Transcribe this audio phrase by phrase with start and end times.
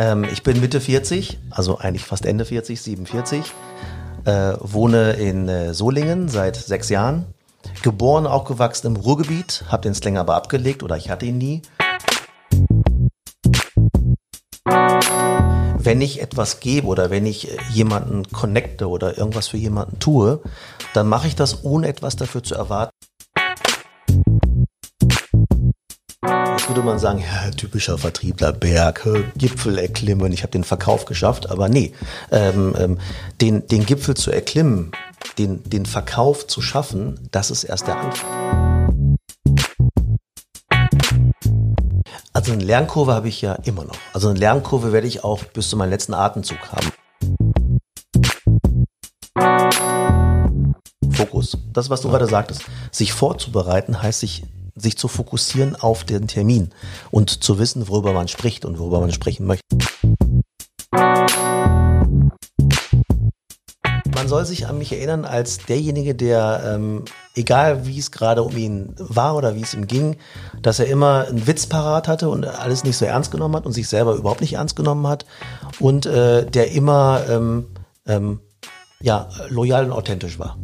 [0.00, 3.52] Ähm, ich bin Mitte 40, also eigentlich fast Ende 40, 47.
[4.24, 7.26] Äh, wohne in äh, Solingen seit sechs Jahren.
[7.82, 11.60] Geboren, aufgewachsen im Ruhrgebiet, habe den Slang aber abgelegt oder ich hatte ihn nie.
[15.76, 20.40] Wenn ich etwas gebe oder wenn ich äh, jemanden connecte oder irgendwas für jemanden tue,
[20.94, 22.99] dann mache ich das ohne etwas dafür zu erwarten.
[26.70, 31.68] Würde man sagen, ja, typischer Vertriebler, Berg, Gipfel erklimmen, ich habe den Verkauf geschafft, aber
[31.68, 31.92] nee,
[32.30, 32.98] ähm, ähm,
[33.40, 34.92] den, den Gipfel zu erklimmen,
[35.36, 39.16] den, den Verkauf zu schaffen, das ist erst der Anfang.
[42.32, 43.96] Also eine Lernkurve habe ich ja immer noch.
[44.12, 46.92] Also eine Lernkurve werde ich auch bis zu meinem letzten Atemzug haben.
[51.10, 51.58] Fokus.
[51.72, 52.62] Das, was du gerade sagtest.
[52.92, 54.44] Sich vorzubereiten heißt sich
[54.76, 56.70] sich zu fokussieren auf den Termin
[57.10, 59.64] und zu wissen, worüber man spricht und worüber man sprechen möchte.
[64.14, 67.04] Man soll sich an mich erinnern als derjenige, der, ähm,
[67.34, 70.16] egal wie es gerade um ihn war oder wie es ihm ging,
[70.60, 73.72] dass er immer einen Witz parat hatte und alles nicht so ernst genommen hat und
[73.72, 75.24] sich selber überhaupt nicht ernst genommen hat
[75.78, 77.68] und äh, der immer ähm,
[78.06, 78.40] ähm,
[79.00, 80.58] ja, loyal und authentisch war.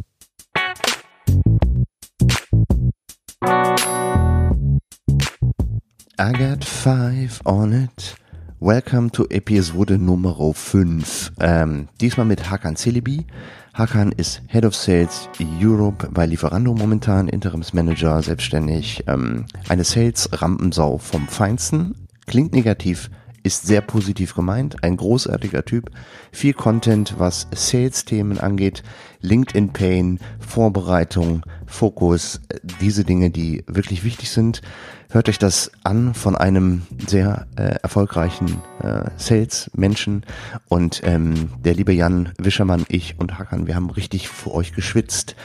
[6.18, 8.16] I got five on it.
[8.58, 11.32] Welcome to Episode Nummer 5.
[11.40, 13.26] Ähm, diesmal mit Hakan Celebi.
[13.74, 19.04] Hakan ist Head of Sales Europe bei Lieferando momentan, Interimsmanager, selbstständig.
[19.06, 21.94] Ähm, eine Sales-Rampensau vom Feinsten.
[22.26, 23.10] Klingt negativ,
[23.42, 25.90] ist sehr positiv gemeint, ein großartiger Typ,
[26.32, 28.82] viel Content, was Sales-Themen angeht,
[29.20, 32.40] LinkedIn Pain, Vorbereitung, Fokus,
[32.80, 34.62] diese Dinge, die wirklich wichtig sind.
[35.10, 40.24] Hört euch das an von einem sehr äh, erfolgreichen äh, Sales-Menschen
[40.68, 45.36] und ähm, der liebe Jan Wischermann, ich und Hakan, wir haben richtig für euch geschwitzt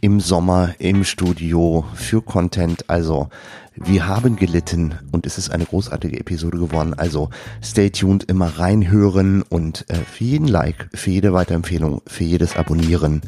[0.00, 2.88] im Sommer im Studio für Content.
[2.88, 3.28] Also
[3.74, 6.94] wir haben gelitten und es ist eine großartige Episode geworden.
[6.94, 7.30] Also
[7.62, 13.22] stay tuned, immer reinhören und äh, für jeden Like, für jede Weiterempfehlung, für jedes Abonnieren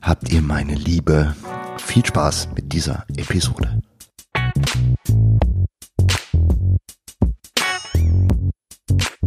[0.00, 1.34] habt ihr meine Liebe.
[1.78, 3.80] Viel Spaß mit dieser Episode.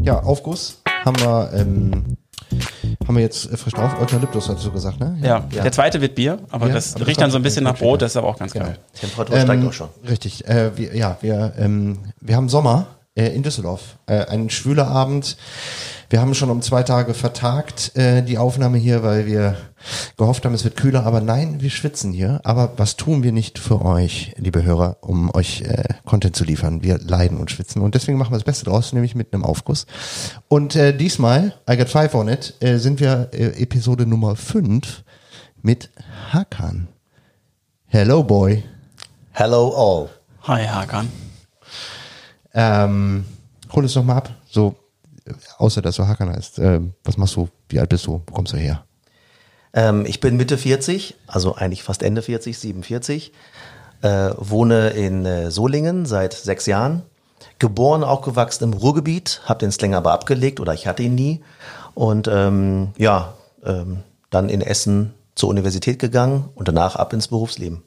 [0.02, 2.18] Ja, Aufguss haben wir, ähm,
[3.07, 4.00] haben wir jetzt frisch drauf.
[4.00, 5.18] Eukalyptus hast du gesagt, ne?
[5.22, 5.63] Ja, ja.
[5.63, 7.78] der zweite wird Bier, aber Ja, das aber riecht das dann so ein bisschen nach
[7.78, 8.66] Brot, das ist aber auch ganz Genau.
[8.66, 8.80] geil.
[9.00, 9.90] Temperatur steigt auch schon.
[10.07, 10.47] Richtig.
[10.47, 13.97] Äh, wir, ja, wir, ähm, wir haben Sommer äh, in Düsseldorf.
[14.06, 15.38] Äh, ein schwüler Abend.
[16.09, 19.57] Wir haben schon um zwei Tage vertagt äh, die Aufnahme hier, weil wir
[20.16, 21.06] gehofft haben, es wird kühler.
[21.06, 22.40] Aber nein, wir schwitzen hier.
[22.45, 26.81] Aber was tun wir nicht für euch, liebe Hörer, um euch äh, Content zu liefern?
[26.81, 27.81] Wir leiden und schwitzen.
[27.81, 29.85] Und deswegen machen wir das Beste draus, nämlich mit einem Aufguss.
[30.47, 35.03] Und äh, diesmal, I got five on it, äh, sind wir äh, Episode Nummer fünf
[35.62, 35.89] mit
[36.31, 36.88] Hakan.
[37.88, 38.63] Hello, boy.
[39.34, 40.09] Hello all.
[40.44, 41.09] Hi, Hakan.
[42.53, 43.25] Ähm,
[43.74, 44.29] hol es doch mal ab.
[44.50, 44.78] So,
[45.57, 46.59] außer dass du Hakan heißt.
[46.59, 47.49] Ähm, was machst du?
[47.69, 48.21] Wie alt bist du?
[48.25, 48.83] Wo kommst du her?
[49.73, 53.31] Ähm, ich bin Mitte 40, also eigentlich fast Ende 40, 47.
[54.01, 57.03] Äh, wohne in äh, Solingen seit sechs Jahren.
[57.59, 61.41] Geboren, aufgewachsen im Ruhrgebiet, habe den Slang aber abgelegt oder ich hatte ihn nie.
[61.95, 63.33] Und ähm, ja,
[63.63, 67.83] ähm, dann in Essen zur Universität gegangen und danach ab ins Berufsleben.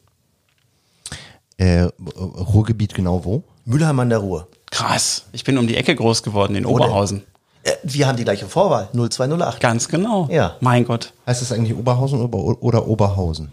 [1.59, 3.45] Äh, Ruhrgebiet genau wo?
[3.65, 4.49] Mülheim an der Ruhr.
[4.71, 5.27] Krass.
[5.33, 6.65] Ich bin um die Ecke groß geworden in?
[6.65, 7.23] Oberhausen.
[7.63, 9.61] Äh, wir haben die gleiche Vorwahl, 0208.
[9.61, 10.29] Ganz genau.
[10.31, 10.57] Ja.
[10.61, 11.13] Mein Gott.
[11.27, 13.51] Heißt das eigentlich Oberhausen oder, oder Oberhausen?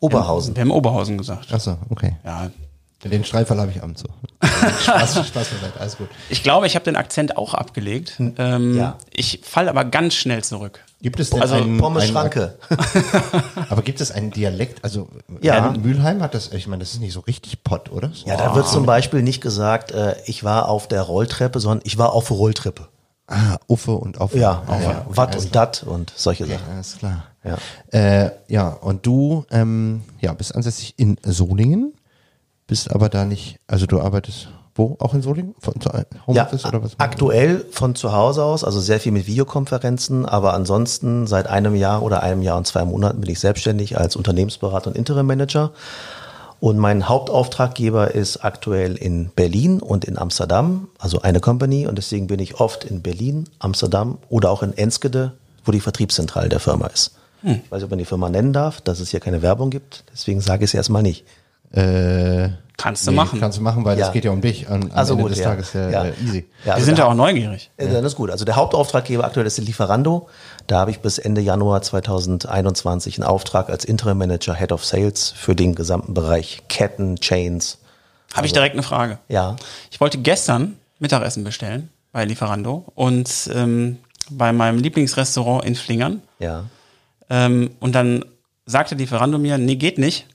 [0.00, 0.56] Oberhausen.
[0.56, 1.52] Wir haben Oberhausen gesagt.
[1.52, 2.16] Achso, okay.
[2.24, 2.50] Ja.
[3.04, 4.08] Den Streifall habe ich abends so.
[4.82, 6.08] Spaß, Spaß beiseite, alles gut.
[6.28, 8.14] Ich glaube, ich habe den Akzent auch abgelegt.
[8.38, 8.96] Ähm, Ja.
[9.10, 10.84] Ich falle aber ganz schnell zurück.
[11.00, 12.58] Gibt es denn Also, einen, Pommes einen, Schranke.
[13.68, 14.84] Aber gibt es einen Dialekt?
[14.84, 15.08] Also
[15.40, 15.72] Ja.
[15.72, 18.10] Mülheim hat das, ich meine, das ist nicht so richtig Pott, oder?
[18.14, 18.28] So.
[18.28, 21.98] Ja, da wird zum Beispiel nicht gesagt, äh, ich war auf der Rolltreppe, sondern ich
[21.98, 22.86] war auf Rolltreppe.
[23.34, 24.38] Ah, Uffe und Auffe.
[24.38, 25.06] Ja, Ah, ja.
[25.08, 26.60] Watt und Dat und solche Sachen.
[26.70, 27.24] alles klar.
[27.44, 27.56] Ja.
[27.98, 31.94] Äh, ja, und du ähm, ja, bist ansässig in Solingen,
[32.66, 34.96] bist aber da nicht, also du arbeitest wo?
[35.00, 35.54] Auch in Solingen?
[35.58, 36.92] Von, zu, Ja, Homeoffice oder was?
[36.98, 42.02] aktuell von zu Hause aus, also sehr viel mit Videokonferenzen, aber ansonsten seit einem Jahr
[42.02, 45.72] oder einem Jahr und zwei Monaten bin ich selbstständig als Unternehmensberater und Interim Manager.
[46.62, 51.88] Und mein Hauptauftraggeber ist aktuell in Berlin und in Amsterdam, also eine Company.
[51.88, 55.32] Und deswegen bin ich oft in Berlin, Amsterdam oder auch in Enskede,
[55.64, 57.16] wo die Vertriebszentrale der Firma ist.
[57.64, 60.04] Ich weiß nicht, ob man die Firma nennen darf, dass es hier keine Werbung gibt.
[60.12, 61.24] Deswegen sage ich es erstmal nicht.
[61.72, 63.38] Äh, Kannst du Nee, machen.
[63.40, 64.06] Kannst du machen, weil Ja.
[64.06, 64.68] das geht ja um dich.
[64.68, 65.44] An, am Also Ende gut, des ja.
[65.44, 66.04] Tages ja, Ja.
[66.04, 66.46] Äh, easy.
[66.60, 67.70] Ja, Wir also sind der ja auch neugierig.
[67.76, 68.30] Äh, Dann ist gut.
[68.30, 70.28] Also der Hauptauftraggeber aktuell ist die Lieferando.
[70.66, 75.30] Da habe ich bis Ende Januar 2021 einen Auftrag als Interim Manager Head of Sales
[75.36, 77.78] für den gesamten Bereich Ketten, Chains.
[78.34, 79.18] Habe ich direkt eine Frage.
[79.28, 79.56] Ja.
[79.90, 83.98] Ich wollte gestern Mittagessen bestellen bei Lieferando und ähm,
[84.30, 86.22] bei meinem Lieblingsrestaurant in Flingern.
[86.38, 86.64] Ja.
[87.28, 88.24] Ähm, und dann
[88.66, 90.26] sagte Lieferando mir, nee, geht nicht.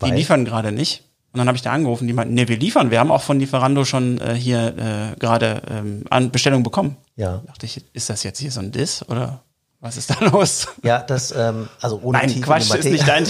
[0.00, 0.14] Die Weil?
[0.14, 1.04] liefern gerade nicht.
[1.36, 2.90] Und dann habe ich da angerufen, die meinten, nee, wir liefern.
[2.90, 6.96] Wir haben auch von Lieferando schon äh, hier äh, gerade ähm, Bestellung bekommen.
[7.16, 7.42] Ja.
[7.44, 9.42] Da dachte ich, ist das jetzt hier so ein Diss oder
[9.80, 10.66] was ist da los?
[10.82, 13.26] Ja, das, ähm, also ohne Nein, Quatsch, ist nicht dein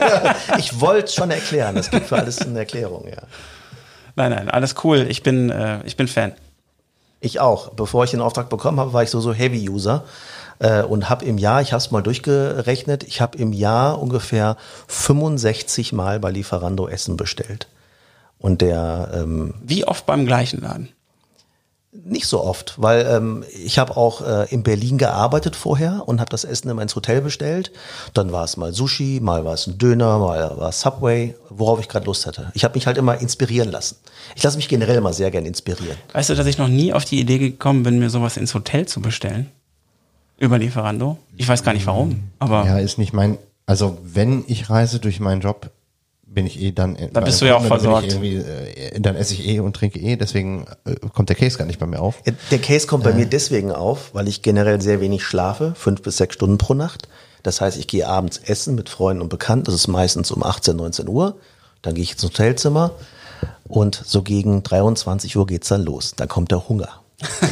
[0.56, 1.76] Ich wollte es schon erklären.
[1.76, 3.24] Es gibt für alles eine Erklärung, ja.
[4.16, 5.04] Nein, nein, alles cool.
[5.10, 6.32] Ich bin, äh, ich bin Fan.
[7.20, 7.74] Ich auch.
[7.74, 10.04] Bevor ich den Auftrag bekommen habe, war ich so so Heavy-User
[10.60, 14.56] äh, und habe im Jahr, ich habe es mal durchgerechnet, ich habe im Jahr ungefähr
[14.86, 17.66] 65 Mal bei Lieferando Essen bestellt.
[18.38, 20.90] Und der ähm, Wie oft beim gleichen Laden?
[21.92, 26.30] nicht so oft, weil ähm, ich habe auch äh, in Berlin gearbeitet vorher und habe
[26.30, 27.72] das Essen immer ins Hotel bestellt.
[28.14, 31.80] Dann war es mal Sushi, mal war es ein Döner, mal war es Subway, worauf
[31.80, 32.52] ich gerade Lust hatte.
[32.54, 33.96] Ich habe mich halt immer inspirieren lassen.
[34.36, 35.96] Ich lasse mich generell immer sehr gern inspirieren.
[36.12, 38.86] Weißt du, dass ich noch nie auf die Idee gekommen bin, mir sowas ins Hotel
[38.86, 39.50] zu bestellen?
[40.40, 41.18] Über Lieferando?
[41.36, 43.38] Ich weiß gar nicht warum, aber Ja, ist nicht mein.
[43.66, 45.70] Also wenn ich reise durch meinen Job,
[46.26, 46.96] bin ich eh dann.
[47.12, 48.14] Dann bist du ja auch versorgt.
[48.14, 51.78] äh, Dann esse ich eh und trinke eh, deswegen äh, kommt der Case gar nicht
[51.78, 52.22] bei mir auf.
[52.50, 56.16] Der Case kommt bei mir deswegen auf, weil ich generell sehr wenig schlafe, fünf bis
[56.16, 57.08] sechs Stunden pro Nacht.
[57.42, 59.64] Das heißt, ich gehe abends essen mit Freunden und Bekannten.
[59.66, 61.36] Das ist meistens um 18, 19 Uhr.
[61.82, 62.92] Dann gehe ich ins Hotelzimmer
[63.64, 66.14] und so gegen 23 Uhr geht's dann los.
[66.16, 66.99] Dann kommt der Hunger.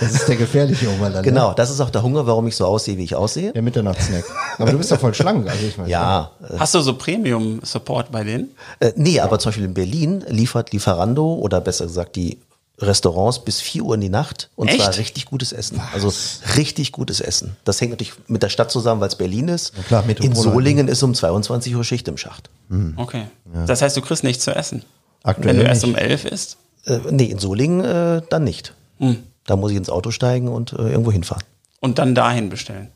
[0.00, 1.22] Das ist der gefährliche Oberland.
[1.24, 3.52] Genau, das ist auch der Hunger, warum ich so aussehe, wie ich aussehe.
[3.52, 4.24] Der Mitternachtssnack.
[4.58, 5.48] Aber du bist doch voll schlank.
[5.48, 8.50] Also ich meine, Ja, hast du so Premium-Support bei denen?
[8.80, 12.38] äh, nee, aber zum Beispiel in Berlin liefert Lieferando oder besser gesagt die
[12.78, 14.80] Restaurants bis 4 Uhr in die Nacht und Echt?
[14.80, 15.80] zwar richtig gutes Essen.
[15.92, 16.12] Also
[16.56, 17.56] richtig gutes Essen.
[17.64, 19.72] Das hängt natürlich mit der Stadt zusammen, weil es Berlin ist.
[19.76, 20.34] Ja klar, in Metropole.
[20.34, 22.50] Solingen ist um 22 Uhr Schicht im Schacht.
[22.96, 23.24] Okay.
[23.66, 24.82] Das heißt, du kriegst nichts zu essen.
[25.22, 25.92] Aktuell Wenn du erst nicht.
[25.92, 26.56] um elf isst?
[26.86, 28.74] Äh, nee, in Solingen äh, dann nicht.
[28.98, 29.18] Hm.
[29.46, 31.44] Da muss ich ins Auto steigen und äh, irgendwo hinfahren.
[31.80, 32.88] Und dann dahin bestellen.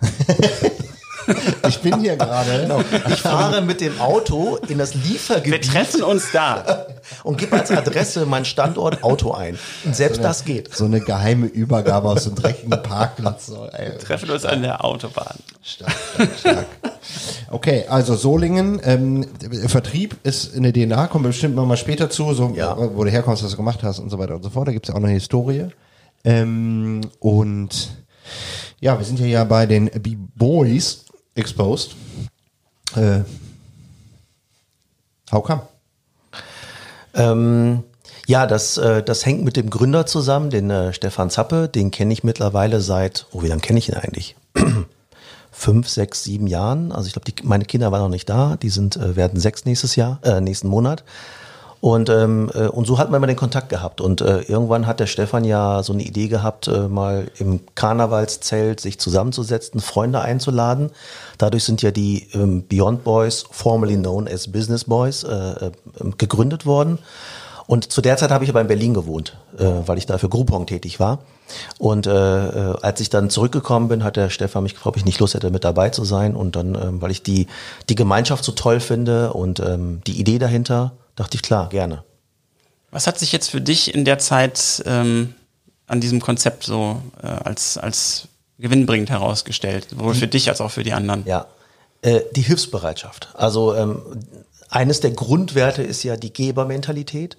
[1.68, 2.68] Ich bin hier gerade.
[3.08, 6.86] Ich fahre mit dem Auto in das Wir Liefergebiet treffen uns da.
[7.24, 9.58] und gebe als Adresse meinen Standort Auto ein.
[9.84, 10.74] Und selbst das geht.
[10.74, 13.46] So eine geheime Übergabe aus einem dreckigen Parkplatz.
[13.46, 13.98] So, ey.
[13.98, 15.36] Treffen uns an der Autobahn.
[15.62, 16.66] Stark, stark, stark.
[17.50, 19.26] Okay, also Solingen, ähm,
[19.66, 22.76] Vertrieb ist in der DNA, kommen wir bestimmt noch mal später zu, so, Ja.
[22.76, 24.68] wo du herkommst, was du gemacht hast und so weiter und so fort.
[24.68, 25.66] Da gibt's ja auch noch eine Historie.
[26.24, 27.90] Ähm, und
[28.80, 31.05] ja, wir sind ja, ja bei den B-Boys
[31.36, 31.94] exposed.
[32.94, 33.20] Äh,
[35.30, 35.62] how come?
[37.14, 37.82] Ähm,
[38.26, 41.68] ja, das, äh, das hängt mit dem Gründer zusammen, den äh, Stefan Zappe.
[41.68, 44.36] Den kenne ich mittlerweile seit, oh, wie lange kenne ich ihn eigentlich?
[45.52, 46.92] Fünf, sechs, sieben Jahren.
[46.92, 48.56] Also ich glaube, meine Kinder waren noch nicht da.
[48.56, 51.04] Die sind, äh, werden sechs nächstes Jahr, äh, nächsten Monat.
[51.80, 54.00] Und, ähm, äh, und so hat man immer den Kontakt gehabt.
[54.00, 58.80] Und äh, irgendwann hat der Stefan ja so eine Idee gehabt, äh, mal im Karnevalszelt
[58.80, 60.90] sich zusammenzusetzen, Freunde einzuladen.
[61.38, 65.70] Dadurch sind ja die ähm, Beyond Boys, formerly known as Business Boys, äh, äh,
[66.18, 66.98] gegründet worden.
[67.66, 70.28] Und zu der Zeit habe ich aber in Berlin gewohnt, äh, weil ich da für
[70.28, 71.18] Groupon tätig war.
[71.78, 75.04] Und äh, äh, als ich dann zurückgekommen bin, hat der Stefan mich gefragt, ob ich
[75.04, 76.36] nicht Lust hätte, mit dabei zu sein.
[76.36, 77.48] Und dann, ähm, weil ich die,
[77.88, 82.04] die Gemeinschaft so toll finde und ähm, die Idee dahinter, dachte ich, klar, gerne.
[82.90, 85.34] Was hat sich jetzt für dich in der Zeit ähm,
[85.86, 89.88] an diesem Konzept so äh, als, als gewinnbringend herausgestellt?
[89.90, 91.26] Sowohl für dich als auch für die anderen.
[91.26, 91.46] Ja,
[92.02, 93.30] äh, die Hilfsbereitschaft.
[93.34, 94.00] Also ähm,
[94.68, 97.36] eines der Grundwerte ist ja die Gebermentalität.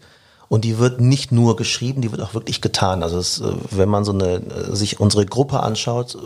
[0.49, 3.03] Und die wird nicht nur geschrieben, die wird auch wirklich getan.
[3.03, 6.19] Also es, äh, wenn man so eine äh, sich unsere Gruppe anschaut, äh,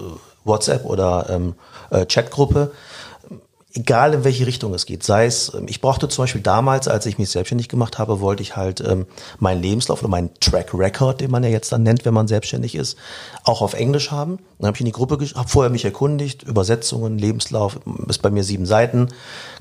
[0.44, 1.56] WhatsApp oder ähm,
[1.90, 2.72] äh, Chatgruppe,
[3.74, 7.06] egal in welche Richtung es geht, sei es, ähm, ich brauchte zum Beispiel damals, als
[7.06, 9.06] ich mich selbstständig gemacht habe, wollte ich halt ähm,
[9.40, 12.76] meinen Lebenslauf oder meinen Track Record, den man ja jetzt dann nennt, wenn man selbstständig
[12.76, 12.98] ist,
[13.44, 14.40] auch auf Englisch haben.
[14.60, 18.44] Dann habe ich in die Gruppe, habe vorher mich erkundigt, Übersetzungen, Lebenslauf, ist bei mir
[18.44, 19.10] sieben Seiten,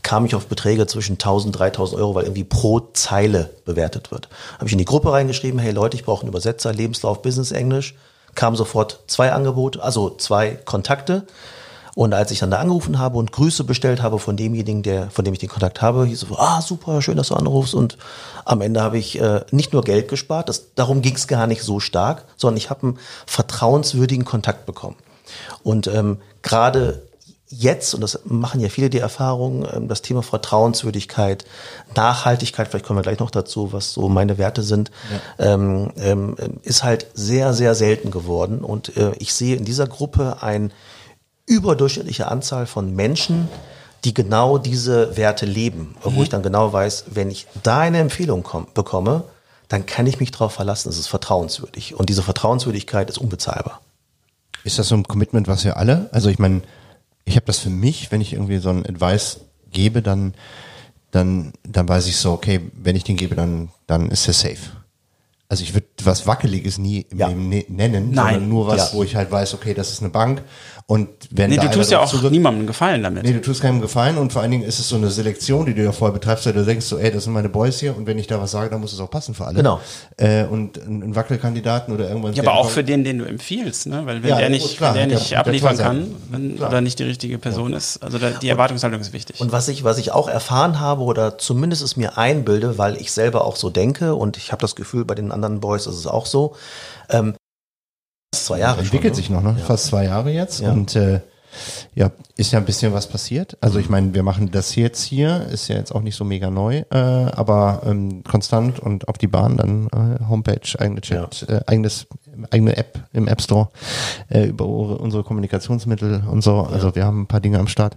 [0.02, 4.29] kam ich auf Beträge zwischen 1000, 3000 Euro, weil irgendwie pro Zeile bewertet wird.
[4.57, 7.95] Habe ich in die Gruppe reingeschrieben, hey Leute, ich brauche einen Übersetzer, Lebenslauf, Business Englisch,
[8.35, 11.26] kam sofort zwei Angebote, also zwei Kontakte.
[12.00, 15.23] Und als ich dann da angerufen habe und Grüße bestellt habe von demjenigen, der, von
[15.23, 17.75] dem ich den Kontakt habe, hieß es, ah, super, schön, dass du anrufst.
[17.75, 17.99] Und
[18.47, 21.62] am Ende habe ich äh, nicht nur Geld gespart, das, darum ging es gar nicht
[21.62, 24.97] so stark, sondern ich habe einen vertrauenswürdigen Kontakt bekommen.
[25.62, 27.02] Und ähm, gerade
[27.49, 31.45] jetzt, und das machen ja viele die Erfahrung, ähm, das Thema Vertrauenswürdigkeit,
[31.95, 34.90] Nachhaltigkeit, vielleicht kommen wir gleich noch dazu, was so meine Werte sind,
[35.38, 35.52] ja.
[35.52, 38.61] ähm, ähm, ist halt sehr, sehr selten geworden.
[38.61, 40.73] Und äh, ich sehe in dieser Gruppe ein
[41.50, 43.49] überdurchschnittliche Anzahl von Menschen,
[44.04, 46.14] die genau diese Werte leben, mhm.
[46.16, 49.25] wo ich dann genau weiß, wenn ich da eine Empfehlung komm, bekomme,
[49.69, 51.95] dann kann ich mich darauf verlassen, es ist vertrauenswürdig.
[51.95, 53.80] Und diese Vertrauenswürdigkeit ist unbezahlbar.
[54.64, 56.09] Ist das so ein Commitment, was wir alle?
[56.12, 56.62] Also ich meine,
[57.25, 59.40] ich habe das für mich, wenn ich irgendwie so ein Advice
[59.71, 60.35] gebe, dann,
[61.11, 64.71] dann, dann weiß ich so, okay, wenn ich den gebe, dann, dann ist er safe.
[65.49, 67.28] Also ich würde was Wackeliges nie Ja.
[67.28, 68.35] Ne- nennen, Nein.
[68.35, 68.97] sondern nur was, Ja.
[68.99, 70.42] wo ich halt weiß, okay, das ist eine Bank
[70.91, 73.23] und wenn Nee, da du tust ja auch zugreift- niemandem Gefallen damit.
[73.23, 75.73] Nee, du tust keinem Gefallen und vor allen Dingen ist es so eine Selektion, die
[75.73, 78.09] du ja vorher betreibst, weil du denkst so, ey, das sind meine Boys hier und
[78.09, 79.55] wenn ich da was sage, dann muss es auch passen für alle.
[79.59, 79.81] Genau.
[80.17, 82.33] Äh, und ein Wackelkandidaten oder irgendwann.
[82.35, 84.03] Ja, aber auch für den, den du empfiehlst, ne?
[84.05, 86.81] Weil wenn Ja, der nicht, klar, wenn der ja, nicht der abliefern kann wenn, oder
[86.81, 89.41] nicht die richtige Person ist, also da, die Erwartungshaltung ist wichtig.
[89.41, 93.13] Und was ich, was ich auch erfahren habe oder zumindest es mir einbilde, weil ich
[93.13, 96.09] selber auch so denke und ich habe das Gefühl, bei den anderen Boys ist es
[96.09, 96.57] auch so.
[97.11, 97.35] Ähm,
[98.31, 99.57] das ist zwei Jahre entwickelt schon, sich noch, ne?
[99.57, 100.61] Fast zwei Jahre jetzt.
[100.61, 100.73] Ja.
[100.73, 101.21] Und äh,
[101.95, 103.57] ja, ist ja ein bisschen was passiert.
[103.61, 106.49] Also ich meine, wir machen das jetzt hier, ist ja jetzt auch nicht so mega
[106.49, 111.61] neu, äh, aber ähm, konstant und auf die Bahn, dann äh, Homepage, eigene Chat, äh,
[111.67, 112.07] eigenes,
[112.51, 113.69] eigene App im App Store,
[114.29, 116.61] äh, über unsere Kommunikationsmittel und so.
[116.61, 117.97] Also wir haben ein paar Dinge am Start,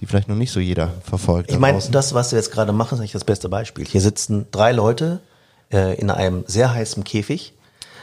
[0.00, 1.50] die vielleicht noch nicht so jeder verfolgt.
[1.50, 3.84] Ich meine, das, was wir jetzt gerade machen, ist eigentlich das beste Beispiel.
[3.84, 5.20] Hier sitzen drei Leute
[5.70, 7.52] äh, in einem sehr heißen Käfig.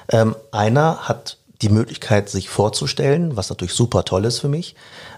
[0.10, 4.76] Ähm, einer hat die Möglichkeit, sich vorzustellen, was natürlich super toll ist für mich.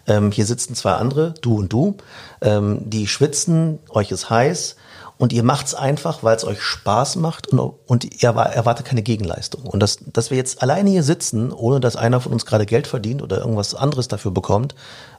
[0.07, 1.97] Ähm, hier sitzen zwei andere, du und du,
[2.41, 4.75] ähm, die schwitzen, euch ist heiß
[5.17, 9.01] und ihr macht's einfach, weil es euch Spaß macht und, und ihr erwa- erwartet keine
[9.01, 9.63] Gegenleistung.
[9.63, 12.85] Und das, dass wir jetzt alleine hier sitzen, ohne dass einer von uns gerade Geld
[12.87, 14.75] verdient oder irgendwas anderes dafür bekommt,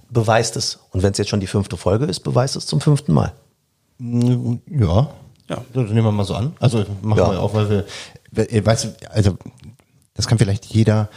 [0.08, 0.78] beweist es.
[0.92, 3.32] Und wenn es jetzt schon die fünfte Folge ist, beweist es zum fünften Mal.
[3.98, 5.08] Ja.
[5.48, 5.58] Ja.
[5.72, 6.54] Das nehmen wir mal so an.
[6.60, 7.30] Also machen Ja.
[7.32, 7.84] wir auch, weil
[8.32, 9.36] wir, weißt du, also
[10.16, 11.08] das kann vielleicht jeder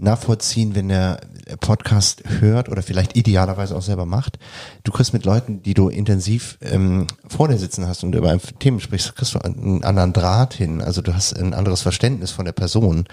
[0.00, 1.20] nachvollziehen, wenn der
[1.60, 4.38] Podcast hört oder vielleicht idealerweise auch selber macht.
[4.84, 8.40] Du kriegst mit Leuten, die du intensiv ähm, vor dir sitzen hast und über ein
[8.58, 10.80] Themen sprichst, kriegst du einen anderen Draht hin.
[10.80, 13.04] Also du hast ein anderes Verständnis von der Person.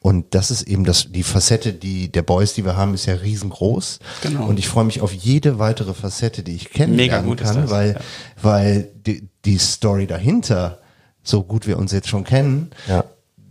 [0.00, 3.14] Und das ist eben das, die Facette, die der Boys, die wir haben, ist ja
[3.14, 3.98] riesengroß.
[4.22, 4.46] Genau.
[4.46, 7.92] Und ich freue mich auf jede weitere Facette, die ich Mega kennenlernen kann, das, weil
[7.94, 8.00] ja.
[8.42, 10.78] weil die, die Story dahinter,
[11.22, 13.04] so gut wir uns jetzt schon kennen, Ja.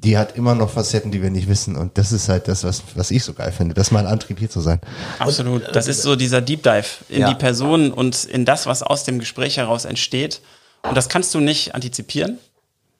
[0.04, 1.76] Die hat immer noch Facetten, die wir nicht wissen.
[1.76, 3.74] Und das ist halt das, was, was ich so geil finde.
[3.74, 4.80] Das ist mein Antrieb, hier zu sein.
[5.20, 5.76] Absolut.
[5.76, 7.30] Das ist so dieser Deep Dive in Ja.
[7.30, 10.42] die Person und in das, was aus dem Gespräch heraus entsteht.
[10.84, 12.38] Und das kannst du nicht antizipieren,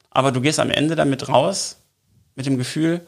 [0.10, 1.78] aber du gehst am Ende damit raus
[2.36, 3.02] mit dem Gefühl,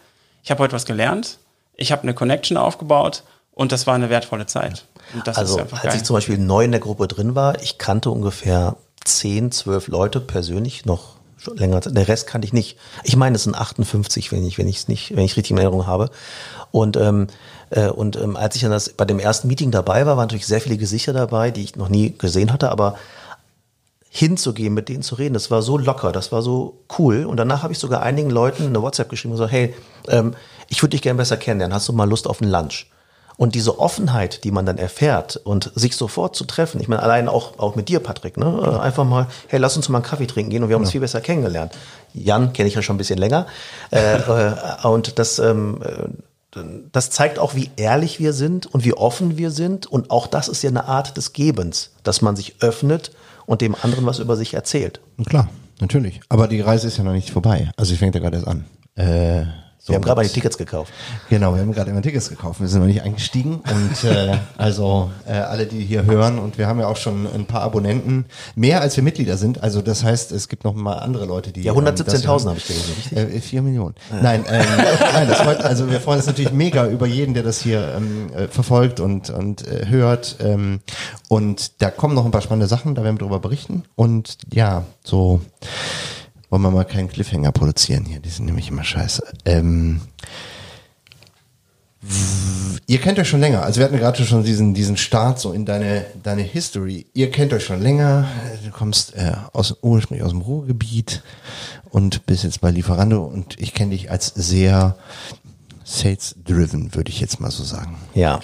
[0.43, 1.39] ich habe heute was gelernt,
[1.75, 4.85] ich habe eine Connection aufgebaut und das war eine wertvolle Zeit.
[5.13, 5.93] Und das also als geil.
[5.95, 10.19] ich zum Beispiel neu in der Gruppe drin war, ich kannte ungefähr 10, 12 Leute
[10.19, 11.79] persönlich noch schon länger.
[11.79, 12.77] Der Rest kannte ich nicht.
[13.03, 15.57] Ich meine, es sind 58, wenn ich wenn ich es nicht, wenn ich richtig in
[15.57, 16.09] Erinnerung habe.
[16.71, 17.27] Und ähm,
[17.69, 20.47] äh, und ähm, als ich dann das bei dem ersten Meeting dabei war, waren natürlich
[20.47, 22.97] sehr viele Gesichter dabei, die ich noch nie gesehen hatte, aber
[24.09, 25.35] hinzugehen, mit denen zu reden.
[25.35, 27.25] Das war so locker, das war so cool.
[27.25, 29.75] Und danach habe ich sogar einigen Leuten eine WhatsApp geschrieben und so, hey,
[30.07, 30.33] ähm,
[30.67, 31.75] ich würde dich gerne besser kennenlernen.
[31.75, 32.87] Hast du mal Lust auf einen Lunch?
[33.39, 37.29] Und diese Offenheit, die man dann erfährt und sich sofort zu treffen, ich meine, allein
[37.29, 38.81] auch, auch mit dir, Patrick, ne?
[38.81, 40.99] Einfach mal, hey, lass uns mal einen Kaffee trinken gehen und wir haben uns viel
[40.99, 41.71] besser kennengelernt.
[42.13, 43.47] Jan kenne ich ja schon ein bisschen länger.
[43.91, 44.17] Äh,
[44.83, 46.59] äh, und das, ähm, äh,
[46.91, 49.87] das zeigt auch, wie ehrlich wir sind und wie offen wir sind.
[49.87, 53.11] Und auch das ist ja eine Art des Gebens, dass man sich öffnet
[53.45, 54.99] und dem anderen was über sich erzählt.
[55.29, 55.47] Klar,
[55.79, 56.19] natürlich.
[56.27, 57.71] Aber die Reise ist ja noch nicht vorbei.
[57.77, 58.65] Also ich fängt ja gerade erst an.
[58.95, 59.45] Äh,
[59.89, 60.93] so Wir haben gerade mal die Tickets gekauft.
[61.29, 62.59] Genau, wir haben gerade immer Tickets gekauft.
[62.59, 63.55] Wir sind noch nicht eingestiegen.
[63.55, 67.45] Und äh, also äh, alle, die hier hören, und wir haben ja auch schon ein
[67.45, 69.63] paar Abonnenten, mehr als wir Mitglieder sind.
[69.63, 72.45] Also das heißt, es gibt noch mal andere Leute, die Ja, ähm, 117.000 das hören.
[72.49, 73.17] habe ich gelesen, richtig?
[73.17, 73.95] Äh, vier Millionen.
[74.21, 74.65] Nein, ähm,
[75.13, 78.31] nein, das freut, also wir freuen uns natürlich mega über jeden, der das hier ähm,
[78.33, 80.37] äh, verfolgt und und äh, hört.
[80.39, 80.81] Ähm,
[81.27, 83.83] und da kommen noch ein paar spannende Sachen, da werden wir drüber berichten.
[83.95, 85.41] Und ja, so
[86.49, 88.19] wollen wir mal keinen Cliffhanger produzieren hier.
[88.19, 89.23] Die sind nämlich immer scheiße.
[89.45, 90.01] Ähm,
[92.87, 93.63] Ihr kennt euch schon länger.
[93.63, 97.05] Also wir hatten gerade schon diesen, diesen Start so in deine, deine History.
[97.13, 98.27] Ihr kennt euch schon länger.
[98.63, 101.21] Du kommst äh, aus, ursprünglich aus dem Ruhrgebiet
[101.89, 104.95] und bist jetzt bei Lieferando und ich kenne dich als sehr
[105.83, 107.97] sales-driven, würde ich jetzt mal so sagen.
[108.13, 108.39] Ja.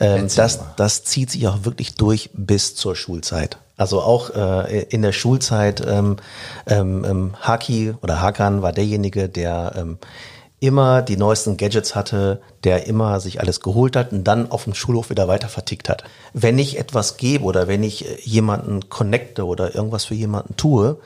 [0.00, 3.58] Ähm, das, das zieht sich auch wirklich durch bis zur Schulzeit.
[3.76, 6.16] Also auch äh, in der Schulzeit, ähm,
[6.66, 9.98] ähm, ähm, Haki oder Hakan war derjenige, der ähm,
[10.60, 14.74] immer die neuesten Gadgets hatte, der immer sich alles geholt hat und dann auf dem
[14.74, 16.04] Schulhof wieder weiter vertickt hat.
[16.32, 20.98] Wenn ich etwas gebe oder wenn ich äh, jemanden connecte oder irgendwas für jemanden tue,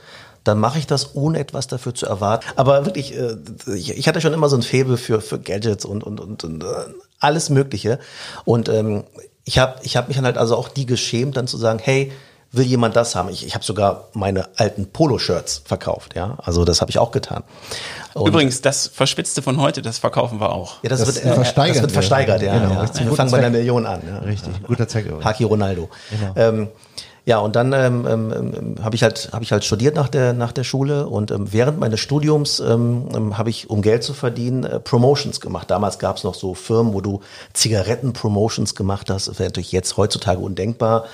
[0.45, 2.47] dann mache ich das, ohne etwas dafür zu erwarten.
[2.57, 3.37] Aber wirklich, äh,
[3.75, 6.67] ich hatte schon immer so ein Faible für, für Gadgets und, und, und, und äh,
[7.19, 7.99] alles Mögliche.
[8.45, 9.05] Und ähm,
[9.45, 12.13] ich habe ich hab mich dann halt also auch nie geschämt, dann zu sagen, hey,
[12.53, 13.29] will jemand das haben?
[13.29, 16.39] Ich, ich habe sogar meine alten Poloshirts verkauft, ja.
[16.43, 17.45] Also das habe ich auch getan.
[18.15, 20.83] Und Übrigens, das Verspitzte von heute, das verkaufen wir auch.
[20.83, 21.77] Ja, das, das wird äh, versteigert.
[21.77, 22.59] Das wird versteigert, ja.
[22.59, 22.89] Genau, ja.
[22.95, 24.03] Wir fangen bei einer Million an.
[24.07, 24.19] Ja.
[24.21, 25.07] Richtig, guter Zweck.
[25.23, 25.89] Haki Ronaldo.
[26.11, 26.33] Genau.
[26.37, 26.69] Ähm,
[27.29, 30.51] ja, und dann ähm, ähm, habe ich halt habe ich halt studiert nach der nach
[30.51, 34.65] der Schule und ähm, während meines Studiums ähm, ähm habe ich um Geld zu verdienen
[34.65, 35.71] äh, Promotions gemacht.
[35.71, 37.21] Damals gab es noch so Firmen, wo du
[37.53, 39.29] Zigaretten Promotions gemacht hast.
[39.29, 41.05] Das wäre natürlich jetzt heutzutage undenkbar.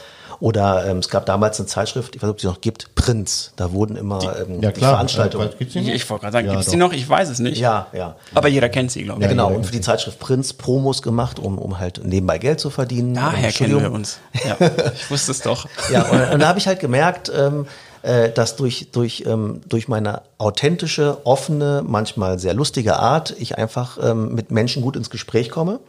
[0.45, 3.53] Oder ähm, es gab damals eine Zeitschrift, ich weiß nicht, ob sie noch gibt, Prinz.
[3.57, 4.91] Da wurden immer ähm, ja, klar.
[4.91, 5.49] Veranstaltungen.
[5.49, 6.93] Äh, gibt's ich wollte gerade sagen, ja, gibt es die noch?
[6.93, 7.57] Ich weiß es nicht.
[7.57, 8.17] Ja, ja.
[8.35, 9.25] Aber jeder kennt sie, glaube ich.
[9.25, 9.51] Ja, genau.
[9.51, 13.15] Und für die Zeitschrift Prinz Promos gemacht, um, um halt nebenbei Geld zu verdienen.
[13.15, 14.19] Daher kennen wir uns.
[14.47, 14.59] Ja,
[14.95, 15.67] ich wusste es doch.
[15.91, 17.65] ja, und, und da habe ich halt gemerkt, ähm,
[18.03, 23.97] äh, dass durch, durch, ähm, durch meine authentische, offene, manchmal sehr lustige Art ich einfach
[24.03, 25.81] ähm, mit Menschen gut ins Gespräch komme.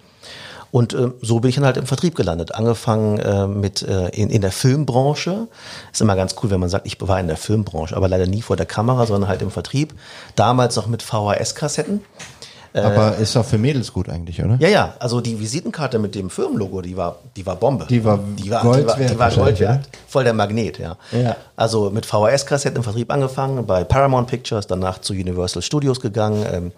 [0.76, 2.54] Und äh, so bin ich dann halt im Vertrieb gelandet.
[2.54, 5.48] Angefangen äh, mit äh, in, in der Filmbranche.
[5.94, 8.42] Ist immer ganz cool, wenn man sagt, ich war in der Filmbranche, aber leider nie
[8.42, 9.94] vor der Kamera, sondern halt im Vertrieb.
[10.36, 12.02] Damals noch mit VHS-Kassetten.
[12.84, 14.58] Aber ist auch für Mädels gut eigentlich, oder?
[14.60, 14.94] Ja, ja.
[15.00, 17.86] Also die Visitenkarte mit dem Firmenlogo, die war, die war Bombe.
[17.90, 19.90] Die war, die war Gold die war, die war Gold wert.
[20.08, 20.98] Voll der Magnet, ja.
[21.12, 21.36] ja.
[21.56, 26.72] Also mit VHS-Kassetten im Vertrieb angefangen, bei Paramount Pictures, danach zu Universal Studios gegangen, ähm,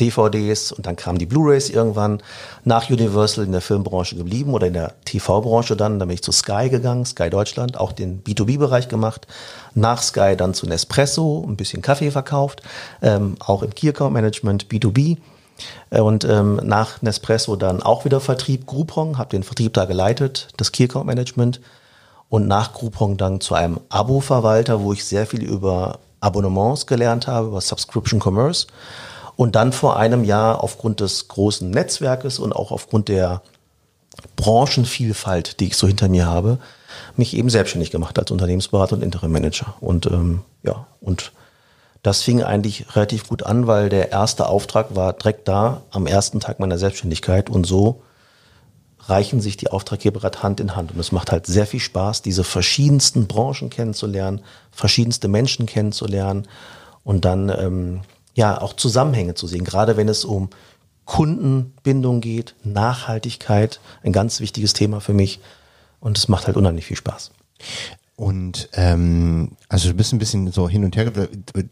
[0.00, 2.22] DVDs und dann kamen die Blu-rays irgendwann.
[2.64, 5.98] Nach Universal in der Filmbranche geblieben oder in der TV-Branche dann.
[5.98, 9.26] Dann bin ich zu Sky gegangen, Sky Deutschland, auch den B2B-Bereich gemacht.
[9.74, 12.62] Nach Sky dann zu Nespresso, ein bisschen Kaffee verkauft,
[13.02, 15.18] ähm, auch im Key Account Management B2B.
[15.90, 20.48] Äh, und ähm, nach Nespresso dann auch wieder Vertrieb Groupon, habe den Vertrieb da geleitet,
[20.56, 21.60] das Key Account Management.
[22.28, 27.48] Und nach Groupon dann zu einem Abo-Verwalter, wo ich sehr viel über Abonnements gelernt habe,
[27.48, 28.68] über Subscription Commerce.
[29.36, 33.42] Und dann vor einem Jahr aufgrund des großen Netzwerkes und auch aufgrund der
[34.36, 36.58] Branchenvielfalt, die ich so hinter mir habe,
[37.16, 39.74] mich eben selbstständig gemacht als Unternehmensberater und Interim Manager.
[39.80, 41.32] Und ähm, ja, und
[42.02, 46.40] das fing eigentlich relativ gut an, weil der erste Auftrag war direkt da am ersten
[46.40, 48.02] Tag meiner Selbstständigkeit und so
[49.04, 50.92] reichen sich die Auftraggeber gerade Hand in Hand.
[50.92, 56.46] Und es macht halt sehr viel Spaß, diese verschiedensten Branchen kennenzulernen, verschiedenste Menschen kennenzulernen
[57.04, 58.00] und dann ähm,
[58.34, 60.50] ja auch Zusammenhänge zu sehen, gerade wenn es um
[61.04, 65.40] Kundenbindung geht, Nachhaltigkeit, ein ganz wichtiges Thema für mich.
[66.00, 67.32] Und es macht halt unheimlich viel Spaß.
[68.14, 71.10] Und ähm, also du bist ein bisschen so hin und her.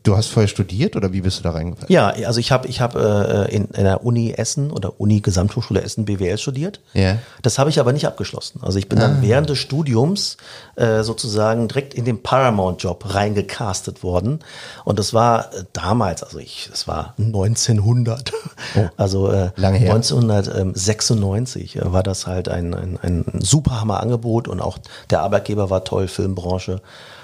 [0.02, 1.92] Du hast vorher studiert oder wie bist du da reingefallen?
[1.92, 5.82] Ja, also ich habe ich hab, äh, in, in der Uni Essen oder Uni Gesamthochschule
[5.82, 6.80] Essen BWL studiert.
[6.94, 7.18] Ja.
[7.42, 8.60] Das habe ich aber nicht abgeschlossen.
[8.62, 9.02] Also ich bin ah.
[9.02, 10.38] dann während des Studiums
[10.76, 14.40] äh, sozusagen direkt in den Paramount-Job reingecastet worden.
[14.86, 18.32] Und das war äh, damals, also ich, das war 1900.
[18.76, 19.94] Oh, also äh, lange her.
[19.94, 24.78] 1996 äh, war das halt ein, ein, ein super Hammer-Angebot und auch
[25.10, 26.82] der Arbeitgeber war toll, Filmbranche.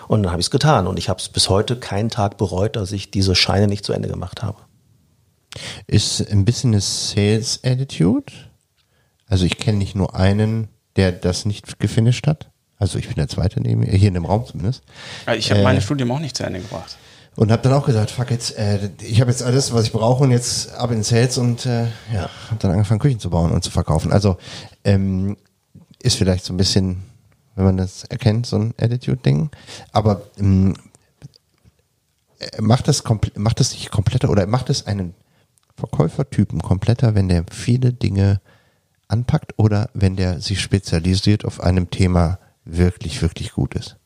[0.09, 0.87] Und dann habe ich es getan.
[0.87, 3.93] Und ich habe es bis heute keinen Tag bereut, dass ich diese Scheine nicht zu
[3.93, 4.59] Ende gemacht habe.
[5.87, 8.33] Ist ein bisschen eine Sales Attitude.
[9.27, 12.51] Also ich kenne nicht nur einen, der das nicht gefinisht hat.
[12.79, 14.83] Also ich bin der Zweite neben mir, hier in dem Raum zumindest.
[15.37, 16.97] Ich habe äh, mein Studium auch nicht zu Ende gebracht.
[17.35, 20.25] Und habe dann auch gesagt, fuck jetzt, äh, ich habe jetzt alles, was ich brauche
[20.25, 23.63] und jetzt ab in Sales und äh, ja, habe dann angefangen Küchen zu bauen und
[23.63, 24.13] zu verkaufen.
[24.13, 24.37] Also
[24.85, 25.37] ähm,
[26.03, 27.03] ist vielleicht so ein bisschen
[27.57, 29.51] wenn man das erkennt, so ein Attitude-Ding.
[29.93, 30.75] Aber ähm,
[32.61, 33.03] macht das
[33.35, 35.15] macht das nicht kompletter oder macht es einen
[35.77, 38.41] Verkäufertypen kompletter, wenn der viele Dinge
[39.09, 43.97] anpackt oder wenn der sich spezialisiert auf einem Thema wirklich, wirklich gut ist?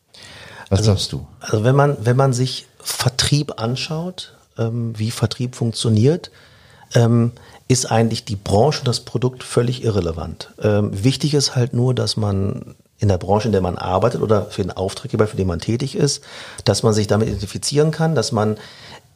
[0.69, 1.27] Was also, sagst du?
[1.41, 6.31] Also wenn man, wenn man sich Vertrieb anschaut, ähm, wie Vertrieb funktioniert,
[6.95, 7.33] ähm,
[7.69, 10.53] ist eigentlich die Branche, das Produkt völlig irrelevant.
[10.61, 14.47] Ähm, wichtig ist halt nur, dass man in der Branche, in der man arbeitet oder
[14.47, 16.23] für den Auftraggeber, für den man tätig ist,
[16.65, 18.59] dass man sich damit identifizieren kann, dass man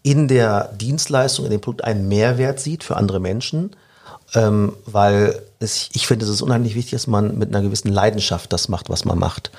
[0.02, 3.76] in der Dienstleistung, in dem Produkt einen Mehrwert sieht für andere Menschen,
[4.34, 8.52] ähm, weil es, ich finde, es ist unheimlich wichtig, dass man mit einer gewissen Leidenschaft
[8.52, 9.50] das macht, was man macht.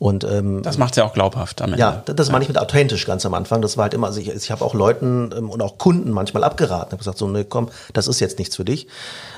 [0.00, 1.80] Und, ähm, das macht es ja auch glaubhaft damit.
[1.80, 2.32] Ja, das ja.
[2.32, 3.62] meine ich mit authentisch ganz am Anfang.
[3.62, 6.44] Das war halt immer, also ich, ich habe auch Leuten ähm, und auch Kunden manchmal
[6.44, 6.92] abgeraten.
[6.92, 8.86] habe gesagt, so, ne, komm, das ist jetzt nichts für dich.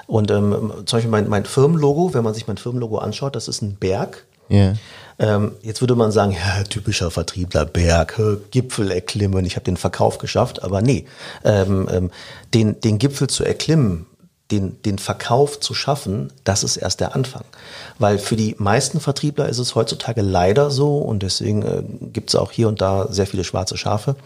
[0.07, 3.63] Und ähm, zum Beispiel mein, mein Firmenlogo, wenn man sich mein Firmenlogo anschaut, das ist
[3.63, 4.75] ein Berg Ja.
[5.19, 10.19] Ähm, jetzt würde man sagen, ja, typischer Vertriebler, Berg, Gipfel erklimmen, ich habe den Verkauf
[10.19, 11.07] geschafft, aber nee,
[11.45, 12.11] ähm, ähm,
[12.55, 14.07] den, den Gipfel zu erklimmen,
[14.51, 17.45] den, den Verkauf zu schaffen, das ist erst der Anfang.
[17.99, 21.83] Weil für die meisten Vertriebler ist es heutzutage leider so, und deswegen äh,
[22.13, 24.17] gibt es auch hier und da sehr viele schwarze Schafe,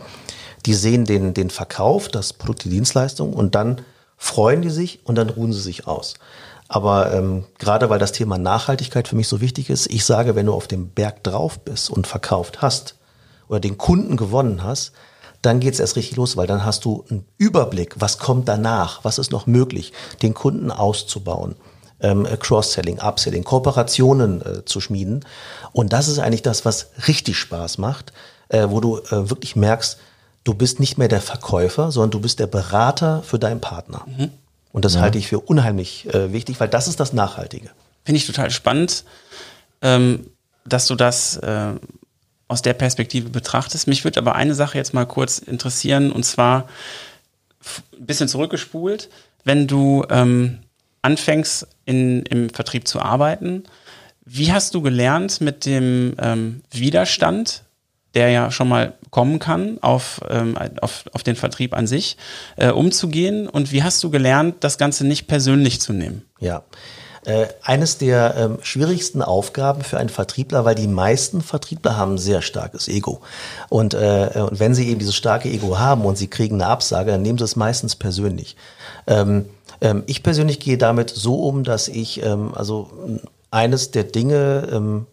[0.64, 3.82] die sehen den, den Verkauf, das Produkt, die Dienstleistung, und dann
[4.16, 6.14] freuen die sich und dann ruhen sie sich aus.
[6.74, 10.46] Aber ähm, gerade weil das Thema Nachhaltigkeit für mich so wichtig ist, ich sage, wenn
[10.46, 12.96] du auf dem Berg drauf bist und verkauft hast
[13.46, 14.90] oder den Kunden gewonnen hast,
[15.40, 19.18] dann geht's erst richtig los, weil dann hast du einen Überblick, was kommt danach, was
[19.18, 21.54] ist noch möglich, den Kunden auszubauen,
[22.00, 25.24] ähm, Cross-Selling, Upselling, Kooperationen äh, zu schmieden.
[25.70, 28.12] Und das ist eigentlich das, was richtig Spaß macht,
[28.48, 29.98] äh, wo du äh, wirklich merkst,
[30.42, 34.04] du bist nicht mehr der Verkäufer, sondern du bist der Berater für deinen Partner.
[34.74, 37.70] Und das halte ich für unheimlich äh, wichtig, weil das ist das Nachhaltige.
[38.04, 39.04] Finde ich total spannend,
[39.82, 40.26] ähm,
[40.66, 41.74] dass du das äh,
[42.48, 43.86] aus der Perspektive betrachtest.
[43.86, 46.66] Mich würde aber eine Sache jetzt mal kurz interessieren, und zwar
[47.96, 49.10] ein bisschen zurückgespult,
[49.44, 50.58] wenn du ähm,
[51.02, 53.62] anfängst in, im Vertrieb zu arbeiten,
[54.24, 57.62] wie hast du gelernt mit dem ähm, Widerstand,
[58.14, 62.16] der ja schon mal kommen kann, auf, ähm, auf, auf den Vertrieb an sich,
[62.56, 63.48] äh, umzugehen?
[63.48, 66.22] Und wie hast du gelernt, das Ganze nicht persönlich zu nehmen?
[66.40, 66.62] Ja.
[67.24, 72.18] Äh, eines der ähm, schwierigsten Aufgaben für einen Vertriebler, weil die meisten Vertriebler haben ein
[72.18, 73.22] sehr starkes Ego.
[73.70, 77.12] Und, äh, und wenn sie eben dieses starke Ego haben und sie kriegen eine Absage,
[77.12, 78.56] dann nehmen sie es meistens persönlich.
[79.06, 79.46] Ähm,
[79.80, 82.90] ähm, ich persönlich gehe damit so um, dass ich, ähm, also
[83.50, 85.06] eines der Dinge, ähm,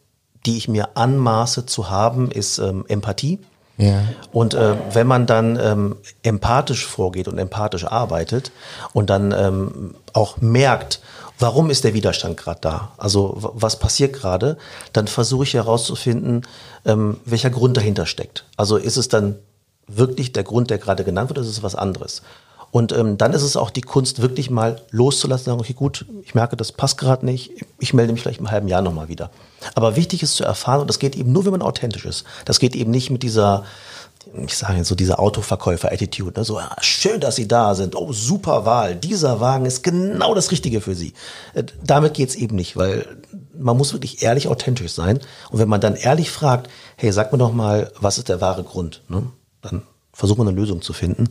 [0.46, 3.40] die ich mir anmaße zu haben, ist ähm, Empathie.
[3.78, 4.04] Ja.
[4.32, 8.52] Und äh, wenn man dann ähm, empathisch vorgeht und empathisch arbeitet
[8.94, 11.02] und dann ähm, auch merkt,
[11.40, 12.92] warum ist der Widerstand gerade da?
[12.98, 14.58] Also was passiert gerade?
[14.94, 16.46] Dann versuche ich herauszufinden,
[16.86, 18.46] ähm, welcher Grund dahinter steckt.
[18.56, 19.38] Also ist es dann
[19.88, 22.22] wirklich der Grund, der gerade genannt wird, oder ist es was anderes?
[22.72, 26.36] Und ähm, dann ist es auch die Kunst, wirklich mal loszulassen, sagen, okay, gut, ich
[26.36, 29.30] merke, das passt gerade nicht, ich melde mich vielleicht im halben Jahr nochmal wieder.
[29.76, 32.24] Aber wichtig ist zu erfahren, und das geht eben nur, wenn man authentisch ist.
[32.46, 33.66] Das geht eben nicht mit dieser,
[34.46, 36.46] ich sage jetzt so diese Autoverkäufer-Attitude, ne?
[36.46, 40.52] so ah, schön, dass Sie da sind, oh super Wahl, dieser Wagen ist genau das
[40.52, 41.14] Richtige für Sie.
[41.54, 43.06] Äh, damit geht's eben nicht, weil
[43.54, 45.20] man muss wirklich ehrlich authentisch sein.
[45.50, 48.64] Und wenn man dann ehrlich fragt, hey, sag mir doch mal, was ist der wahre
[48.64, 49.02] Grund?
[49.10, 49.24] Ne?
[49.62, 51.30] Dann versucht man eine Lösung zu finden.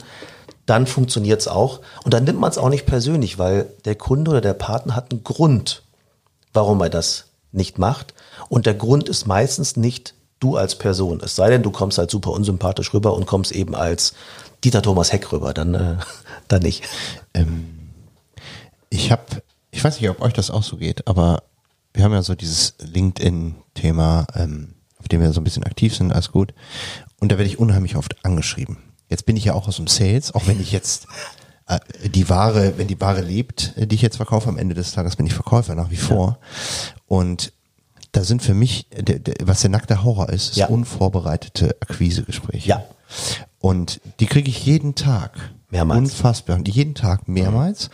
[0.70, 1.80] Dann funktioniert's auch.
[2.04, 5.11] Und dann nimmt man es auch nicht persönlich, weil der Kunde oder der Partner hat
[5.11, 5.83] einen Grund,
[6.52, 8.14] warum er das nicht macht.
[8.48, 11.20] Und der Grund ist meistens nicht du als Person.
[11.24, 14.14] Es sei denn, du kommst halt super unsympathisch rüber und kommst eben als
[14.62, 15.96] Dieter Thomas Heck rüber, dann, äh,
[16.46, 16.85] dann nicht.
[18.90, 19.24] Ich habe,
[19.72, 21.42] ich weiß nicht, ob euch das auch so geht, aber
[21.94, 26.12] wir haben ja so dieses LinkedIn-Thema, ähm, auf dem wir so ein bisschen aktiv sind,
[26.12, 26.54] alles gut.
[27.18, 28.78] Und da werde ich unheimlich oft angeschrieben.
[29.10, 31.06] Jetzt bin ich ja auch aus dem Sales, auch wenn ich jetzt
[31.66, 34.92] äh, die Ware, wenn die Ware lebt, äh, die ich jetzt verkaufe, am Ende des
[34.92, 36.38] Tages bin ich Verkäufer nach wie vor.
[37.06, 37.52] Und
[38.12, 40.66] da sind für mich, der, der, was der nackte Horror ist, ist Ja.
[40.68, 42.68] unvorbereitete Akquisegespräche.
[42.68, 42.84] Ja.
[43.58, 45.38] Und die kriege ich jeden Tag.
[45.70, 45.98] Mehrmals.
[45.98, 46.56] Unfassbar.
[46.56, 47.90] Und jeden Tag mehrmals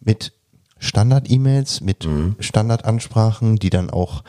[0.00, 0.32] mit
[0.78, 2.06] Standard-E-Mails, mit
[2.38, 4.22] Standardansprachen, die dann auch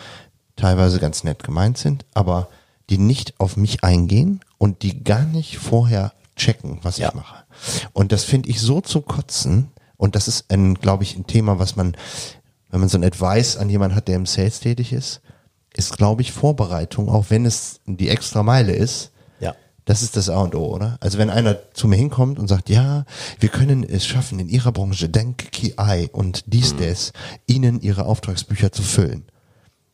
[0.55, 2.47] teilweise ganz nett gemeint sind, aber
[2.89, 7.10] die nicht auf mich eingehen und die gar nicht vorher checken, was Ja.
[7.10, 7.43] ich mache.
[7.93, 9.72] Und das finde ich so zu kotzen.
[9.98, 11.96] Und das ist ein, glaube ich, ein Thema, was man,
[12.70, 15.22] wenn man so ein Advice an jemanden hat, der im Sales tätig ist,
[15.74, 19.56] ist, glaube ich, Vorbereitung, auch wenn es die extra Meile ist, Ja.
[19.86, 20.98] das ist das A und O, oder?
[21.02, 23.06] Also wenn einer zu mir hinkommt und sagt, ja,
[23.39, 27.12] wir können es schaffen, in Ihrer Branche Denk KI und dies, das,
[27.48, 29.26] Ihnen Ihre Auftragsbücher zu füllen,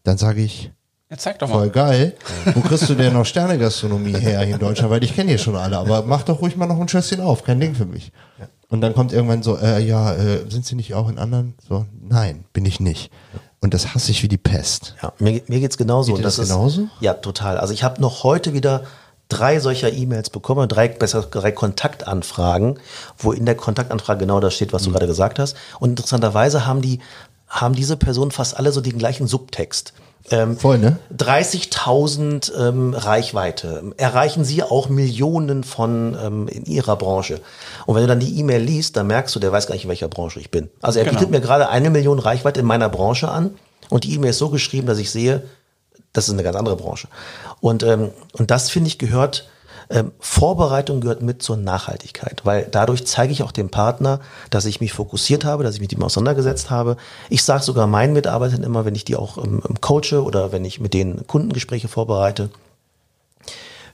[0.03, 0.71] dann sage ich,
[1.13, 1.69] Ja, zeig doch voll mal.
[1.69, 2.15] geil,
[2.55, 4.89] wo kriegst du denn noch Sternegastronomie her hier in Deutschland?
[4.89, 7.43] Weil ich kenne hier schon alle, aber mach doch ruhig mal noch ein Schösschen auf,
[7.43, 8.11] kein Ding für mich.
[8.69, 11.53] Und dann kommt irgendwann so, äh, ja, äh, sind Sie nicht auch in anderen?
[11.69, 13.11] So, nein, bin ich nicht.
[13.61, 14.95] Und das hasse ich wie die Pest.
[15.03, 16.15] Ja, mir, mir geht's genauso.
[16.15, 16.87] Geht das ist- genauso?
[16.99, 17.59] Ja, total.
[17.59, 18.81] Also ich habe noch heute wieder
[19.29, 22.79] drei solcher E-Mails bekommen, drei, besser drei Kontaktanfragen,
[23.19, 24.85] wo in der Kontaktanfrage genau das steht, was Mhm.
[24.87, 25.55] du gerade gesagt hast.
[25.79, 26.97] Und interessanterweise haben die,
[27.47, 29.93] haben diese Personen fast alle so den gleichen Subtext.
[30.31, 30.97] Ähm, Voll, ne?
[31.17, 33.93] 30.000 ähm, Reichweite.
[33.97, 37.41] Erreichen Sie auch Millionen von ähm, in Ihrer Branche.
[37.85, 39.89] Und wenn du dann die E-Mail liest, dann merkst du, der weiß gar nicht, in
[39.89, 40.69] welcher Branche ich bin.
[40.81, 41.17] Also er Genau.
[41.17, 43.55] bietet mir gerade eine Million Reichweite in meiner Branche an
[43.89, 45.43] und die E-Mail ist so geschrieben, dass ich sehe,
[46.13, 47.07] das ist eine ganz andere Branche.
[47.59, 49.47] Und, ähm, und das, finde ich, gehört
[49.89, 54.19] ähm, Vorbereitung gehört mit zur Nachhaltigkeit, weil dadurch zeige ich auch dem Partner,
[54.49, 56.97] dass ich mich fokussiert habe, dass ich mich mit ihm auseinandergesetzt habe.
[57.29, 60.79] Ich sage sogar meinen Mitarbeitern immer, wenn ich die auch ähm, coache oder wenn ich
[60.79, 62.49] mit denen Kundengespräche vorbereite,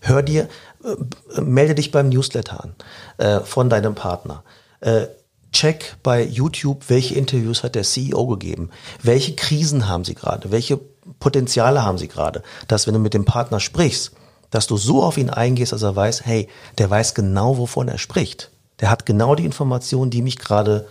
[0.02, 0.48] hör dir,
[0.84, 2.76] äh, melde dich beim Newsletter an
[3.18, 4.44] äh, von deinem Partner.
[4.82, 5.08] Äh,
[5.52, 8.70] check bei YouTube, welche Interviews hat der CEO gegeben,
[9.02, 10.80] welche Krisen haben sie gerade, welche
[11.20, 14.12] Potenziale haben sie gerade, dass wenn du mit dem Partner sprichst,
[14.52, 17.98] dass du so auf ihn eingehst, dass er weiß, hey, der weiß genau, wovon er
[17.98, 18.50] spricht.
[18.80, 20.88] Der hat genau die Informationen, die mich gerade,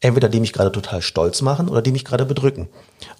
[0.00, 2.68] entweder die mich gerade total stolz machen oder die mich gerade bedrücken.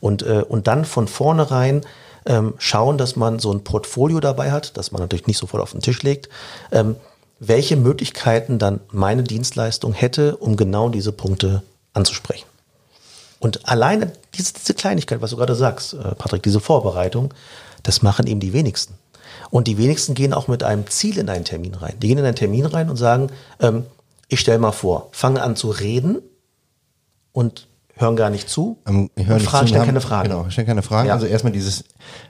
[0.00, 1.82] Und, äh, und dann von vornherein
[2.26, 5.72] ähm, schauen, dass man so ein Portfolio dabei hat, dass man natürlich nicht sofort auf
[5.72, 6.28] den Tisch legt,
[6.70, 6.96] ähm,
[7.38, 11.62] welche Möglichkeiten dann meine Dienstleistung hätte, um genau diese Punkte
[11.94, 12.46] anzusprechen.
[13.38, 17.32] Und alleine diese, diese Kleinigkeit, was du gerade sagst, äh, Patrick, diese Vorbereitung,
[17.82, 18.94] das machen eben die wenigsten.
[19.50, 21.94] Und die wenigsten gehen auch mit einem Ziel in einen Termin rein.
[22.00, 23.84] Die gehen in einen Termin rein und sagen, ähm,
[24.28, 26.22] ich stelle mal vor, fangen an zu reden
[27.32, 30.28] und hören gar nicht zu Ähm, hören und nicht fragen, zu, stellen keine Fragen.
[30.28, 31.08] Genau, stellen keine Fragen.
[31.08, 31.14] Ja.
[31.14, 31.84] Also erstmal dieses,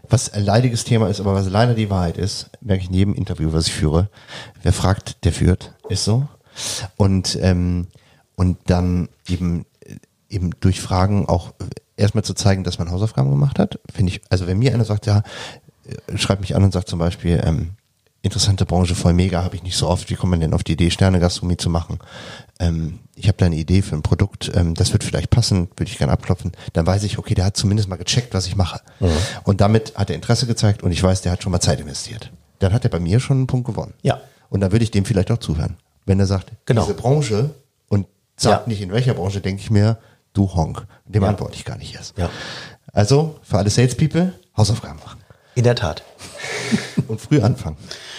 [0.08, 3.14] was ein leidiges Thema ist, aber was leider die Wahrheit ist, merke ich in jedem
[3.14, 4.08] Interview, was ich führe.
[4.62, 6.26] Wer fragt, der führt, ist so.
[6.96, 7.86] Und, ähm,
[8.34, 9.96] und dann eben, äh,
[10.28, 11.64] eben durch Fragen auch äh,
[11.96, 15.06] erstmal zu zeigen, dass man Hausaufgaben gemacht hat, finde ich, also wenn mir einer sagt,
[15.06, 15.22] ja,
[16.16, 17.70] schreibt mich an und sagt zum Beispiel, ähm,
[18.22, 20.10] interessante Branche, voll mega, habe ich nicht so oft.
[20.10, 21.98] Wie kommt man denn auf die Idee, Sterne-Gastronomie zu machen?
[22.58, 25.90] Ähm, ich habe da eine Idee für ein Produkt, ähm, das wird vielleicht passen, würde
[25.90, 26.52] ich gerne abklopfen.
[26.74, 28.80] Dann weiß ich, okay, der hat zumindest mal gecheckt, was ich mache.
[29.44, 32.30] Und damit hat er Interesse gezeigt und ich weiß, der hat schon mal Zeit investiert.
[32.58, 33.94] Dann hat er bei mir schon einen Punkt gewonnen.
[34.02, 34.20] Ja.
[34.50, 35.76] Und dann würde ich dem vielleicht auch zuhören.
[36.04, 36.82] Wenn er sagt, Genau.
[36.82, 37.54] diese Branche
[37.88, 38.68] und sagt Ja.
[38.68, 39.98] nicht in welcher Branche, denke ich mir,
[40.34, 40.86] du Honk.
[41.06, 41.28] Dem Ja.
[41.30, 42.18] antworte ich gar nicht erst.
[42.18, 42.28] Ja.
[42.92, 45.19] Also, für alle Salespeople, Hausaufgaben machen.
[45.54, 46.02] In der Tat.
[47.08, 47.76] Und früh anfangen.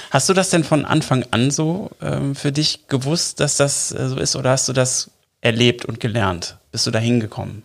[0.09, 4.09] Hast du das denn von Anfang an so ähm, für dich gewusst, dass das äh,
[4.09, 6.57] so ist, oder hast du das erlebt und gelernt?
[6.71, 7.63] Bist du da hingekommen?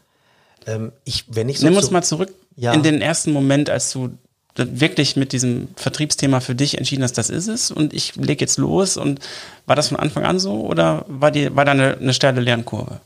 [0.67, 2.73] Ähm, ich, wenn ich so Nimm uns mal zurück Ja.
[2.73, 4.17] in den ersten Moment, als du
[4.57, 8.59] wirklich mit diesem Vertriebsthema für dich entschieden hast, das ist es und ich lege jetzt
[8.59, 9.21] los und
[9.67, 13.01] war das von Anfang an so oder war, die, war da eine, eine steile Lernkurve?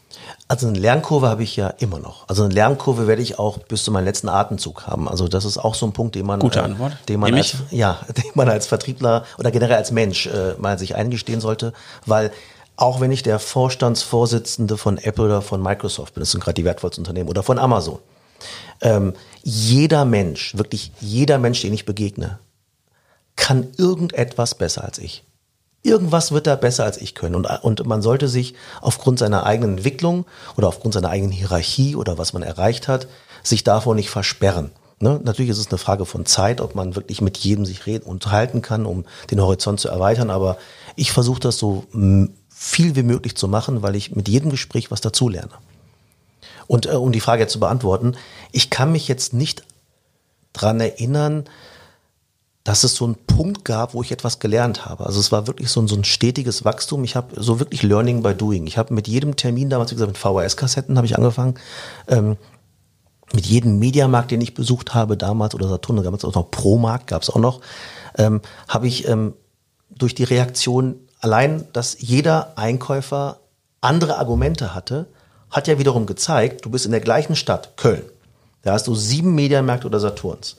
[0.48, 2.28] Also eine Lernkurve habe ich ja immer noch.
[2.28, 5.08] Also eine Lernkurve werde ich auch bis zu meinem letzten Atemzug haben.
[5.08, 6.96] Also das ist auch so ein Punkt, den man, Gute äh, Antwort.
[7.08, 10.96] den man als, ja, den man als Vertriebler oder generell als Mensch äh, mal sich
[10.96, 11.72] eingestehen sollte,
[12.06, 12.30] weil
[12.76, 16.64] auch wenn ich der Vorstandsvorsitzende von Apple oder von Microsoft bin, das sind gerade die
[16.64, 17.98] wertvollsten Unternehmen, oder von Amazon,
[18.81, 22.38] ähm, jeder Mensch, wirklich jeder Mensch, den ich begegne,
[23.37, 25.24] kann irgendetwas besser als ich.
[25.83, 27.35] Irgendwas wird er besser als ich können.
[27.35, 30.26] Und, und man sollte sich aufgrund seiner eigenen Entwicklung
[30.57, 33.09] oder aufgrund seiner eigenen Hierarchie oder was man erreicht hat,
[33.42, 34.72] sich davor nicht versperren.
[34.98, 35.18] Ne?
[35.24, 38.61] Natürlich ist es eine Frage von Zeit, ob man wirklich mit jedem sich reden, unterhalten
[38.61, 40.29] kann, um den Horizont zu erweitern.
[40.29, 40.59] Aber
[40.96, 41.85] ich versuche das so
[42.50, 45.53] viel wie möglich zu machen, weil ich mit jedem Gespräch was dazulerne.
[46.70, 48.14] Und äh, um die Frage zu beantworten,
[48.52, 49.64] ich kann mich jetzt nicht
[50.52, 51.46] dran erinnern,
[52.62, 55.04] dass es so einen Punkt gab, wo ich etwas gelernt habe.
[55.04, 57.02] Also es war wirklich so ein, so ein stetiges Wachstum.
[57.02, 58.68] Ich habe so wirklich Learning by Doing.
[58.68, 61.54] Ich habe mit jedem Termin damals, wie gesagt, mit VHS-Kassetten habe ich angefangen.
[62.06, 62.37] Ähm,
[63.33, 67.22] mit jedem Mediamarkt, den ich besucht habe damals, oder Saturn, damals auch noch Promarkt gab
[67.22, 67.62] es auch noch,
[68.16, 69.35] ähm, habe ich ähm,
[69.88, 73.40] durch die Reaktion allein, dass jeder Einkäufer
[73.80, 75.09] andere Argumente hatte,
[75.50, 78.04] hat ja wiederum gezeigt, du bist in der gleichen Stadt, Köln.
[78.62, 80.56] Da hast du sieben Mediamärkte oder Saturns.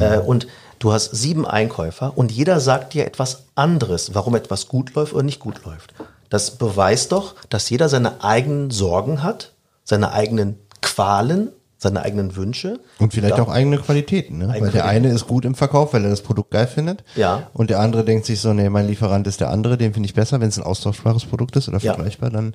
[0.00, 0.46] Äh, und
[0.78, 5.22] du hast sieben Einkäufer und jeder sagt dir etwas anderes, warum etwas gut läuft oder
[5.22, 5.94] nicht gut läuft.
[6.28, 9.52] Das beweist doch, dass jeder seine eigenen Sorgen hat,
[9.84, 11.52] seine eigenen Qualen,
[11.86, 12.80] seine eigenen Wünsche.
[12.98, 13.42] Und vielleicht Ja.
[13.42, 14.44] auch eigene Qualitäten, ne?
[14.48, 15.06] Eigene weil der Qualitäten.
[15.06, 17.04] eine ist gut im Verkauf, weil er das Produkt geil findet.
[17.14, 17.44] Ja.
[17.54, 20.14] Und der andere denkt sich so, nee, mein Lieferant ist der andere, den finde ich
[20.14, 20.40] besser.
[20.40, 21.94] Wenn es ein austauschbares Produkt ist oder Ja.
[21.94, 22.54] vergleichbar, dann,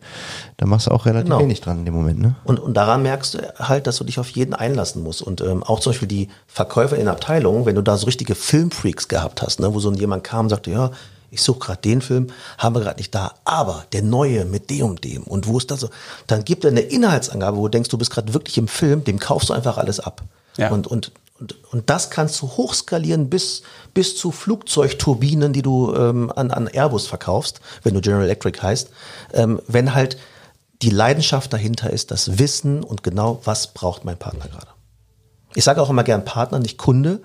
[0.57, 1.39] dann machst du auch relativ Genau.
[1.39, 2.19] wenig dran in dem Moment.
[2.19, 2.35] Ne?
[2.43, 5.21] Und, und daran merkst du halt, dass du dich auf jeden einlassen musst.
[5.21, 9.07] Und ähm, auch zum Beispiel die Verkäufer in Abteilungen, wenn du da so richtige Filmfreaks
[9.07, 10.91] gehabt hast, ne, wo so jemand kam und sagte, ja,
[11.31, 14.85] ich suche gerade den Film, haben wir gerade nicht da, aber der neue mit dem
[14.85, 15.89] und dem und wo ist das so?
[16.27, 19.17] Dann gibt er eine Inhaltsangabe, wo du denkst, du bist gerade wirklich im Film, dem
[19.17, 20.21] kaufst du einfach alles ab.
[20.57, 20.69] Ja.
[20.69, 23.63] Und, und, und, und das kannst du hochskalieren bis,
[23.93, 28.89] bis zu Flugzeugturbinen, die du ähm, an, an Airbus verkaufst, wenn du General Electric heißt,
[29.33, 30.17] ähm, wenn halt
[30.81, 34.67] die Leidenschaft dahinter ist, das Wissen und genau, was braucht mein Partner gerade.
[35.55, 37.21] Ich sage auch immer gern Partner, nicht Kunde,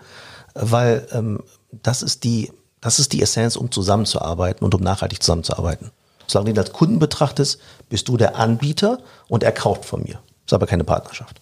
[0.54, 1.40] weil ähm,
[1.70, 5.90] das ist die, das ist die Essenz, um zusammenzuarbeiten und um nachhaltig zusammenzuarbeiten.
[6.26, 10.20] Solange du ihn als Kunden betrachtest, bist du der Anbieter und er kauft von mir.
[10.44, 11.40] Ist aber keine Partnerschaft.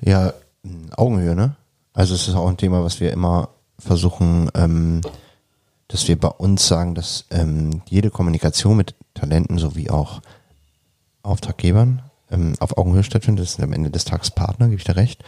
[0.00, 0.32] Ja,
[0.96, 1.56] Augenhöhe, ne?
[1.92, 5.00] Also es ist auch ein Thema, was wir immer versuchen, ähm,
[5.88, 10.20] dass wir bei uns sagen, dass ähm, jede Kommunikation mit Talenten sowie auch
[11.22, 13.46] Auftraggebern ähm, auf Augenhöhe stattfindet.
[13.46, 15.24] Das sind am Ende des Tages Partner, gebe ich dir recht.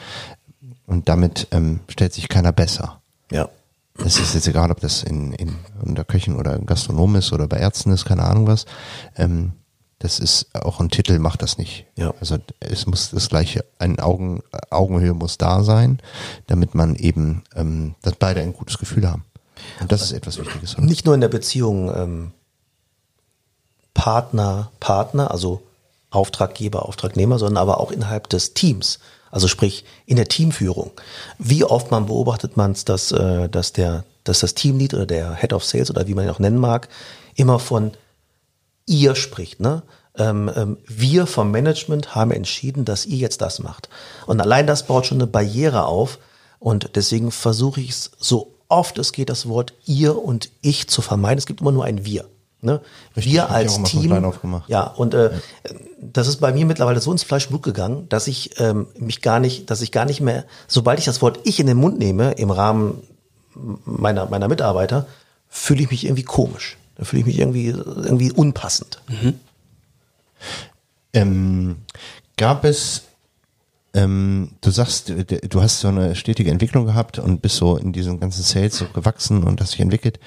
[0.86, 3.00] Und damit ähm, stellt sich keiner besser.
[3.30, 3.48] Ja.
[3.98, 7.58] Es ist jetzt egal, ob das in, in unter Köchen oder Gastronom ist oder bei
[7.58, 8.64] Ärzten ist, keine Ahnung was.
[9.16, 9.52] Ähm,
[9.98, 11.86] das ist auch ein Titel macht das nicht.
[11.96, 12.12] Ja.
[12.18, 16.00] Also es muss das gleiche, ein Augen, Augenhöhe muss da sein,
[16.48, 19.24] damit man eben, ähm, dass beide ein gutes Gefühl haben.
[19.80, 20.76] Und das ist etwas Wichtiges.
[20.76, 20.84] oder?
[20.84, 22.32] Nicht nur in der Beziehung ähm,
[23.94, 25.62] Partner, Partner, also
[26.10, 28.98] Auftraggeber, Auftragnehmer, sondern aber auch innerhalb des Teams.
[29.32, 30.92] Also sprich in der Teamführung.
[31.38, 35.34] Wie oft man beobachtet man es, dass, äh, dass, der, dass das Teamlead oder der
[35.34, 36.88] Head of Sales oder wie man ihn auch nennen mag,
[37.34, 37.92] immer von
[38.86, 39.58] ihr spricht.
[39.58, 39.82] Ne?
[40.18, 43.88] Ähm, ähm, wir vom Management haben entschieden, dass ihr jetzt das macht.
[44.26, 46.18] Und allein das baut schon eine Barriere auf.
[46.58, 51.00] Und deswegen versuche ich es so oft es geht, das Wort ihr und ich zu
[51.00, 51.38] vermeiden.
[51.38, 52.26] Es gibt immer nur ein wir.
[52.64, 52.80] Ne?
[53.16, 53.72] Richtig, wir als
[54.02, 54.10] Team.
[54.68, 55.30] Ja, und äh,
[56.00, 59.20] das ist bei mir mittlerweile so ins Fleisch und Blut gegangen, dass ich ähm, mich
[59.20, 61.98] gar nicht, dass ich gar nicht mehr, sobald ich das Wort ich in den Mund
[61.98, 63.02] nehme, im Rahmen
[63.84, 65.06] meiner, meiner Mitarbeiter,
[65.48, 66.76] fühle ich mich irgendwie komisch.
[66.96, 69.00] Da fühle ich mich irgendwie, irgendwie unpassend.
[71.12, 71.76] Ähm,
[72.36, 73.02] gab es,
[73.94, 77.92] ähm, du sagst, du- du hast so eine stetige Entwicklung gehabt und bist so in
[77.92, 80.18] diesem ganzen Sales so gewachsen und hast dich entwickelt.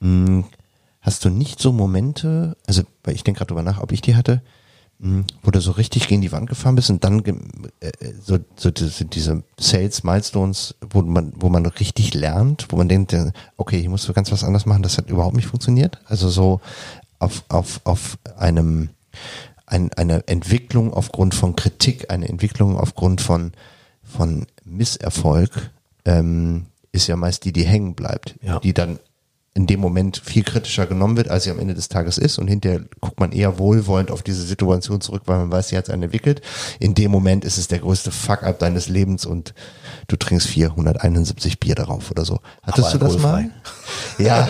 [0.00, 0.44] Hm,
[1.00, 4.16] Hast du nicht so Momente, also weil ich denke gerade drüber nach, ob ich die
[4.16, 4.42] hatte,
[5.00, 7.36] hm, wo du so richtig gegen die Wand gefahren bist und dann ge-
[7.80, 7.90] äh,
[8.22, 13.14] so, so diese, diese Sales Milestones, wo man, wo man richtig lernt, wo man denkt,
[13.14, 15.98] äh, okay, hier musst du ganz was anders machen, das hat überhaupt nicht funktioniert.
[16.04, 16.60] Also so
[17.18, 18.90] auf, auf, auf einem
[19.64, 23.52] ein, eine Entwicklung aufgrund von Kritik, eine Entwicklung aufgrund von,
[24.02, 25.70] von Misserfolg,
[26.04, 28.58] ähm, ist ja meist die, die hängen bleibt, Ja.
[28.58, 28.98] die dann
[29.54, 32.38] in dem Moment viel kritischer genommen wird, als sie am Ende des Tages ist.
[32.38, 35.84] Und hinterher guckt man eher wohlwollend auf diese Situation zurück, weil man weiß, sie hat
[35.84, 36.40] es einen entwickelt.
[36.78, 39.52] In dem Moment ist es der größte Fuck-up deines Lebens und
[40.06, 42.38] du trinkst 471 Bier darauf oder so.
[42.62, 43.50] Hattest Aber du das mal?
[44.18, 44.46] Ja.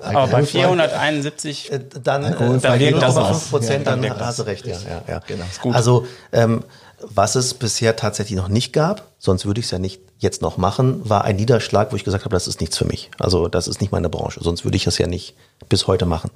[0.00, 3.38] Aber bei 471 Äh, Dann, dann geht wirkt das das aus.
[3.42, 4.66] 5 Prozent, Ja, dann dann hast du recht.
[4.66, 5.20] Ja, ja, ja.
[5.26, 5.44] Genau.
[5.44, 5.74] Ist gut.
[5.74, 6.64] Also, ähm,
[7.02, 10.56] was es bisher tatsächlich noch nicht gab, sonst würde ich es ja nicht jetzt noch
[10.56, 13.10] machen, war ein Niederschlag, wo ich gesagt habe, das ist nichts für mich.
[13.18, 14.40] Also, das ist nicht meine Branche.
[14.42, 15.34] Sonst würde ich das ja nicht
[15.68, 16.30] bis heute machen.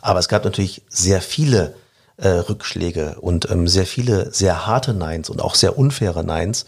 [0.00, 1.74] Aber es gab natürlich sehr viele
[2.16, 6.66] äh, Rückschläge und ähm, sehr viele sehr harte Neins und auch sehr unfaire Neins.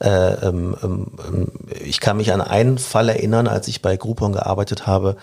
[0.00, 4.32] Äh, ähm, ähm, ähm, ich kann mich an einen Fall erinnern, als ich bei Groupon
[4.32, 5.16] gearbeitet habe,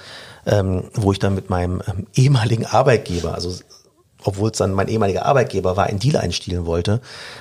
[0.45, 3.53] ähm, wo ich dann mit meinem ähm, ehemaligen Arbeitgeber, also
[4.27, 6.99] obwohl es dann mein ehemaliger Arbeitgeber war, einen Deal einstielen wollte,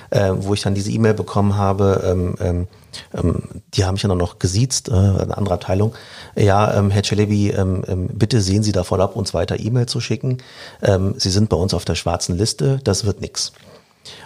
[0.09, 2.67] äh, wo ich dann diese E-Mail bekommen habe, ähm, ähm,
[3.13, 5.93] ähm, die haben mich auch noch gesiezt, äh, eine andere Abteilung.
[6.35, 9.99] Ja, ähm, Herr Celebi, ähm, ähm, bitte sehen Sie davon ab, uns weiter E-Mail zu
[9.99, 10.37] schicken.
[10.81, 13.51] Ähm, Sie sind bei uns auf der schwarzen Liste, das wird nix.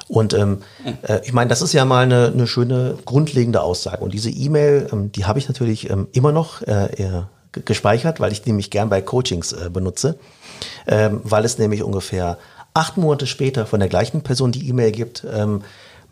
[0.08, 0.60] Und ähm,
[1.08, 4.04] äh, ich meine, das ist ja mal eine, eine schöne grundlegende Aussage.
[4.04, 8.20] Und diese E-Mail, ähm, die habe ich natürlich ähm, immer noch äh, äh, ge- gespeichert,
[8.20, 10.20] weil ich die nämlich gern bei Coachings äh, benutze,
[10.86, 12.38] ähm, weil es nämlich ungefähr
[12.74, 15.26] acht Monate später von der gleichen Person die E-Mail gibt.
[15.32, 15.64] Ähm,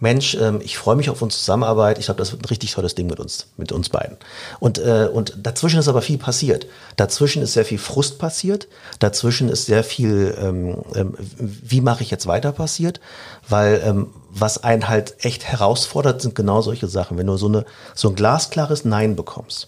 [0.02, 2.00] Mensch, ähm, ich freue mich auf unsere Zusammenarbeit.
[2.00, 4.18] Ich glaube, das wird ein richtig tolles Ding mit uns, mit uns beiden.
[4.60, 6.68] Und, äh, und dazwischen ist aber viel passiert.
[6.96, 8.70] Dazwischen ist sehr viel Frust passiert.
[9.00, 13.02] Dazwischen ist sehr viel, ähm, ähm, wie mache ich jetzt weiter passiert.
[13.48, 17.18] Weil ähm, was einen halt echt herausfordert, sind genau solche Sachen.
[17.18, 19.68] Wenn du so, eine, so ein glasklares Nein bekommst.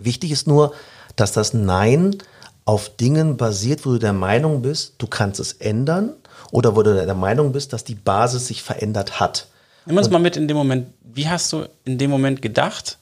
[0.00, 0.72] Wichtig ist nur,
[1.14, 2.16] dass das Nein
[2.64, 6.12] auf Dingen basiert, wo du der Meinung bist, du kannst es ändern
[6.52, 9.46] oder wo du der Meinung bist, dass die Basis sich verändert hat.
[9.86, 10.88] Nimm uns mal mit in dem Moment.
[11.02, 12.98] Wie hast du in dem Moment gedacht?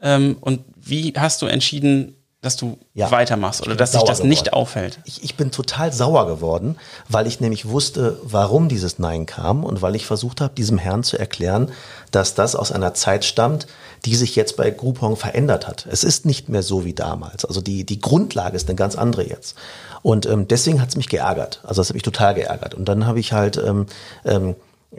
[0.00, 3.10] Ähm, und wie hast du entschieden, dass du Ja.
[3.10, 4.54] weitermachst oder dass sich das nicht geworden.
[4.62, 5.00] auffällt?
[5.04, 6.76] Ich, ich bin total sauer geworden,
[7.08, 11.02] weil ich nämlich wusste, warum dieses Nein kam und weil ich versucht habe, diesem Herrn
[11.02, 11.72] zu erklären,
[12.12, 13.66] dass das aus einer Zeit stammt,
[14.04, 15.86] die sich jetzt bei Groupon verändert hat.
[15.90, 17.44] Es ist nicht mehr so wie damals.
[17.44, 19.56] Also die, die Grundlage ist eine ganz andere jetzt.
[20.02, 21.60] Und ähm, deswegen hat es mich geärgert.
[21.64, 22.74] Also das hat mich total geärgert.
[22.74, 23.86] Und dann habe ich halt ähm,
[24.24, 24.54] ähm,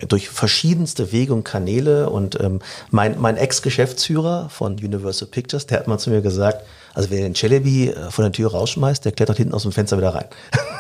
[0.08, 2.60] durch verschiedenste Wege und Kanäle und ähm,
[2.92, 7.34] mein, mein Ex-Geschäftsführer von Universal Pictures, der hat mal zu mir gesagt, also wer den
[7.34, 10.28] Celebi äh, von der Tür rausschmeißt, der klettert hinten aus dem Fenster wieder rein.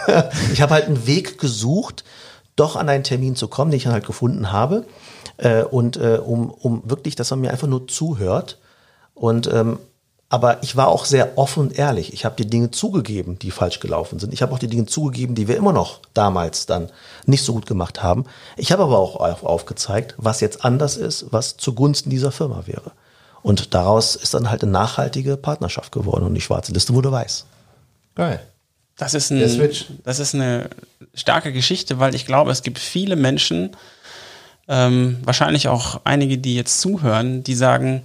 [0.53, 2.03] ich habe halt einen Weg gesucht,
[2.55, 4.85] doch an einen Termin zu kommen, den ich dann halt gefunden habe.
[5.39, 8.57] Äh, und äh, um, um wirklich, dass man mir einfach nur zuhört.
[9.13, 9.79] Und ähm,
[10.31, 12.13] aber ich war auch sehr offen und ehrlich.
[12.13, 14.31] Ich habe die Dinge zugegeben, die falsch gelaufen sind.
[14.31, 16.91] Ich habe auch die Dinge zugegeben, die wir immer noch damals dann
[17.25, 18.25] nicht so gut gemacht haben.
[18.55, 22.91] Ich habe aber auch auf- aufgezeigt, was jetzt anders ist, was zugunsten dieser Firma wäre.
[23.41, 27.45] Und daraus ist dann halt eine nachhaltige Partnerschaft geworden und die schwarze Liste wurde weiß.
[28.13, 28.39] Geil.
[28.97, 29.85] Das ist, ein, Switch.
[30.03, 30.69] das ist eine
[31.15, 33.75] starke Geschichte, weil ich glaube, es gibt viele Menschen,
[34.69, 38.03] ähm, wahrscheinlich auch einige, die jetzt zuhören, die sagen,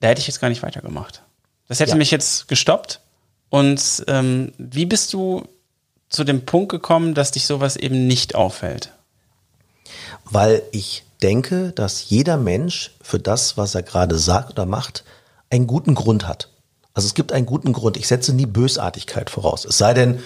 [0.00, 1.22] da hätte ich jetzt gar nicht weitergemacht.
[1.68, 1.96] Das hätte Ja.
[1.96, 3.00] mich jetzt gestoppt.
[3.50, 5.46] Und ähm, wie bist du
[6.08, 8.92] zu dem Punkt gekommen, dass dich sowas eben nicht auffällt?
[10.24, 15.04] Weil ich denke, dass jeder Mensch für das, was er gerade sagt oder macht,
[15.50, 16.48] einen guten Grund hat.
[16.94, 17.96] Also es gibt einen guten Grund.
[17.96, 19.64] Ich setze nie Bösartigkeit voraus.
[19.64, 20.20] Es sei denn,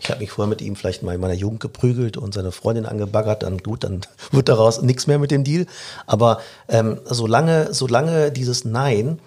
[0.00, 2.86] ich habe mich vorher mit ihm vielleicht mal in meiner Jugend geprügelt und seine Freundin
[2.86, 4.00] angebaggert, dann gut, dann
[4.32, 5.66] wird daraus nichts mehr mit dem Deal.
[6.06, 9.20] Aber ähm, solange, solange dieses Nein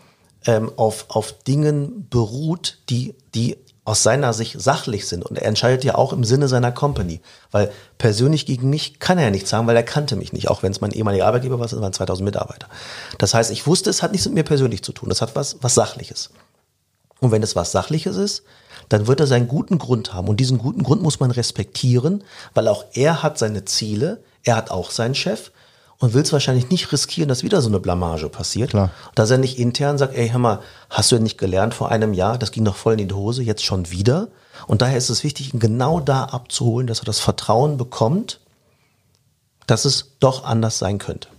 [0.46, 5.26] ähm, auf, auf Dingen beruht, die, die aus seiner Sicht sachlich sind.
[5.26, 7.20] Und er entscheidet ja auch im Sinne seiner Company.
[7.52, 10.50] Weil persönlich gegen mich kann er ja nichts sagen, weil er kannte mich nicht.
[10.50, 12.68] Auch wenn es mein ehemaliger Arbeitgeber war, es waren 2000 Mitarbeiter.
[13.18, 15.10] Das heißt, ich wusste, es hat nichts mit mir persönlich zu tun.
[15.10, 16.30] Das hat was, was Sachliches.
[17.20, 18.44] Und wenn es was Sachliches ist,
[18.90, 20.28] dann wird er seinen guten Grund haben.
[20.28, 22.24] Und diesen guten Grund muss man respektieren,
[22.54, 25.52] weil auch er hat seine Ziele, er hat auch seinen Chef
[26.00, 28.72] und will es wahrscheinlich nicht riskieren, dass wieder so eine Blamage passiert.
[28.72, 28.92] Klar.
[29.16, 30.60] Dass er nicht intern sagt, ey, hör mal,
[30.90, 33.42] hast du denn nicht gelernt vor einem Jahr, das ging doch voll in die Hose,
[33.42, 34.28] jetzt schon wieder.
[34.68, 38.42] Und daher ist es wichtig, ihn genau da abzuholen, dass er das Vertrauen bekommt,
[39.66, 41.30] dass es doch anders sein könnte.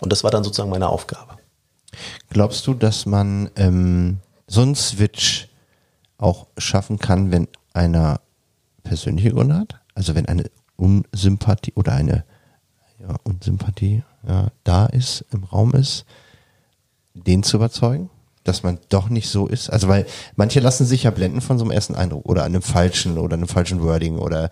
[0.00, 1.34] Und das war dann sozusagen meine Aufgabe.
[2.30, 5.45] Glaubst du, dass man ähm, so einen Switch
[6.18, 8.20] auch schaffen kann, wenn einer
[8.82, 9.80] persönliche Gründe hat?
[9.94, 10.44] Also wenn eine
[10.76, 12.24] Unsympathie oder eine
[13.00, 16.04] ja, Unsympathie ja, da ist, im Raum ist,
[17.14, 18.10] den zu überzeugen?
[18.44, 19.70] Dass man doch nicht so ist.
[19.70, 20.06] Also weil
[20.36, 23.48] manche lassen sich ja blenden von so einem ersten Eindruck oder einem falschen oder einem
[23.48, 24.50] falschen Wording oder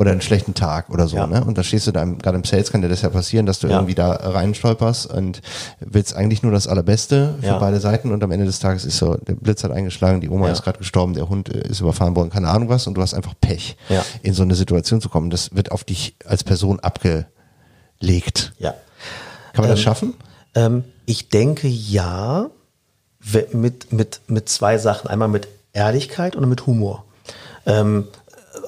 [0.00, 1.26] oder einen schlechten Tag oder so, Ja.
[1.26, 1.44] ne?
[1.44, 3.58] Und da stehst du da, im- gerade im Sales kann dir das ja passieren, dass
[3.60, 3.74] du Ja.
[3.74, 5.42] irgendwie da reinstolperst und
[5.80, 7.58] willst eigentlich nur das Allerbeste für Ja.
[7.58, 10.48] beide Seiten und am Ende des Tages ist so, der Blitz hat eingeschlagen, die Oma
[10.50, 13.12] ist gerade gestorben, der Hund äh, ist überfahren worden, keine Ahnung was und du hast
[13.14, 13.76] einfach Pech,
[14.22, 15.28] in so eine Situation zu kommen.
[15.30, 18.52] Das wird auf dich als Person abgelegt.
[18.58, 18.74] Ja.
[19.52, 20.14] Kann man das Ähm, schaffen?
[20.54, 22.46] Ähm, ich denke ja,
[23.52, 25.08] mit, mit, mit zwei Sachen.
[25.10, 27.04] Einmal mit Ehrlichkeit und mit Humor.
[27.66, 28.08] Ähm,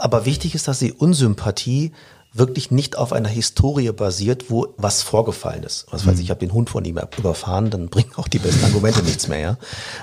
[0.02, 1.92] aber wichtig ist, dass die Unsympathie
[2.32, 5.86] wirklich nicht auf einer Historie basiert, wo was vorgefallen ist.
[5.90, 8.64] Was weiß ich, ich habe den Hund von ihm überfahren, dann bringen auch die besten
[8.64, 9.38] Argumente nichts mehr.
[9.38, 9.58] Ja?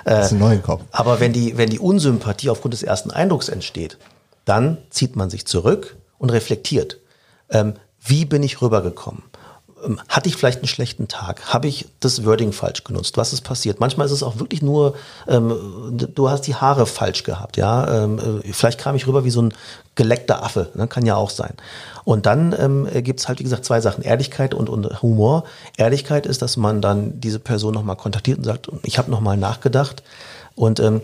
[0.06, 0.84] Das ist ein neuer Kopf.
[0.92, 3.98] Aber wenn die, wenn die Unsympathie aufgrund des ersten Eindrucks entsteht,
[4.46, 7.00] dann zieht man sich zurück und reflektiert.
[7.50, 9.24] Ähm, wie bin ich rübergekommen?
[9.86, 11.54] Ähm, Hatte ich vielleicht einen schlechten Tag?
[11.54, 13.18] Habe ich das Wording falsch genutzt?
[13.18, 13.80] Was ist passiert?
[13.80, 14.96] Manchmal ist es auch wirklich nur,
[15.28, 15.54] ähm,
[15.92, 18.04] du hast die Haare falsch gehabt, ja.
[18.04, 19.54] Ähm, äh, vielleicht kam ich rüber wie so ein
[19.96, 20.88] geleckter Affe, ne?
[20.88, 21.54] kann ja auch sein.
[22.06, 25.44] Und dann ähm, gibt es halt, wie gesagt, zwei Sachen, Ehrlichkeit und, und Humor.
[25.78, 30.04] Ehrlichkeit ist, dass man dann diese Person nochmal kontaktiert und sagt, ich habe nochmal nachgedacht.
[30.56, 31.02] Und ähm,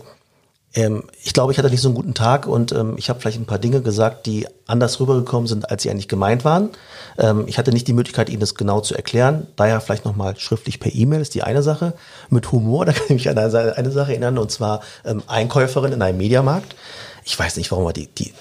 [0.76, 3.40] ähm, ich glaube, ich hatte nicht so einen guten Tag und ähm, ich habe vielleicht
[3.40, 6.70] ein paar Dinge gesagt, die anders rübergekommen sind, als sie eigentlich gemeint waren.
[7.18, 9.46] Ähm, ich hatte nicht die Möglichkeit, Ihnen das genau zu erklären.
[9.56, 11.94] Daher vielleicht nochmal schriftlich per E-Mail ist die eine Sache.
[12.28, 15.92] Mit Humor, da kann ich mich an eine, eine Sache erinnern, und zwar ähm, Einkäuferin
[15.92, 16.76] in einem Mediamarkt.
[17.24, 18.34] Ich weiß nicht, warum aber die, die,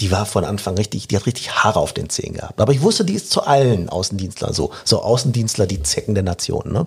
[0.00, 2.60] die war von Anfang richtig, die hat richtig Haare auf den Zähnen gehabt.
[2.60, 4.70] Aber ich wusste, die ist zu allen Außendienstlern so.
[4.84, 6.86] So Außendienstler, die Zecken der Nation, ne?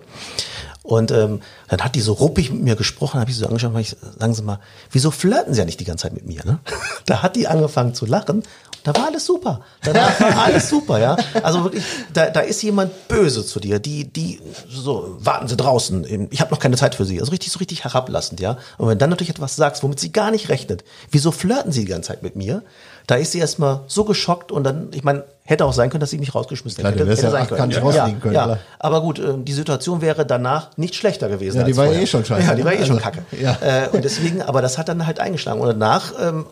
[0.82, 3.96] Und ähm, dann hat die so ruppig mit mir gesprochen, habe ich so angeschaut, ich,
[4.18, 4.58] sagen Sie mal,
[4.90, 6.44] wieso flirten Sie ja nicht die ganze Zeit mit mir?
[6.44, 6.58] Ne?
[7.06, 8.42] Da hat die angefangen zu lachen.
[8.84, 9.60] Da war alles super.
[9.82, 11.16] Danach war alles super, ja.
[11.42, 16.28] Also wirklich, da, da ist jemand böse zu dir, die, die so, warten Sie draußen,
[16.30, 17.20] ich habe noch keine Zeit für Sie.
[17.20, 18.58] Also richtig, so richtig herablassend, ja.
[18.78, 21.84] Und wenn du dann natürlich etwas sagst, womit sie gar nicht rechnet, wieso flirten Sie
[21.84, 22.62] die ganze Zeit mit mir?
[23.06, 26.10] Da ist sie erstmal so geschockt und dann, ich meine, hätte auch sein können, dass
[26.10, 27.06] sie mich rausgeschmissen Klar, hätte.
[27.06, 27.72] hätte ja sein können.
[27.76, 31.58] rausfliegen können, Ja, aber gut, äh, die Situation wäre danach nicht schlechter gewesen.
[31.58, 32.02] Ja, die als war ja vorher.
[32.04, 33.22] eh schon scheiße, Ja, die war eh schon Also, kacke.
[33.40, 33.58] ja.
[33.60, 35.60] Äh, und deswegen, aber das hat dann halt eingeschlagen.
[35.60, 36.46] Und danach ähm,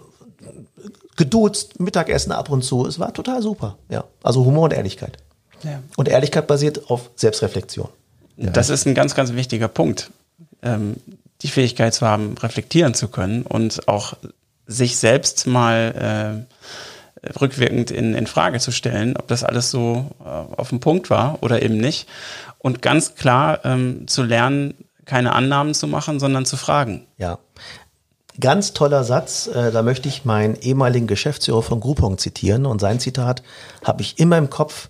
[1.16, 2.86] geduzt, Mittagessen ab und zu.
[2.86, 3.76] Es war total super.
[3.88, 5.18] Ja, also Humor und Ehrlichkeit.
[5.62, 5.82] Ja.
[5.96, 7.88] Und Ehrlichkeit basiert auf Selbstreflexion.
[8.36, 10.10] Das ist ein ganz, ganz wichtiger Punkt.
[10.62, 10.96] Ähm,
[11.42, 14.14] die Fähigkeit zu haben, reflektieren zu können und auch
[14.66, 16.54] sich selbst mal äh,
[17.40, 21.38] rückwirkend in, in Frage zu stellen, ob das alles so äh, auf dem Punkt war
[21.42, 22.08] oder eben nicht.
[22.58, 27.06] Und ganz klar ähm, zu lernen, keine Annahmen zu machen, sondern zu fragen.
[27.18, 27.38] Ja.
[28.38, 33.00] Ganz toller Satz, äh, da möchte ich meinen ehemaligen Geschäftsführer von Groupon zitieren und sein
[33.00, 33.42] Zitat
[33.84, 34.88] habe ich immer im Kopf,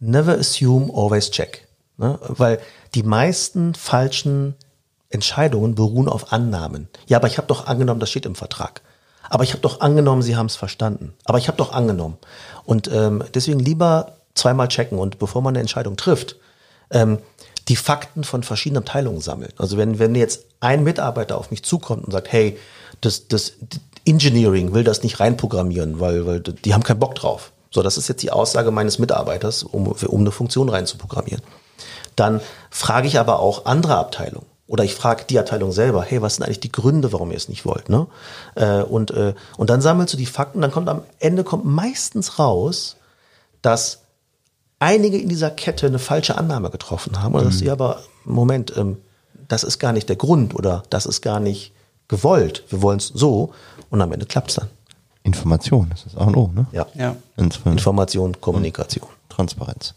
[0.00, 1.68] never assume, always check.
[1.96, 2.18] Ne?
[2.22, 2.58] Weil
[2.94, 4.54] die meisten falschen
[5.08, 6.88] Entscheidungen beruhen auf Annahmen.
[7.06, 8.82] Ja, aber ich habe doch angenommen, das steht im Vertrag.
[9.30, 11.14] Aber ich habe doch angenommen, Sie haben es verstanden.
[11.24, 12.18] Aber ich habe doch angenommen.
[12.64, 16.36] Und ähm, deswegen lieber zweimal checken und bevor man eine Entscheidung trifft,
[16.90, 17.18] ähm,
[17.68, 19.52] die Fakten von verschiedenen Abteilungen sammeln.
[19.56, 22.58] Also wenn, wenn jetzt ein Mitarbeiter auf mich zukommt und sagt, hey,
[23.00, 23.52] das, das
[24.04, 27.52] Engineering will das nicht reinprogrammieren, weil, weil die haben keinen Bock drauf.
[27.70, 31.42] So, das ist jetzt die Aussage meines Mitarbeiters, um, um eine Funktion reinzuprogrammieren.
[32.16, 34.49] Dann frage ich aber auch andere Abteilungen.
[34.70, 37.48] Oder ich frage die Abteilung selber, hey, was sind eigentlich die Gründe, warum ihr es
[37.48, 37.88] nicht wollt?
[37.88, 38.06] Ne?
[38.54, 42.38] Äh, und, äh, und dann sammelst du die Fakten, dann kommt am Ende kommt meistens
[42.38, 42.94] raus,
[43.62, 44.02] dass
[44.78, 47.34] einige in dieser Kette eine falsche Annahme getroffen haben.
[47.34, 47.46] Und mhm.
[47.46, 48.98] dass sie aber, Moment, ähm,
[49.48, 51.72] das ist gar nicht der Grund oder das ist gar nicht
[52.06, 52.62] gewollt.
[52.68, 53.52] Wir wollen es so
[53.90, 54.68] und am Ende klappt es dann.
[55.24, 56.66] Information, das ist auch ein O, ne?
[56.70, 56.86] Ja.
[56.94, 57.16] Ja.
[57.36, 59.08] Information, Kommunikation.
[59.28, 59.94] Transparenz.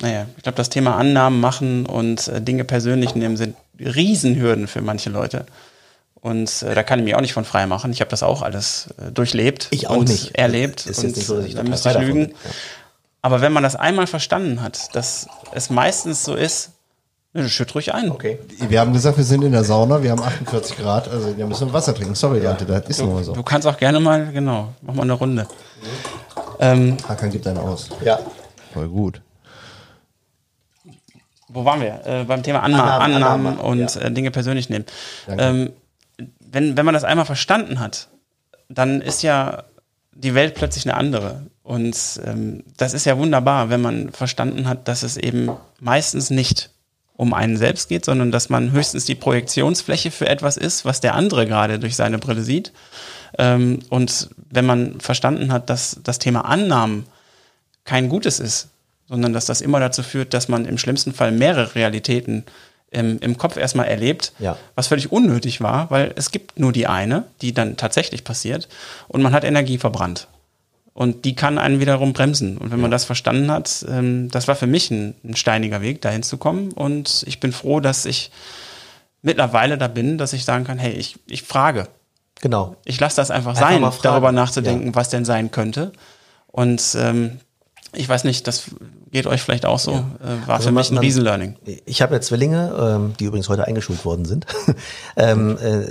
[0.00, 4.82] Naja, ich glaube, das Thema Annahmen machen und äh, Dinge persönlich nehmen sind Riesenhürden für
[4.82, 5.46] manche Leute.
[6.14, 7.92] Und äh, da kann ich mich auch nicht von frei machen.
[7.92, 9.68] Ich habe das auch alles äh, durchlebt.
[9.70, 10.36] Ich auch und nicht.
[10.36, 10.86] Erlebt.
[10.86, 12.30] Ist und jetzt nicht so, dass ich da müsste ich lügen.
[12.30, 12.50] Ja.
[13.22, 16.70] Aber wenn man das einmal verstanden hat, dass es meistens so ist,
[17.32, 18.10] ne, schütt ruhig ein.
[18.10, 18.38] Okay.
[18.68, 21.72] Wir haben gesagt, wir sind in der Sauna, wir haben 48 Grad, also wir müssen
[21.72, 22.14] Wasser trinken.
[22.14, 23.32] Sorry, Leute, das ist nur so.
[23.32, 25.46] Du kannst auch gerne mal, genau, mach mal eine Runde.
[26.60, 27.88] Ähm, Hakan gibt einen aus.
[28.04, 28.18] Ja.
[28.72, 29.20] Voll gut.
[31.48, 32.00] Wo waren wir?
[32.04, 34.00] Äh, beim Thema Anna Annahmen, Annahmen, und ja.
[34.00, 34.84] äh, Dinge persönlich nehmen.
[35.28, 35.72] Ähm,
[36.40, 38.08] wenn, wenn man das einmal verstanden hat,
[38.68, 39.64] dann ist ja
[40.12, 41.46] die Welt plötzlich eine andere.
[41.62, 46.70] Und ähm, das ist ja wunderbar, wenn man verstanden hat, dass es eben meistens nicht
[47.16, 51.14] um einen selbst geht, sondern dass man höchstens die Projektionsfläche für etwas ist, was der
[51.14, 52.72] andere gerade durch seine Brille sieht.
[53.38, 57.06] Ähm, und wenn man verstanden hat, dass das Thema Annahmen
[57.84, 58.68] kein Gutes ist,
[59.08, 62.44] sondern dass das immer dazu führt, dass man im schlimmsten Fall mehrere Realitäten
[62.90, 64.56] im, im Kopf erstmal erlebt, Ja.
[64.74, 68.68] was völlig unnötig war, weil es gibt nur die eine, die dann tatsächlich passiert
[69.08, 70.28] und man hat Energie verbrannt.
[70.94, 72.56] Und die kann einen wiederum bremsen.
[72.56, 76.00] Und wenn man das verstanden hat, ähm, das war für mich ein, ein steiniger Weg,
[76.00, 76.72] dahin zu kommen.
[76.72, 78.30] Und ich bin froh, dass ich
[79.20, 81.88] mittlerweile da bin, dass ich sagen kann, hey, ich, ich frage.
[82.40, 82.76] Genau.
[82.86, 84.94] Ich lasse das einfach, Einfach sein, darüber nachzudenken, Ja.
[84.94, 85.92] was denn sein könnte.
[86.46, 87.40] Und ähm,
[87.96, 88.64] ich weiß nicht, das
[89.10, 89.92] geht euch vielleicht auch so.
[89.92, 91.56] Äh, war Also für mich ein Riesenlearning.
[91.84, 94.46] Ich habe ja Zwillinge, ähm, die übrigens heute eingeschult worden sind.
[95.16, 95.84] ähm, äh,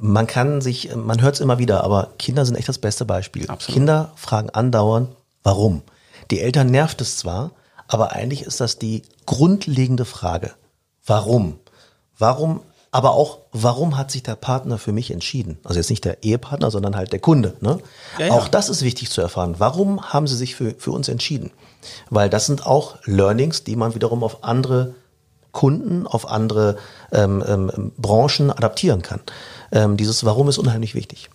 [0.00, 3.48] man kann sich, man hört es immer wieder, aber Kinder sind echt das beste Beispiel.
[3.48, 3.74] Absolut.
[3.74, 5.10] Kinder fragen andauernd,
[5.42, 5.82] warum.
[6.30, 7.52] Die Eltern nervt es zwar,
[7.86, 10.52] aber eigentlich ist das die grundlegende Frage.
[11.06, 11.58] Warum?
[12.18, 12.60] Warum,
[12.94, 15.58] aber auch, warum hat sich der Partner für mich entschieden?
[15.64, 17.56] Also jetzt nicht der Ehepartner, sondern halt der Kunde.
[17.60, 17.80] Ne?
[18.20, 18.32] Ja, ja.
[18.32, 19.56] Auch das ist wichtig zu erfahren.
[19.58, 21.50] Warum haben sie sich für, für uns entschieden?
[22.08, 24.94] Weil das sind auch Learnings, die man wiederum auf andere
[25.50, 26.76] Kunden, auf andere
[27.10, 29.18] ähm, ähm, Branchen adaptieren kann.
[29.72, 31.30] Ähm, dieses Warum ist unheimlich wichtig.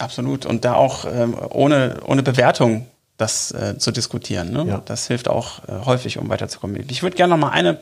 [0.00, 0.46] Absolut.
[0.46, 2.88] Und da auch ähm, ohne, ohne Bewertung
[3.18, 4.50] das äh, zu diskutieren.
[4.50, 4.64] Ne?
[4.66, 4.82] Ja.
[4.84, 6.84] Das hilft auch äh, häufig, um weiterzukommen.
[6.88, 7.78] Ich würde gerne noch mal eine,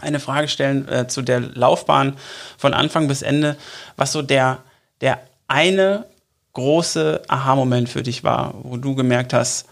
[0.00, 2.16] eine Frage stellen äh, zu der Laufbahn
[2.58, 3.56] von Anfang bis Ende,
[3.96, 4.58] was so der,
[5.00, 6.06] der eine
[6.52, 9.66] große Aha-Moment für dich war, wo du gemerkt hast,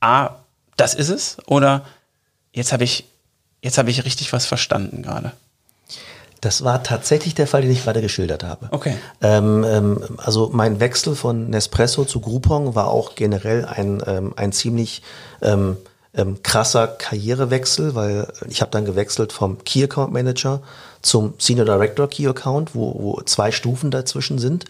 [0.00, 0.30] A,
[0.76, 1.84] das ist es, oder
[2.52, 3.04] jetzt habe ich,
[3.62, 5.32] jetzt habe ich richtig was verstanden gerade.
[6.40, 8.68] Das war tatsächlich der Fall, den ich gerade geschildert habe.
[8.70, 8.96] Okay.
[9.20, 14.52] Ähm, ähm, also mein Wechsel von Nespresso zu Groupon war auch generell ein, ähm, ein
[14.52, 15.02] ziemlich
[16.14, 20.60] ähm, krasser Karrierewechsel, weil ich habe dann gewechselt vom Key Account Manager
[21.02, 24.64] zum Senior Director Key Account, wo, wo zwei Stufen dazwischen sind.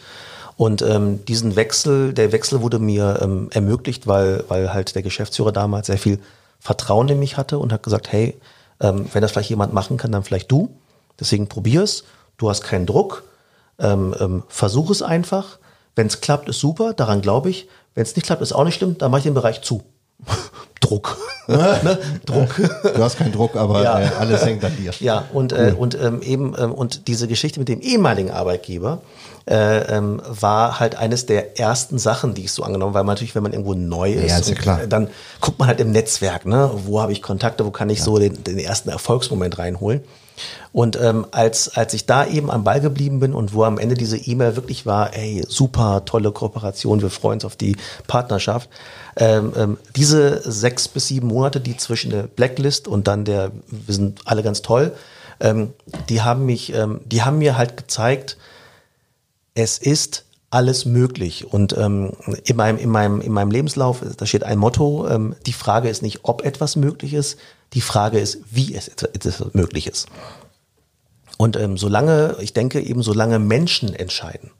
[0.57, 5.53] Und ähm, diesen Wechsel, der Wechsel wurde mir ähm, ermöglicht, weil, weil halt der Geschäftsführer
[5.53, 6.19] damals sehr viel
[6.59, 8.37] Vertrauen in mich hatte und hat gesagt, hey,
[8.81, 10.69] ähm, wenn das vielleicht jemand machen kann, dann vielleicht du.
[11.21, 12.05] Deswegen probier's.
[12.37, 13.23] Du hast keinen Druck.
[13.79, 15.59] Ähm, ähm, versuch es einfach.
[15.95, 17.69] Wenn es klappt, ist super, daran glaube ich.
[17.95, 19.85] Wenn es nicht klappt, ist auch nicht schlimm, dann mache ich den Bereich zu.
[20.81, 21.17] Druck.
[21.49, 21.99] ne?
[22.27, 22.55] Druck.
[22.95, 24.01] Du hast keinen Druck, aber Ja.
[24.01, 24.93] äh, alles hängt an dir.
[25.01, 29.01] Ja, und, äh, und ähm, eben ähm, und diese Geschichte mit dem ehemaligen Arbeitgeber
[29.49, 33.35] äh, ähm, war halt eines der ersten Sachen, die ich so angenommen, weil man natürlich,
[33.35, 35.09] wenn man irgendwo neu ist, Ja, ist ja äh, dann
[35.41, 38.45] guckt man halt im Netzwerk, ne, wo habe ich Kontakte, wo kann ich so den,
[38.45, 40.03] den ersten Erfolgsmoment reinholen.
[40.73, 43.95] Und ähm, als, als ich da eben am Ball geblieben bin und wo am Ende
[43.95, 47.77] diese E-Mail wirklich war, ey, super tolle Kooperation, wir freuen uns auf die
[48.07, 48.69] Partnerschaft.
[49.17, 53.95] Ähm, ähm, diese sechs bis sieben Monate, die zwischen der Blacklist und dann der, wir
[53.95, 54.93] sind alle ganz toll,
[55.41, 55.73] ähm,
[56.09, 58.37] die haben mich, ähm, die haben mir halt gezeigt,
[59.55, 61.53] es ist alles möglich.
[61.53, 62.13] Und ähm,
[62.45, 66.03] in, meinem, in, meinem, in meinem Lebenslauf, da steht ein Motto, ähm, die Frage ist
[66.03, 67.39] nicht, ob etwas möglich ist,
[67.75, 70.09] die Frage ist, wie es etwas möglich ist.
[71.37, 74.51] Und ähm, solange, ich denke eben, solange Menschen entscheiden,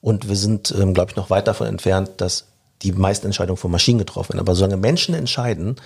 [0.00, 2.48] und wir sind, ähm, glaube ich, noch weit davon entfernt, dass
[2.82, 4.40] die meisten Entscheidungen von Maschinen getroffen werden.
[4.40, 5.76] Aber solange Menschen entscheiden,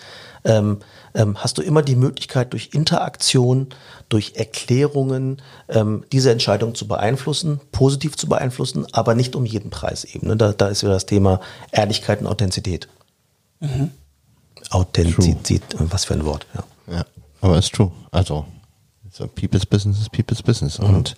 [0.44, 0.78] ähm,
[1.14, 3.68] ähm, hast du immer die Möglichkeit, durch Interaktion,
[4.08, 10.02] durch Erklärungen ähm, diese Entscheidung zu beeinflussen, positiv zu beeinflussen, aber nicht um jeden Preis
[10.02, 10.26] eben.
[10.26, 10.36] Ne?
[10.36, 11.40] Da, da ist wieder das Thema
[11.70, 12.88] Ehrlichkeit und Authentizität.
[13.60, 13.92] Mhm.
[14.70, 16.64] Authentizität, was für ein Wort, ja.
[16.96, 17.04] Ja,
[17.40, 17.92] aber ist true.
[18.10, 18.46] Also
[19.10, 20.78] so People's Business ist People's Business.
[20.78, 20.94] Mhm.
[20.94, 21.16] Und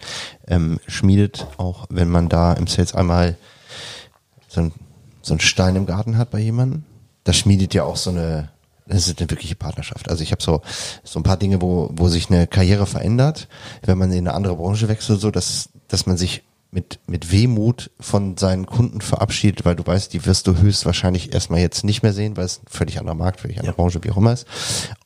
[0.49, 3.37] ähm, schmiedet auch, wenn man da im Sales einmal
[4.49, 4.73] so, ein,
[5.23, 6.85] so einen Stein im Garten hat bei jemandem,
[7.25, 8.49] das schmiedet ja auch so eine,
[8.87, 10.09] das ist eine wirkliche Partnerschaft.
[10.09, 10.63] Also ich habe so
[11.05, 13.47] so ein paar Dinge, wo wo sich eine Karriere verändert,
[13.83, 16.43] wenn man in eine andere Branche wechselt, so dass dass man sich
[16.73, 21.61] mit, mit Wehmut von seinen Kunden verabschiedet, weil du weißt, die wirst du höchstwahrscheinlich erstmal
[21.61, 23.77] jetzt nicht mehr sehen, weil es ein völlig anderer Markt, völlig andere ja.
[23.77, 24.47] Branche, wie auch immer ist.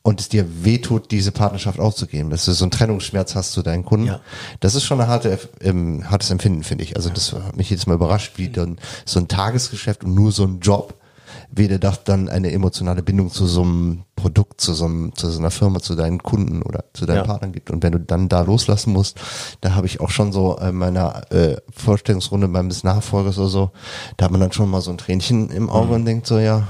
[0.03, 3.83] Und es dir wehtut, diese Partnerschaft aufzugeben, dass du so einen Trennungsschmerz hast zu deinen
[3.83, 4.07] Kunden.
[4.07, 4.19] Ja.
[4.59, 6.95] Das ist schon eine harte, ähm, hartes Empfinden, finde ich.
[6.95, 10.43] Also das hat mich jedes Mal überrascht, wie dann so ein Tagesgeschäft und nur so
[10.43, 10.95] ein Job
[11.51, 15.37] weder das dann eine emotionale Bindung zu so einem Produkt, zu so, einem, zu so
[15.37, 17.23] einer Firma, zu deinen Kunden oder zu deinen ja.
[17.25, 17.69] Partnern gibt.
[17.69, 19.19] Und wenn du dann da loslassen musst,
[19.61, 23.71] da habe ich auch schon so in meiner äh, Vorstellungsrunde meines Nachfolgers oder so,
[24.17, 25.93] da hat man dann schon mal so ein Tränchen im Auge mhm.
[25.93, 26.67] und denkt so, ja,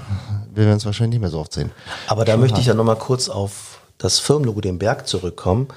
[0.54, 1.72] wir werden es wahrscheinlich nicht mehr so oft sehen.
[2.08, 2.62] Aber da schon möchte hart.
[2.62, 5.70] ich ja nochmal kurz auf das Firmenlogo, den Berg zurückkommen.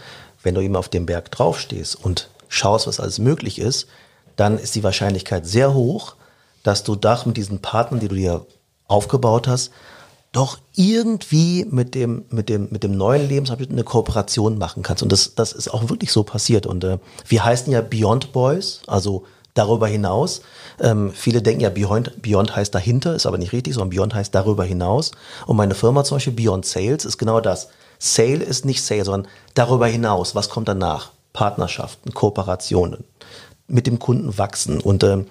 [0.43, 3.87] Wenn du eben auf dem Berg draufstehst und schaust, was alles möglich ist,
[4.35, 6.17] dann ist die Wahrscheinlichkeit sehr hoch,
[6.65, 8.47] dass du da mit diesen Partnern, die du dir
[8.89, 9.71] aufgebaut hast,
[10.33, 15.03] doch irgendwie mit dem, mit dem, mit dem neuen Lebensabschnitt eine Kooperation machen kannst.
[15.03, 16.67] Und das, das ist auch wirklich so passiert.
[16.67, 19.25] Und äh, wir heißen ja Beyond Boys, also
[19.55, 20.43] darüber hinaus.
[20.81, 24.35] Ähm, viele denken ja, Beyond, Beyond heißt dahinter, ist aber nicht richtig, sondern Beyond heißt
[24.35, 25.13] darüber hinaus.
[25.47, 27.69] Und meine Firma zum Beispiel Beyond Sales ist genau das.
[27.99, 30.35] Sale ist nicht Sale, sondern darüber hinaus.
[30.35, 31.11] Was kommt danach?
[31.33, 33.05] Partnerschaften, Kooperationen,
[33.67, 34.81] mit dem Kunden wachsen.
[34.81, 35.27] Und ähm,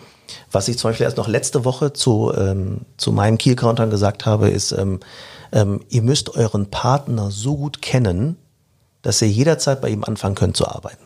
[0.51, 4.49] was ich zum Beispiel erst noch letzte Woche zu, ähm, zu meinem Key-Countern gesagt habe,
[4.49, 4.99] ist, ähm,
[5.51, 8.37] ähm, ihr müsst euren Partner so gut kennen,
[9.01, 11.03] dass ihr jederzeit bei ihm anfangen könnt zu arbeiten.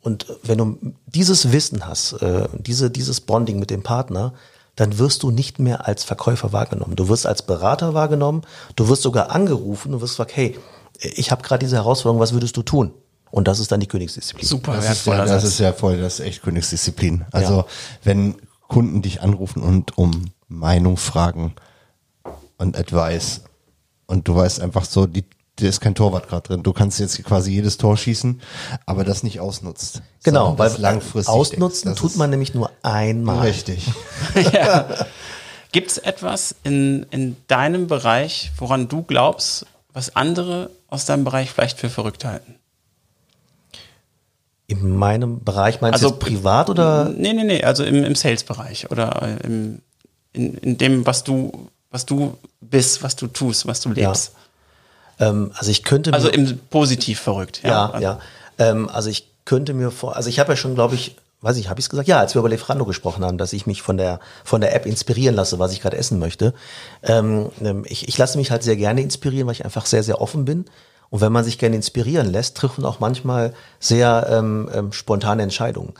[0.00, 4.32] Und wenn du dieses Wissen hast, äh, diese, dieses Bonding mit dem Partner,
[4.76, 6.96] dann wirst du nicht mehr als Verkäufer wahrgenommen.
[6.96, 8.42] Du wirst als Berater wahrgenommen,
[8.76, 10.58] du wirst sogar angerufen und wirst gesagt, hey,
[11.00, 12.92] ich habe gerade diese Herausforderung, was würdest du tun?
[13.30, 14.46] Und das ist dann die Königsdisziplin.
[14.46, 17.24] Super, das ist, ja, das ist ja voll, das ist echt Königsdisziplin.
[17.30, 17.66] Also ja.
[18.02, 18.36] wenn
[18.68, 21.54] Kunden dich anrufen und um Meinung fragen
[22.58, 23.42] und Advice
[24.06, 25.24] und du weißt einfach so, die,
[25.56, 26.62] da ist kein Torwart gerade drin.
[26.62, 28.40] Du kannst jetzt quasi jedes Tor schießen,
[28.86, 30.02] aber das nicht ausnutzt.
[30.24, 33.46] Genau, weil langfristig ausnutzen tut man nämlich nur einmal.
[33.46, 33.86] Richtig.
[34.52, 34.88] ja.
[35.72, 41.50] Gibt es etwas in, in deinem Bereich, woran du glaubst, was andere aus deinem Bereich
[41.50, 42.59] vielleicht für verrückt halten?
[44.70, 47.08] In meinem Bereich meinst also, du privat oder?
[47.08, 49.82] Nee, nee, nee, also im, im Sales-Bereich oder äh, im,
[50.32, 54.32] in, in dem, was du, was du bist, was du tust, was du lebst.
[55.18, 55.30] Ja.
[55.30, 57.90] Ähm, also ich könnte Also im positiv verrückt, ja.
[57.94, 58.20] Ja, ja.
[58.58, 61.68] Ähm, also ich könnte mir vor, also ich habe ja schon, glaube ich, weiß ich,
[61.68, 62.06] habe ich es gesagt?
[62.06, 64.86] Ja, als wir über Lefrando gesprochen haben, dass ich mich von der von der App
[64.86, 66.54] inspirieren lasse, was ich gerade essen möchte.
[67.02, 70.20] Ähm, ähm ich, ich lasse mich halt sehr gerne inspirieren, weil ich einfach sehr, sehr
[70.20, 70.66] offen bin.
[71.10, 75.42] Und wenn man sich gerne inspirieren lässt, trifft man auch manchmal sehr ähm, ähm, spontane
[75.42, 75.92] Entscheidungen.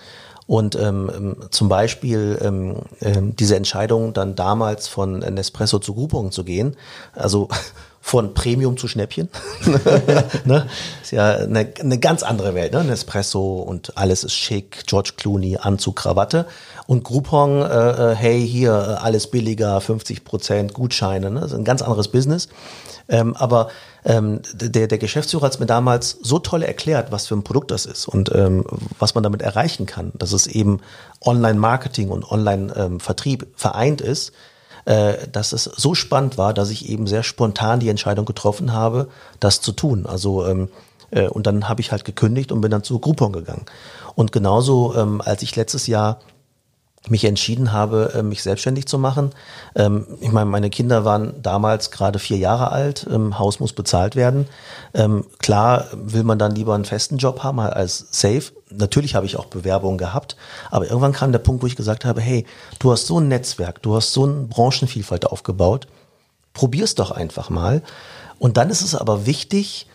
[0.46, 6.32] Und ähm, ähm zum Beispiel ähm, ähm, diese Entscheidung dann damals von Nespresso zu Groupon
[6.32, 6.76] zu gehen,
[7.12, 7.48] also
[8.00, 9.28] von Premium zu Schnäppchen,
[10.46, 10.66] ne?
[11.02, 12.82] ist ja eine, eine ganz andere Welt, ne?
[12.82, 16.46] Nespresso und alles ist schick, George Clooney, Anzug, Krawatte
[16.86, 21.40] und Groupon, äh, äh hey hier alles billiger, 50 Prozent Gutscheine, ne?
[21.40, 22.48] das ist ein ganz anderes Business.
[23.10, 23.68] Ähm, aber
[24.04, 27.70] ähm, der, der Geschäftsführer hat es mir damals so toll erklärt, was für ein Produkt
[27.70, 28.64] das ist und ähm,
[28.98, 30.80] was man damit erreichen kann, dass es eben
[31.20, 34.32] Online-Marketing und Online-Vertrieb vereint ist,
[34.90, 39.08] äh, dass es so spannend war, dass ich eben sehr spontan die Entscheidung getroffen habe,
[39.38, 40.04] das zu tun.
[40.04, 40.68] Also ähm,
[41.12, 43.66] äh, und dann habe ich halt gekündigt und bin dann zu Groupon gegangen.
[44.16, 46.18] Und genauso, ähm, als ich letztes Jahr
[47.08, 49.30] mich entschieden habe, äh, mich selbstständig zu machen.
[49.74, 54.16] Ähm, ich meine, meine Kinder waren damals gerade vier Jahre alt, ähm, Haus muss bezahlt
[54.16, 54.46] werden.
[54.92, 58.52] Ähm, klar will man dann lieber einen festen Job haben als safe.
[58.70, 60.36] Natürlich habe ich auch Bewerbungen gehabt,
[60.70, 62.44] aber irgendwann kam der Punkt, wo ich gesagt habe, hey,
[62.78, 65.86] du hast so ein Netzwerk, du hast so eine Branchenvielfalt aufgebaut,
[66.52, 67.82] probier's doch einfach mal.
[68.38, 69.86] Und dann ist es aber wichtig,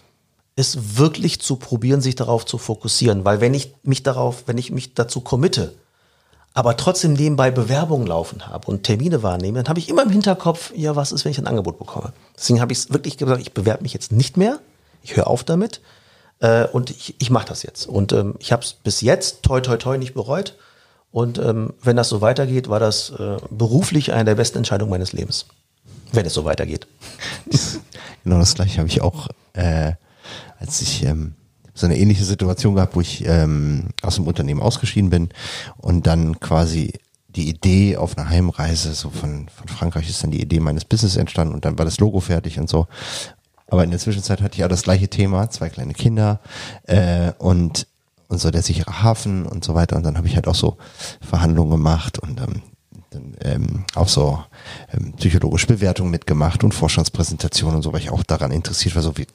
[0.56, 4.72] es wirklich zu probieren, sich darauf zu fokussieren, weil wenn ich mich darauf, wenn ich
[4.72, 5.74] mich dazu committe,
[6.56, 10.72] aber trotzdem nebenbei Bewerbungen laufen habe und Termine wahrnehme, dann habe ich immer im Hinterkopf,
[10.74, 12.14] ja, was ist, wenn ich ein Angebot bekomme?
[12.36, 14.60] Deswegen habe ich wirklich gesagt, ich bewerbe mich jetzt nicht mehr,
[15.04, 15.82] ich höre auf damit
[16.40, 17.88] äh, und ich, ich mache das jetzt.
[17.88, 20.56] Und ähm, ich habe es bis jetzt toi toi toi nicht bereut.
[21.12, 25.12] Und ähm, wenn das so weitergeht, war das äh, beruflich eine der besten Entscheidungen meines
[25.12, 25.48] Lebens.
[26.14, 26.88] Wenn es so weitergeht.
[28.24, 29.94] genau das gleiche habe ich auch, äh,
[30.58, 31.36] als ich ähm,
[31.76, 35.30] so eine ähnliche Situation gehabt, wo ich ähm, aus dem Unternehmen ausgeschieden bin
[35.78, 36.94] und dann quasi
[37.28, 41.18] die Idee auf einer Heimreise, so von, von Frankreich ist dann die Idee meines Business
[41.18, 42.88] entstanden und dann war das Logo fertig und so.
[43.68, 46.40] Aber in der Zwischenzeit hatte ich ja das gleiche Thema, zwei kleine Kinder
[46.84, 47.88] äh, und,
[48.30, 49.98] und so der sichere Hafen und so weiter.
[49.98, 50.78] Und dann habe ich halt auch so
[51.20, 52.62] Verhandlungen gemacht und ähm,
[53.10, 54.44] dann, ähm, auch so
[54.94, 59.18] ähm, psychologische Bewertungen mitgemacht und Forschungspräsentationen und so, weil ich auch daran interessiert war, so
[59.18, 59.28] wie,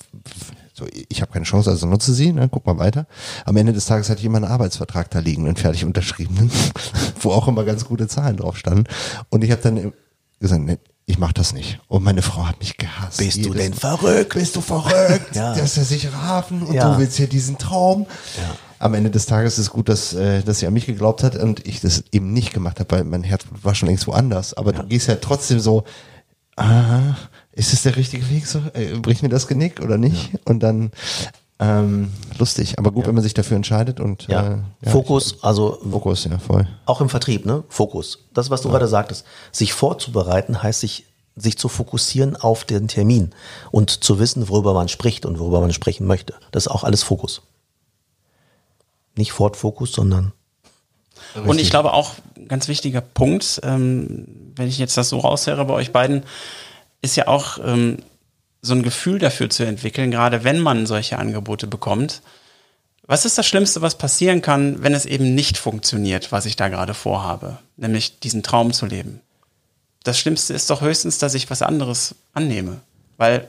[0.81, 3.07] so, ich habe keine Chance, also nutze sie, ne, guck mal weiter.
[3.45, 6.51] Am Ende des Tages hatte jemand einen Arbeitsvertrag da liegen, einen fertig unterschriebenen,
[7.21, 8.85] wo auch immer ganz gute Zahlen drauf standen.
[9.29, 9.93] Und ich habe dann
[10.41, 11.81] gesagt, ne, ich mache das nicht.
[11.89, 13.19] Und meine Frau hat mich gehasst.
[13.19, 14.35] Bist Jedes du denn verrückt?
[14.35, 15.35] Bist du verrückt?
[15.35, 15.55] ja.
[15.55, 16.93] Das ist der sichere Hafen und Ja.
[16.93, 18.07] du willst hier diesen Traum.
[18.37, 18.57] Ja.
[18.79, 21.37] Am Ende des Tages ist es gut, dass, äh, dass sie an mich geglaubt hat
[21.37, 24.55] und ich das eben nicht gemacht habe, weil mein Herz war schon längst woanders.
[24.55, 25.85] Aber du gehst ja trotzdem so,
[26.57, 27.15] ah,
[27.53, 28.61] ist es der richtige Weg so?
[28.75, 30.31] Äh, bricht mir das Genick oder nicht?
[30.45, 30.93] Und dann
[31.59, 34.47] ähm, lustig, aber gut, wenn man sich dafür entscheidet und Ja.
[34.55, 36.67] äh, ja, Fokus, also ich, Fokus, ja, voll.
[36.87, 37.65] auch im Vertrieb, ne?
[37.69, 38.21] Fokus.
[38.33, 39.27] Das, was du gerade sagtest.
[39.53, 41.05] Sich vorzubereiten heißt sich,
[41.37, 43.31] sich zu fokussieren auf den Termin
[43.71, 46.35] und zu wissen, worüber man spricht und worüber man sprechen möchte.
[46.51, 47.43] Das ist auch alles Fokus.
[49.17, 50.33] Nicht Fortfokus, sondern
[51.45, 54.27] Und ich glaube auch, ein ganz wichtiger Punkt, ähm,
[54.57, 56.23] wenn ich jetzt das so raushöre bei euch beiden,
[57.03, 57.99] ist ja auch ähm,
[58.63, 62.23] so ein Gefühl dafür zu entwickeln, gerade wenn man solche Angebote bekommt.
[63.07, 66.69] Was ist das Schlimmste, was passieren kann, wenn es eben nicht funktioniert, was ich da
[66.69, 69.21] gerade vorhabe, nämlich diesen Traum zu leben?
[70.05, 72.81] Das Schlimmste ist doch höchstens, dass ich was anderes annehme,
[73.17, 73.49] weil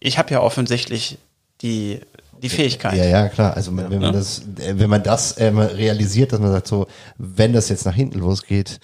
[0.00, 1.18] ich habe ja offensichtlich
[1.62, 2.00] die,
[2.42, 2.94] die Fähigkeit.
[2.94, 3.54] Ja, ja, klar.
[3.54, 4.12] Also wenn, man Ja.
[4.12, 6.86] das, äh, wenn man das äh, mal realisiert, dass man sagt, so,
[7.18, 8.80] wenn das jetzt nach hinten losgeht,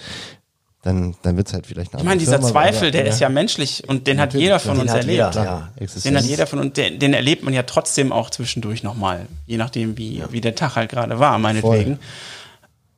[0.86, 3.82] dann, dann wird's halt vielleicht eine Ich meine, dieser Firma, Zweifel, der ist ja menschlich
[3.88, 5.34] und den hat Natürlich, jeder von uns hat erlebt.
[5.34, 5.68] jeder, ja.
[6.04, 9.56] Den hat jeder von uns, den, den erlebt man ja trotzdem auch zwischendurch nochmal, je
[9.56, 11.98] nachdem, wie, wie der Tag halt gerade war, meinetwegen.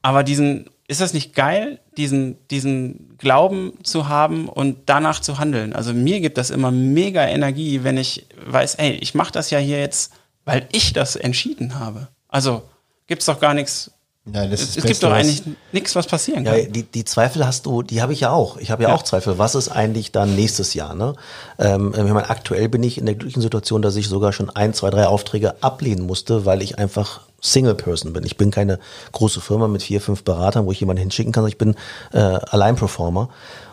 [0.02, 5.72] Aber diesen, ist das nicht geil, diesen, diesen Glauben zu haben und danach zu handeln?
[5.72, 9.58] Also mir gibt das immer mega Energie, wenn ich weiß, ey, ich mache das ja
[9.58, 10.12] hier jetzt,
[10.44, 12.08] weil ich das entschieden habe.
[12.28, 12.62] Also
[13.06, 13.92] gibt's doch gar nichts.
[14.32, 16.72] Nein, das ist Es, das es gibt doch eigentlich nichts, was passieren Ja, kann.
[16.72, 18.56] die, die Zweifel hast du, die habe ich ja auch.
[18.58, 18.94] Ich habe ja, Ja.
[18.94, 19.38] auch Zweifel.
[19.38, 20.94] Was ist eigentlich dann nächstes Jahr?
[20.94, 21.14] Ne?
[21.58, 24.74] Ähm, ich meine, aktuell bin ich in der glücklichen Situation, dass ich sogar schon ein,
[24.74, 28.24] zwei, drei Aufträge ablehnen musste, weil ich einfach Single Person bin.
[28.24, 28.78] Ich bin keine
[29.12, 31.42] große Firma mit vier, fünf Beratern, wo ich jemanden hinschicken kann.
[31.42, 31.74] sondern Ich bin
[32.12, 33.28] äh, Alleinperformer.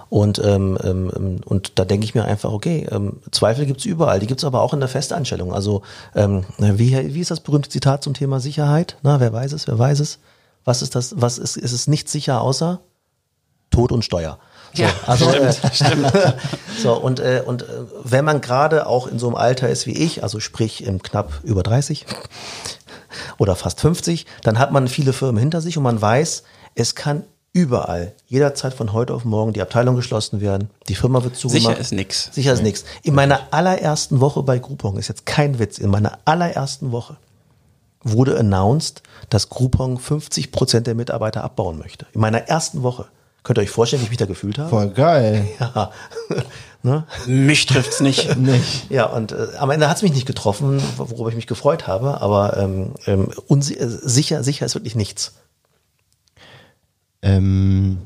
[0.07, 4.27] Und, ähm, ähm, und da denke ich mir einfach, okay, ähm, Zweifel gibt's überall, die
[4.27, 5.51] gibt's aber auch in der Festanstellung.
[5.51, 5.81] Also
[6.15, 8.97] ähm, wie, wie ist das berühmte Zitat zum Thema Sicherheit?
[9.01, 10.19] Na, wer weiß es, wer weiß es?
[10.66, 12.82] Was ist das, was ist, ist es nicht sicher außer
[13.70, 14.39] Tod und Steuer?
[14.74, 16.13] So, Ja, also, stimmt, äh, stimmt.
[16.82, 17.66] so, und, äh, und äh,
[18.03, 21.39] wenn man gerade auch in so einem Alter ist wie ich, also sprich im knapp
[21.43, 22.05] über 30
[23.38, 26.43] oder fast 50, dann hat man viele Firmen hinter sich und man weiß,
[26.74, 31.38] es kann überall, jederzeit von heute auf morgen die Abteilung geschlossen werden, die Firma wird
[31.38, 31.68] zugemacht.
[31.68, 32.30] Sicher ist nix.
[32.34, 32.84] Sicher ist nichts.
[33.03, 37.16] In meiner allerersten Woche bei Groupon, ist jetzt kein Witz, in meiner allerersten Woche
[38.05, 42.05] wurde announced, dass Groupon 50 Prozent der Mitarbeiter abbauen möchte.
[42.13, 43.07] In meiner ersten Woche.
[43.43, 44.69] Könnt ihr euch vorstellen, wie ich mich da gefühlt habe?
[44.69, 45.45] Voll geil.
[45.59, 45.91] Ja.
[46.81, 47.05] ne?
[47.27, 48.35] Mich trifft's nicht.
[48.37, 48.89] Nicht.
[48.91, 52.21] Ja, und äh, am Ende hat es mich nicht getroffen, worüber ich mich gefreut habe,
[52.21, 55.33] aber ähm, ähm, äh, sicher, sicher ist wirklich nichts.
[57.21, 57.99] Ähm,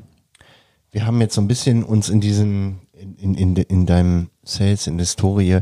[0.91, 4.29] wir haben jetzt so ein bisschen uns in diesen, in, in, in, de- in deinem
[4.43, 5.59] Sales, in der Historie,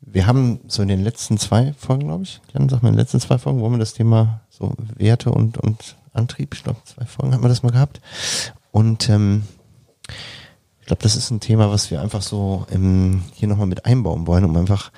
[0.00, 3.00] wir haben so in den letzten zwei Folgen, glaube ich, Jan, sag mal, in den
[3.00, 6.80] letzten zwei Folgen, wo haben wir das Thema so Werte und, und Antrieb, ich glaube,
[6.84, 8.00] zwei Folgen haben wir das mal gehabt.
[8.72, 9.44] Und ähm,
[10.80, 14.26] ich glaube, das ist ein Thema, was wir einfach so ähm, hier nochmal mit einbauen
[14.26, 14.90] wollen, um einfach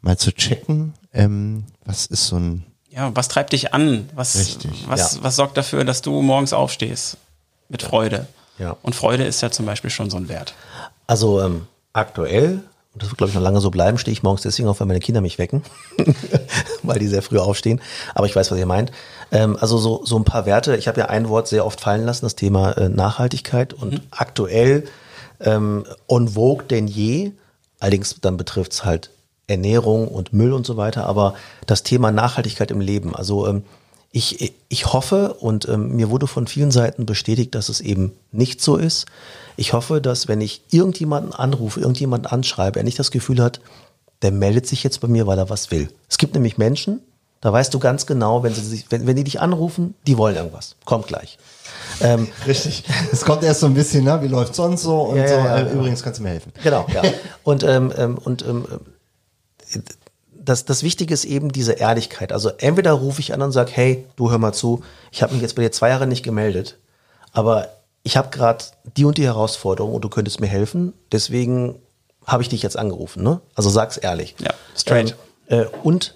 [0.00, 4.08] mal zu checken, ähm, was ist so ein Ja, was treibt dich an?
[4.14, 5.22] Was, Richtig, was, ja.
[5.22, 7.18] was sorgt dafür, dass du morgens aufstehst?
[7.68, 8.26] Mit Freude.
[8.58, 8.76] Ja.
[8.82, 10.54] Und Freude ist ja zum Beispiel schon so ein Wert.
[11.06, 12.64] Also ähm, aktuell,
[12.94, 14.86] und das wird glaube ich noch lange so bleiben, stehe ich morgens deswegen auf, weil
[14.86, 15.62] meine Kinder mich wecken,
[16.82, 17.80] weil die sehr früh aufstehen.
[18.14, 18.92] Aber ich weiß, was ihr meint.
[19.30, 20.76] Ähm, also so, so ein paar Werte.
[20.76, 23.72] Ich habe ja ein Wort sehr oft fallen lassen, das Thema äh, Nachhaltigkeit.
[23.72, 24.84] Und aktuell
[25.40, 27.32] ähm, on vogue denn je.
[27.80, 29.10] Allerdings dann betrifft es halt
[29.46, 31.06] Ernährung und Müll und so weiter.
[31.06, 31.34] Aber
[31.66, 33.16] das Thema Nachhaltigkeit im Leben.
[33.16, 33.64] Also ähm,
[34.12, 38.60] ich, ich hoffe und ähm, mir wurde von vielen Seiten bestätigt, dass es eben nicht
[38.60, 39.06] so ist.
[39.56, 43.60] Ich hoffe, dass wenn ich irgendjemanden anrufe, irgendjemanden anschreibe, er nicht das Gefühl hat,
[44.22, 45.88] der meldet sich jetzt bei mir, weil er was will.
[46.08, 47.00] Es gibt nämlich Menschen,
[47.40, 50.36] Da weißt du ganz genau, wenn sie sich, wenn, wenn die dich anrufen, die wollen
[50.36, 50.76] irgendwas.
[50.84, 51.38] Kommt gleich.
[52.00, 52.84] Ähm, Richtig.
[53.10, 54.22] Es kommt erst so ein bisschen, ne?
[54.22, 55.34] wie läuft sonst so und Ja, so.
[55.34, 55.56] ja, ja.
[55.66, 56.52] Äh, Übrigens kannst du mir helfen.
[56.62, 57.02] Genau, ja.
[57.42, 58.64] Und, ähm, ähm, und ähm,
[60.32, 62.32] das, das Wichtige ist eben diese Ehrlichkeit.
[62.32, 65.42] Also entweder rufe ich an und sage, hey, du hör mal zu, ich habe mich
[65.42, 66.78] jetzt bei dir zwei Jahre nicht gemeldet,
[67.32, 67.68] aber
[68.02, 68.64] ich habe gerade
[68.96, 71.76] die und die Herausforderung und du könntest mir helfen, deswegen
[72.26, 73.22] habe ich dich jetzt angerufen.
[73.22, 73.40] Ne?
[73.54, 74.34] Also sag's ehrlich.
[74.40, 75.16] Ja, straight.
[75.48, 76.14] Ähm, äh, und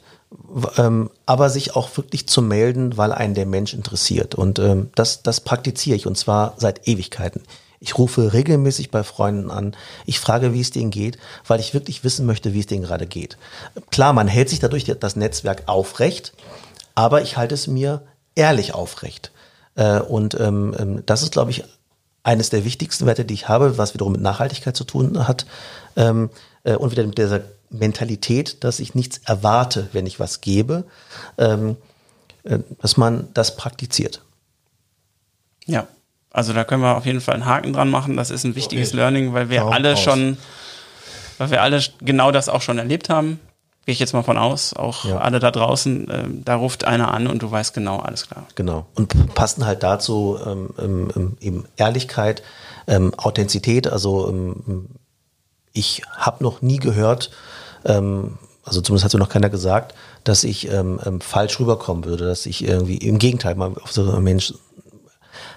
[0.76, 4.34] ähm, aber sich auch wirklich zu melden, weil einen der Mensch interessiert.
[4.34, 7.43] Und ähm, das, das praktiziere ich und zwar seit Ewigkeiten.
[7.78, 9.76] Ich rufe regelmäßig bei Freunden an.
[10.07, 13.07] Ich frage, wie es denen geht, weil ich wirklich wissen möchte, wie es denen gerade
[13.07, 13.37] geht.
[13.91, 16.32] Klar, man hält sich dadurch das Netzwerk aufrecht,
[16.95, 18.03] aber ich halte es mir
[18.34, 19.30] ehrlich aufrecht.
[19.74, 21.64] Äh, und ähm, ähm, das ist, glaube ich,
[22.27, 25.47] eines der wichtigsten Werte, die ich habe, was wiederum mit Nachhaltigkeit zu tun hat.
[25.95, 26.29] Ähm,
[26.64, 30.85] äh, und wieder mit dieser Mentalität, dass ich nichts erwarte, wenn ich was gebe,
[31.39, 31.77] ähm,
[32.43, 34.22] äh, dass man das praktiziert.
[35.66, 35.87] Ja,
[36.33, 38.16] also da können wir auf jeden Fall einen Haken dran machen.
[38.16, 38.97] Das ist ein wichtiges Okay.
[38.97, 40.01] Learning, weil wir Daumen alle raus.
[40.01, 40.37] schon,
[41.39, 43.39] weil wir alle genau das auch schon erlebt haben.
[43.87, 45.18] Gehe ich jetzt mal von aus, auch Ja.
[45.18, 48.45] alle da draußen, ähm, da ruft einer an und du weißt genau, alles klar.
[48.57, 48.87] Genau.
[48.97, 52.43] Und passen halt dazu ähm, ähm, ähm, eben Ehrlichkeit,
[52.89, 53.87] ähm, Authentizität.
[53.87, 54.87] Also ähm,
[55.72, 57.30] ich habe noch nie gehört,
[57.84, 62.26] ähm, also zumindest hat so noch keiner gesagt, dass ich ähm, ähm, falsch rüberkommen würde,
[62.26, 64.53] dass ich irgendwie, im Gegenteil, mal auf so ein Mensch,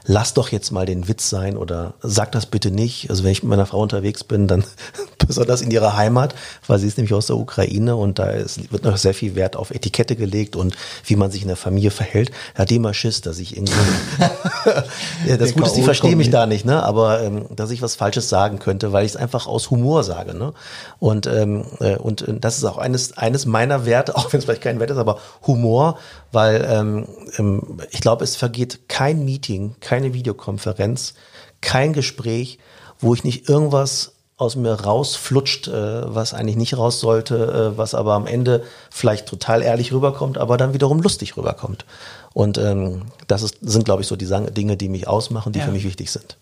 [0.05, 3.09] lass doch jetzt mal den Witz sein oder sag das bitte nicht.
[3.09, 4.63] Also wenn ich mit meiner Frau unterwegs bin, dann
[5.27, 6.35] besonders in ihrer Heimat,
[6.67, 9.55] weil sie ist nämlich aus der Ukraine und da ist, wird noch sehr viel Wert
[9.55, 10.75] auf Etikette gelegt und
[11.05, 12.31] wie man sich in der Familie verhält.
[12.55, 13.73] Da hat die Schiss, dass ich irgendwie,
[15.27, 16.81] ja, das Gute ist, die verstehen mich da nicht, ne?
[16.83, 20.33] aber ähm, dass ich was Falsches sagen könnte, weil ich es einfach aus Humor sage.
[20.33, 20.53] Ne?
[20.99, 24.45] Und, ähm, äh, und äh, das ist auch eines, eines meiner Werte, auch wenn es
[24.45, 25.97] vielleicht kein Wert ist, aber Humor,
[26.31, 27.05] weil ähm,
[27.37, 31.15] ähm, ich glaube, es vergeht kein Meeting, keine Videokonferenz,
[31.61, 32.59] kein Gespräch,
[32.99, 37.95] wo ich nicht irgendwas aus mir rausflutscht, äh, was eigentlich nicht raus sollte, äh, was
[37.95, 41.85] aber am Ende vielleicht total ehrlich rüberkommt, aber dann wiederum lustig rüberkommt.
[42.33, 45.65] Und ähm, das ist, sind, glaube ich, so die Dinge, die mich ausmachen, die Ja.
[45.65, 46.37] für mich wichtig sind.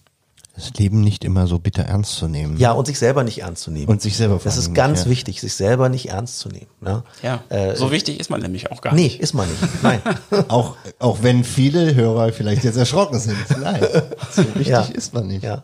[0.58, 2.58] Das Leben nicht immer so bitter ernst zu nehmen.
[2.58, 3.86] Ja, und sich selber nicht ernst zu nehmen.
[3.88, 5.12] Und sich selber Das ist nicht, ganz ja.
[5.12, 6.66] wichtig, sich selber nicht ernst zu nehmen.
[6.82, 7.04] Ne?
[7.22, 9.20] Ja, Äh, so wichtig ist man nämlich auch gar Nee, nicht.
[9.20, 9.62] ist man nicht.
[9.84, 10.02] Nein.
[10.48, 13.38] Auch, auch wenn viele Hörer vielleicht jetzt erschrocken sind.
[13.62, 13.86] Nein,
[14.32, 14.82] so wichtig ja.
[14.82, 15.44] ist man nicht.
[15.44, 15.64] Ja.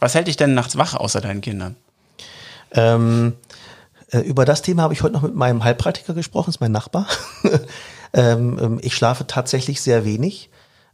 [0.00, 1.76] Was hält dich denn nachts wach außer deinen Kindern?
[2.72, 3.34] Ähm,
[4.10, 7.06] äh, über das Thema habe ich heute noch mit meinem Heilpraktiker gesprochen, ist mein Nachbar.
[8.14, 10.48] ähm, ähm, ich schlafe tatsächlich sehr wenig.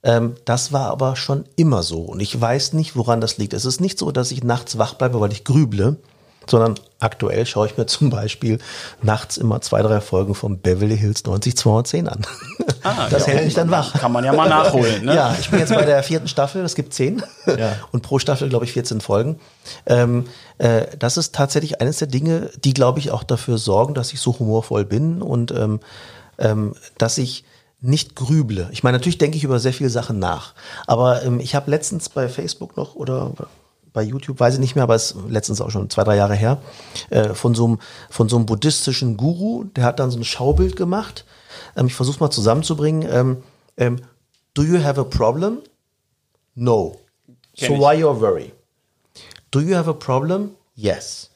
[0.05, 2.01] Ähm, das war aber schon immer so.
[2.01, 3.55] Und ich weiß nicht, woran das liegt.
[3.55, 5.97] Es ist nicht so, dass ich nachts wach bleibe, weil ich grüble,
[6.49, 8.59] sondern aktuell schaue ich mir zum Beispiel
[9.01, 12.27] nachts immer zwei, drei Folgen von Beverly Hills 90210 an.
[12.83, 13.35] Ah, das ja.
[13.35, 13.95] hält mich dann wach.
[13.95, 15.15] Kann man ja mal nachholen, ne?
[15.15, 17.23] Ja, ich bin jetzt bei der vierten Staffel, es gibt zehn.
[17.47, 17.77] Ja.
[17.93, 19.39] Und pro Staffel, glaube ich, 14 Folgen.
[19.87, 20.25] Ähm,
[20.59, 24.21] äh, das ist tatsächlich eines der Dinge, die, glaube ich, auch dafür sorgen, dass ich
[24.21, 25.79] so humorvoll bin und ähm,
[26.39, 27.45] ähm, dass ich
[27.83, 28.69] nicht grüble.
[28.73, 30.55] Ich meine, natürlich denke ich über sehr viele Sachen nach.
[30.87, 33.33] Aber ähm, ich habe letztens bei Facebook noch oder
[33.93, 36.35] bei YouTube, weiß ich nicht mehr, aber es ist letztens auch schon zwei, drei Jahre
[36.35, 36.59] her,
[37.11, 37.79] äh, von so einem,
[38.09, 41.27] von so einem buddhistischen Guru, der hat dann so ein Schaubild gemacht.
[41.77, 43.09] Ähm, ich versuche mal zusammenzubringen.
[43.11, 43.43] Ähm,
[43.77, 44.01] ähm,
[44.55, 45.59] do you have a problem?
[46.55, 46.99] No.
[47.57, 47.81] Kenn so ich.
[47.81, 48.53] why you're worry?
[49.51, 50.53] Do you have a problem?
[50.75, 51.31] Yes.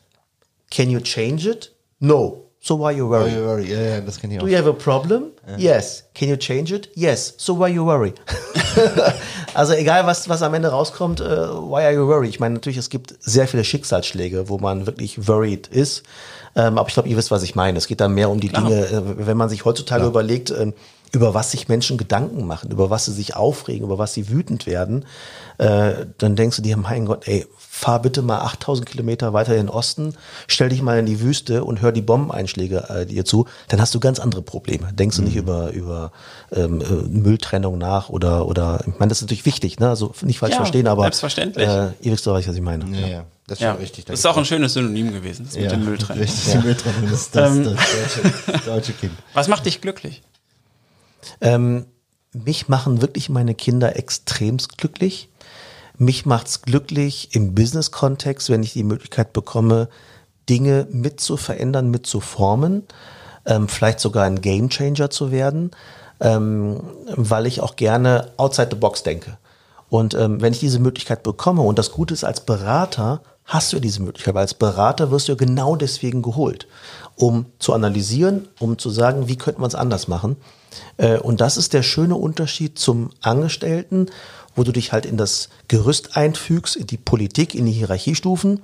[0.70, 1.72] Can you change it?
[2.00, 2.45] No.
[2.66, 3.30] So why you worry?
[3.30, 4.50] Ja, ja, ja, das kenne ich Do auch.
[4.50, 5.26] you have a problem?
[5.56, 6.02] Yes.
[6.16, 6.88] Can you change it?
[6.96, 7.34] Yes.
[7.36, 8.12] So why you worry?
[9.54, 12.30] also egal, was, was am Ende rauskommt, äh, why are you worried?
[12.30, 16.02] Ich meine, natürlich, es gibt sehr viele Schicksalsschläge, wo man wirklich worried ist.
[16.56, 17.78] Ähm, aber ich glaube, ihr wisst, was ich meine.
[17.78, 20.74] Es geht dann mehr um die Dinge, äh, wenn man sich heutzutage überlegt, ähm,
[21.12, 24.66] über was sich Menschen Gedanken machen, über was sie sich aufregen, über was sie wütend
[24.66, 25.04] werden,
[25.58, 27.46] äh, dann denkst du dir, mein Gott, ey,
[27.76, 30.14] fahr bitte mal 8000 Kilometer weiter in den Osten,
[30.48, 33.94] stell dich mal in die Wüste und hör die Bombeneinschläge äh, dir zu, dann hast
[33.94, 34.94] du ganz andere Probleme.
[34.94, 36.10] Denkst du nicht über, über
[36.52, 39.90] ähm, äh, Mülltrennung nach oder, oder, ich meine, das ist natürlich wichtig, ne?
[39.90, 41.68] also nicht falsch Ja, verstehen, aber selbstverständlich.
[41.68, 42.86] Äh, ihr wisst doch, was ich meine.
[42.98, 44.04] Ja, ja, das ist Ja, schon richtig.
[44.06, 46.22] das ist auch ein schönes Synonym gewesen, das mit dem Mülltrennen.
[46.22, 47.64] Richtig, die Mülltrennung ist das, Ähm.
[47.64, 49.12] das deutsche, deutsche Kind.
[49.34, 50.22] Was macht dich glücklich?
[51.42, 51.84] Ähm,
[52.32, 55.28] mich machen wirklich meine Kinder extremst glücklich.
[55.98, 59.88] Mich macht's glücklich im Business-Kontext, wenn ich die Möglichkeit bekomme,
[60.48, 62.84] Dinge mit zu verändern, mit zu formen,
[63.46, 65.70] ähm, vielleicht sogar ein Gamechanger zu werden,
[66.20, 69.38] ähm, weil ich auch gerne outside the box denke.
[69.88, 73.76] Und ähm, wenn ich diese Möglichkeit bekomme, und das Gute ist, als Berater hast du
[73.76, 76.66] ja diese Möglichkeit, weil als Berater wirst du ja genau deswegen geholt,
[77.14, 80.36] um zu analysieren, um zu sagen, wie könnte man es anders machen.
[80.96, 84.06] Äh, und das ist der schöne Unterschied zum Angestellten,
[84.56, 88.60] wo du dich halt in das Gerüst einfügst, in die Politik, in die Hierarchiestufen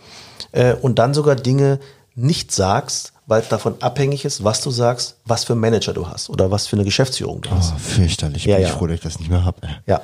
[0.53, 1.79] äh, und dann sogar Dinge
[2.15, 6.09] nicht sagst, weil es davon abhängig ist, was du sagst, was für einen Manager du
[6.09, 7.73] hast oder was für eine Geschäftsführung du hast.
[7.75, 8.45] Oh, fürchterlich.
[8.45, 8.77] Ja, Bin ich ja.
[8.77, 9.59] froh, dass ich das nicht mehr habe.
[9.87, 10.01] Ja.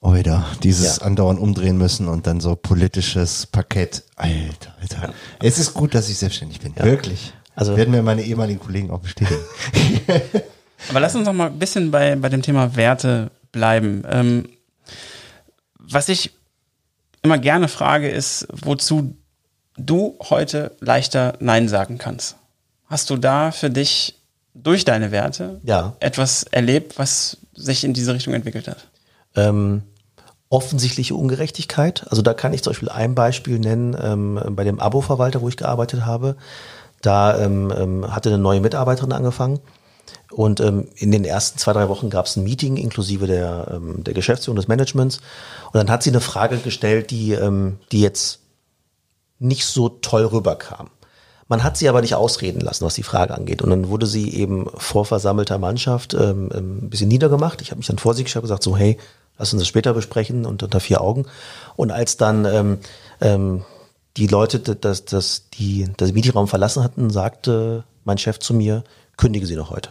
[0.00, 1.02] Oida, dieses Ja.
[1.04, 4.02] andauernd umdrehen müssen und dann so politisches Parkett.
[4.16, 5.14] Alter, Alter.
[5.40, 6.74] Es ist gut, dass ich selbstständig bin.
[6.76, 7.32] Wirklich.
[7.56, 9.40] Also- Also werden mir meine ehemaligen Kollegen auch bestätigen.
[10.90, 14.02] Aber lass uns noch mal ein bisschen bei, bei dem Thema Werte bleiben.
[14.08, 14.48] Ähm,
[15.88, 16.32] was ich
[17.22, 19.16] immer gerne frage, ist, wozu
[19.76, 22.36] du heute leichter Nein sagen kannst.
[22.86, 24.20] Hast du da für dich
[24.54, 25.96] durch deine Werte Ja.
[26.00, 28.88] etwas erlebt, was sich in diese Richtung entwickelt hat?
[29.36, 29.82] ähm,
[30.48, 32.06] offensichtliche Ungerechtigkeit.
[32.10, 35.56] Also da kann ich zum Beispiel ein Beispiel nennen ähm, bei dem Abo-Verwalter, wo ich
[35.56, 36.36] gearbeitet habe.
[37.02, 39.58] Da ähm, ähm, hatte eine neue Mitarbeiterin angefangen
[40.34, 44.04] und ähm, in den ersten zwei, drei Wochen gab es ein Meeting inklusive der, ähm,
[44.04, 45.18] der Geschäftsführung des Managements
[45.66, 48.40] und dann hat sie eine Frage gestellt, die, ähm, die jetzt
[49.38, 50.90] nicht so toll rüberkam.
[51.48, 53.60] Man hat sie aber nicht ausreden lassen, was die Frage angeht.
[53.60, 57.60] Und dann wurde sie eben vor versammelter Mannschaft ähm, ähm, ein bisschen niedergemacht.
[57.60, 58.96] Ich habe mich dann vor sie geschaut gesagt, so, hey,
[59.36, 61.26] lass uns das später besprechen und unter vier Augen.
[61.76, 62.78] Und als dann ähm,
[63.20, 63.64] ähm,
[64.16, 68.84] die Leute das, das, die, das Meetingraum verlassen hatten, sagte mein Chef zu mir,
[69.16, 69.90] kündige sie noch heute.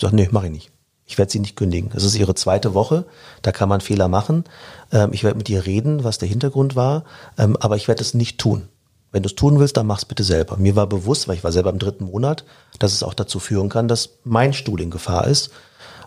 [0.00, 0.70] Gesagt, nee, mache ich nicht.
[1.06, 1.90] Ich werde sie nicht kündigen.
[1.94, 3.04] Es ist ihre zweite Woche,
[3.42, 4.44] da kann man Fehler machen.
[4.92, 7.04] Ähm, ich werde mit ihr reden, was der Hintergrund war,
[7.36, 8.68] ähm, aber ich werde es nicht tun.
[9.12, 10.56] Wenn du es tun willst, dann mach's bitte selber.
[10.56, 12.44] Mir war bewusst, weil ich war selber im dritten Monat,
[12.78, 15.50] dass es auch dazu führen kann, dass mein Stuhl in Gefahr ist.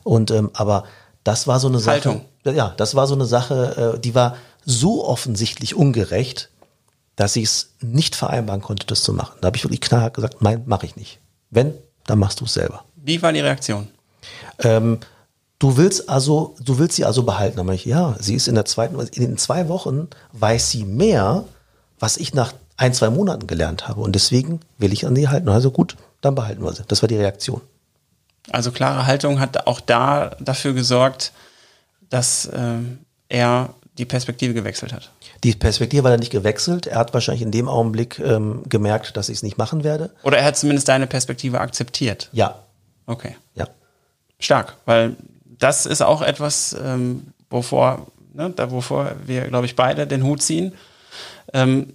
[0.03, 0.85] Und ähm, aber
[1.23, 1.95] das war so eine Sache.
[1.95, 2.25] Haltung.
[2.45, 6.49] Ja, das war so eine Sache, äh, die war so offensichtlich ungerecht,
[7.15, 9.37] dass ich es nicht vereinbaren konnte, das zu machen.
[9.41, 11.19] Da habe ich wirklich knallhart gesagt, nein, mache ich nicht.
[11.49, 11.73] Wenn,
[12.05, 12.85] dann machst du es selber.
[13.03, 13.89] Wie war die Reaktion?
[14.59, 14.99] Ähm,
[15.59, 17.57] du willst also, du willst sie also behalten.
[17.57, 21.43] Meine ich, ja, sie ist in der zweiten, in den zwei Wochen weiß sie mehr,
[21.99, 24.01] was ich nach ein, zwei Monaten gelernt habe.
[24.01, 25.49] Und deswegen will ich an sie halten.
[25.49, 26.83] Also gut, dann behalten wir sie.
[26.87, 27.61] Das war die Reaktion.
[28.51, 31.33] Also klare Haltung hat auch da dafür gesorgt,
[32.09, 32.99] dass ähm,
[33.29, 35.11] er die Perspektive gewechselt hat.
[35.43, 36.87] Die Perspektive war dann nicht gewechselt.
[36.87, 40.09] Er hat wahrscheinlich in dem Augenblick ähm, gemerkt, dass ich es nicht machen werde.
[40.23, 42.29] Oder er hat zumindest deine Perspektive akzeptiert.
[42.31, 42.62] Ja,
[43.05, 43.35] Okay.
[43.55, 43.67] ja.
[44.39, 50.05] Stark, weil das ist auch etwas, ähm, wovor, ne, da wovor wir, glaube ich, beide
[50.07, 50.73] den Hut ziehen.
[51.53, 51.93] Ähm,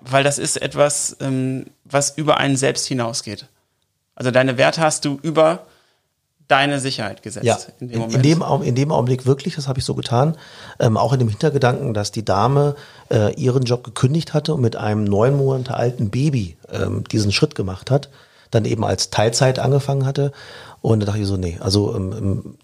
[0.00, 3.46] weil das ist etwas, ähm, was über einen selbst hinausgeht.
[4.14, 5.66] Also deine Werte hast du über
[6.48, 8.14] deine Sicherheit gesetzt Ja, in dem in, Moment.
[8.14, 10.36] in, dem, in dem Augenblick wirklich, das habe ich so getan.
[10.78, 12.76] Ähm, auch in dem Hintergedanken, dass die Dame
[13.10, 17.54] äh, ihren Job gekündigt hatte und mit einem neun Monate alten Baby ähm, diesen Schritt
[17.54, 18.08] gemacht hat,
[18.50, 20.32] dann eben als Teilzeit angefangen hatte.
[20.82, 22.58] Und da dachte ich so, nee, also ähm, ähm,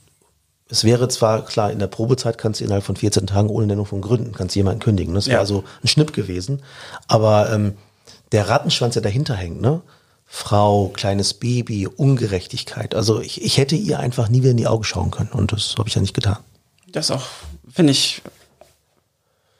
[0.68, 3.84] es wäre zwar klar, in der Probezeit kannst du innerhalb von 14 Tagen ohne Nennung
[3.86, 5.14] von Gründen, kannst du jemanden kündigen.
[5.14, 5.40] Das wäre Ja.
[5.40, 6.62] also ein Schnipp gewesen.
[7.08, 7.74] Aber ähm,
[8.32, 9.82] der Rattenschwanz, der dahinter hängt, ne?
[10.24, 12.94] Frau, kleines Baby, Ungerechtigkeit.
[12.94, 15.74] Also ich, ich hätte ihr einfach nie wieder in die Augen schauen können und das
[15.76, 16.38] habe ich ja nicht getan.
[16.90, 17.22] Das auch,
[17.70, 18.22] finde ich,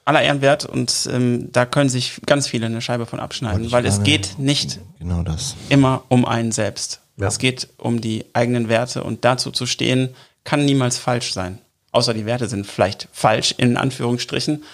[0.05, 3.87] aller Ehren wert und ähm, da können sich ganz viele eine Scheibe von abschneiden, weil
[3.87, 5.25] es geht nicht Genau
[5.69, 7.01] immer um einen selbst.
[7.17, 7.29] Ja.
[7.29, 11.59] Es geht um die eigenen Werte und dazu zu stehen, kann niemals falsch sein.
[11.93, 14.65] Außer die Werte sind vielleicht falsch, in Anführungsstrichen.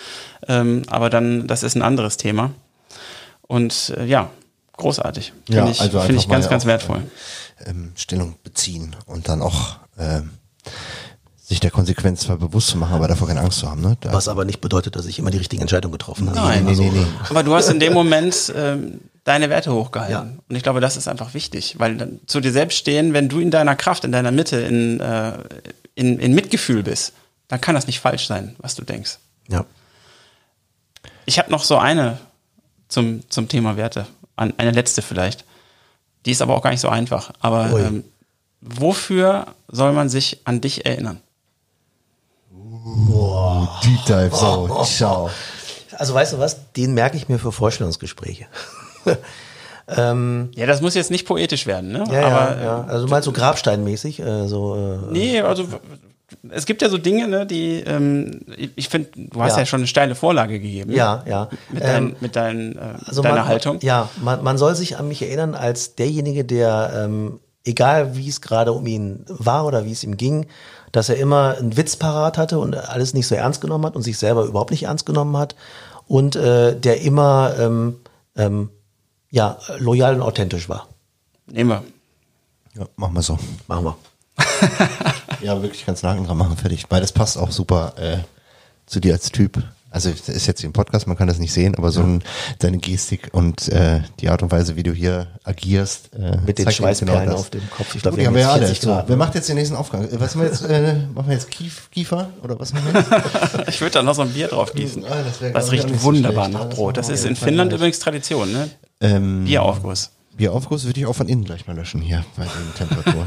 [0.47, 2.53] Ähm, aber dann, das ist ein anderes Thema.
[3.43, 4.31] Und äh, ja,
[4.77, 5.33] großartig.
[5.47, 7.03] Finde Ja, ich, also finde ich ganz, ganz wertvoll.
[7.67, 10.31] ähm, Stellung beziehen und dann auch ähm,
[11.49, 13.81] sich der Konsequenz zwar bewusst zu machen, aber davor keine Angst zu haben.
[13.81, 13.97] Ne?
[14.01, 16.39] Da, Was aber nicht bedeutet, dass ich immer die richtige Entscheidung getroffen habe.
[16.39, 17.07] Nein, nee, nee, nee.
[17.31, 20.13] Aber du hast in dem Moment ähm, deine Werte hochgehalten.
[20.13, 20.43] Ja.
[20.47, 23.41] Und ich glaube, das ist einfach wichtig, weil dann zu dir selbst stehen, wenn du
[23.41, 25.33] in deiner Kraft, in deiner Mitte, in, äh,
[25.95, 27.15] in, in Mitgefühl bist,
[27.49, 29.19] dann kann das nicht falsch sein, was du denkst.
[29.49, 29.65] Ja.
[31.25, 32.19] Ich habe noch so eine
[32.89, 35.47] zum, zum Thema Werte, An- eine letzte vielleicht.
[36.27, 37.31] Die ist aber auch gar nicht so einfach.
[37.41, 38.05] Aber ähm,
[38.61, 41.21] wofür soll man sich an dich erinnern?
[43.85, 45.31] Deep Dive, so, ciao.
[45.97, 48.47] Also weißt du was, den merke ich mir für Vorstellungsgespräche.
[49.89, 52.05] ähm, Ja, das muss jetzt nicht poetisch werden, ne?
[52.11, 52.85] ja, aber ja, ja.
[52.89, 55.67] Also du meinst so grabsteinmäßig, äh, so äh, Nee, also
[56.51, 58.43] es gibt ja so Dinge, ne, die ähm,
[58.77, 59.61] ich- finde, du hast ja.
[59.61, 59.67] Ja.
[59.67, 60.93] schon eine steile Vorlage gegeben.
[60.93, 61.49] ja, ja.
[61.71, 63.79] Mit, Ähm, dein, mit dein, äh, also deiner man, Haltung.
[63.81, 68.41] Ja, man, man soll sich an mich erinnern als derjenige, der, ähm, egal wie es
[68.41, 70.47] gerade um ihn war oder wie es ihm ging,
[70.93, 74.03] dass er immer einen Witz parat hatte und alles nicht so ernst genommen hat und
[74.03, 75.55] sich selber überhaupt nicht ernst genommen hat
[76.07, 77.97] und äh, der immer ähm,
[78.37, 78.71] ähm,
[79.31, 80.89] ja, loyal und authentisch war.
[81.47, 81.83] Nehmen wir.
[82.81, 83.39] Ja, machen wir so.
[83.67, 83.97] Machen wir.
[85.41, 86.87] Ja, wirklich ganz Haken dran machen, fertig.
[86.89, 88.19] Weil das passt auch super äh,
[88.87, 89.63] zu dir als Typ.
[89.91, 92.23] Also das ist jetzt im Podcast, man kann das nicht sehen, aber so ein,
[92.59, 96.71] deine Gestik und äh, die Art und Weise, wie du hier agierst, äh, Mit den
[96.71, 97.41] Schweißperlen das.
[97.41, 97.95] auf dem Kopf.
[97.95, 98.67] Ich Gut, glaube, haben wir ja alle.
[98.67, 100.05] 40 So, wer macht jetzt den nächsten Aufgang?
[100.05, 100.63] Äh, Was machen wir jetzt?
[100.63, 103.69] Äh, machen wir jetzt Kief, Kiefer oder was machen wir jetzt?
[103.69, 105.05] Ich würde da noch so ein Bier drauf gießen.
[105.05, 106.59] Ah, das Das auch riecht so wunderbar schlecht.
[106.59, 106.97] nach das Brot.
[106.99, 107.79] Das wir ist in Finnland gleich.
[107.81, 108.71] übrigens Tradition, ne?
[109.01, 110.11] Ähm, Bieraufguss.
[110.37, 113.27] Bieraufguss würde ich auch von innen gleich mal löschen hier bei den Temperaturen.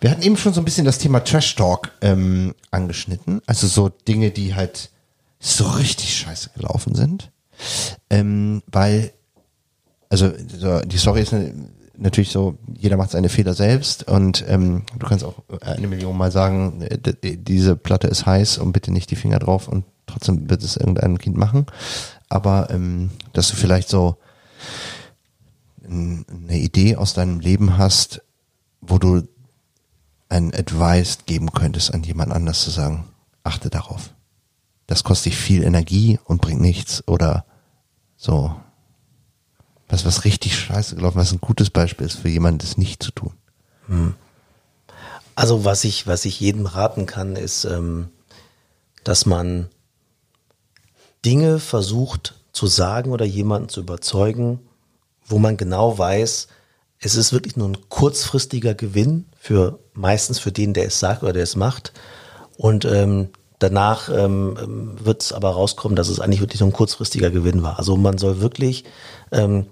[0.00, 3.40] Wir hatten eben schon so ein bisschen das Thema Trash Talk ähm, angeschnitten.
[3.46, 4.90] Also so Dinge, die halt
[5.44, 7.30] so richtig scheiße gelaufen sind.
[8.08, 9.12] Ähm, weil,
[10.08, 11.34] also so, die Story ist
[11.96, 16.32] natürlich so, jeder macht seine Fehler selbst und ähm, du kannst auch eine Million Mal
[16.32, 16.98] sagen, äh,
[17.36, 21.18] diese Platte ist heiß und bitte nicht die Finger drauf und trotzdem wird es irgendein
[21.18, 21.66] Kind machen.
[22.28, 24.16] Aber ähm, dass du vielleicht so
[25.86, 28.22] eine Idee aus deinem Leben hast,
[28.80, 29.28] wo du
[30.30, 33.04] ein Advice geben könntest an jemand anders zu sagen,
[33.44, 34.14] achte darauf.
[34.86, 37.44] Das kostet dich viel Energie und bringt nichts oder
[38.16, 38.54] so.
[39.88, 43.10] Was, was richtig scheiße gelaufen, was ein gutes Beispiel ist für jemanden, das nicht zu
[43.10, 43.32] tun.
[45.34, 48.08] Also was ich, was ich jedem raten kann, ist, ähm,
[49.02, 49.68] dass man
[51.24, 54.60] Dinge versucht zu sagen oder jemanden zu überzeugen,
[55.26, 56.48] wo man genau weiß,
[57.00, 61.32] es ist wirklich nur ein kurzfristiger Gewinn für meistens für den, der es sagt oder
[61.32, 61.92] der es macht.
[62.56, 66.74] Und ähm, danach ähm, ähm, wird es aber rauskommen, dass es eigentlich wirklich nur ein
[66.74, 67.78] kurzfristiger Gewinn war.
[67.78, 68.84] Also man soll wirklich
[69.32, 69.66] ähm,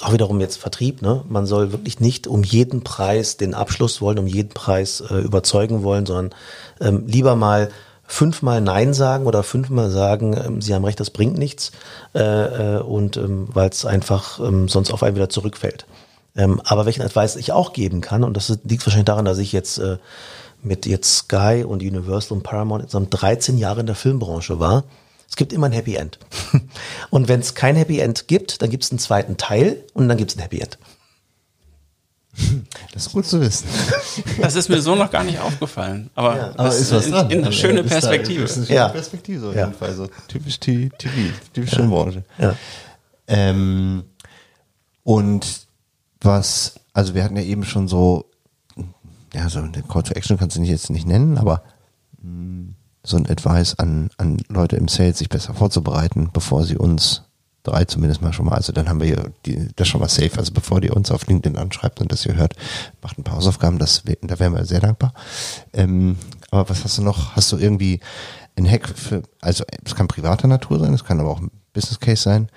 [0.00, 1.24] auch wiederum jetzt Vertrieb, ne?
[1.28, 5.82] Man soll wirklich nicht um jeden Preis den Abschluss wollen, um jeden Preis äh, überzeugen
[5.82, 6.34] wollen, sondern
[6.80, 7.70] ähm, lieber mal
[8.06, 11.72] fünfmal Nein sagen oder fünfmal sagen, ähm, Sie haben recht, das bringt nichts
[12.14, 15.86] äh, äh, und ähm, weil es einfach ähm, sonst auf einen wieder zurückfällt.
[16.36, 19.52] Ähm, aber welchen Advice ich auch geben kann, und das liegt wahrscheinlich daran, dass ich
[19.52, 19.98] jetzt äh,
[20.62, 24.84] mit jetzt Sky und Universal und Paramount insgesamt 13 Jahre in der Filmbranche war,
[25.28, 26.18] es gibt immer ein Happy End.
[27.10, 30.16] und wenn es kein Happy End gibt, dann gibt es einen zweiten Teil und dann
[30.16, 30.78] gibt es ein Happy End.
[32.92, 33.66] Das ist gut zu wissen.
[34.40, 36.10] Das ist mir so noch gar nicht aufgefallen.
[36.14, 37.30] Aber, Ja, Aber das ist was in, dran.
[37.30, 38.42] In eine Also, schöne da- Perspektive.
[38.42, 38.88] Das ist eine schöne Ja.
[38.88, 39.66] Perspektive auf Ja.
[39.66, 39.94] jeden Fall.
[39.94, 41.12] So typisch T- TV,
[41.52, 42.24] typisch Filmbranche.
[42.38, 42.54] Ja.
[43.28, 44.04] Ähm,
[45.04, 45.66] und
[46.20, 48.27] was, also wir hatten ja eben schon so,
[49.34, 51.62] ja, so eine Call to Action kannst du nicht jetzt nicht nennen, aber
[52.22, 57.22] mh, so ein Advice an, an Leute im Sales, sich besser vorzubereiten, bevor sie uns
[57.62, 60.38] drei zumindest mal schon mal, also dann haben wir hier die, das schon mal safe,
[60.38, 62.54] also bevor ihr uns auf LinkedIn anschreibt und das ihr hört,
[63.02, 65.12] macht ein paar Hausaufgaben, das, da wären wir sehr dankbar.
[65.72, 66.16] Ähm,
[66.50, 67.36] aber was hast du noch?
[67.36, 68.00] Hast du irgendwie
[68.56, 72.00] ein Hack für, also es kann privater Natur sein, es kann aber auch ein Business
[72.00, 72.48] Case sein,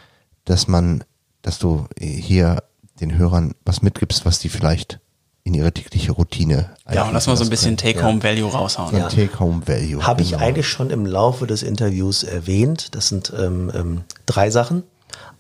[0.46, 1.04] dass man,
[1.42, 2.64] dass du hier
[3.00, 5.00] den Hörern was mitgibst, was die vielleicht
[5.44, 8.96] in ihre tägliche Routine Ja, und lass mal so ein bisschen Take Take-Home-Value raushauen.
[8.96, 9.10] Ja.
[9.10, 10.06] Take-Home-Value.
[10.06, 10.44] Habe ich genau.
[10.44, 12.94] eigentlich schon im Laufe des Interviews erwähnt.
[12.96, 14.84] Das sind ähm, ähm, drei Sachen.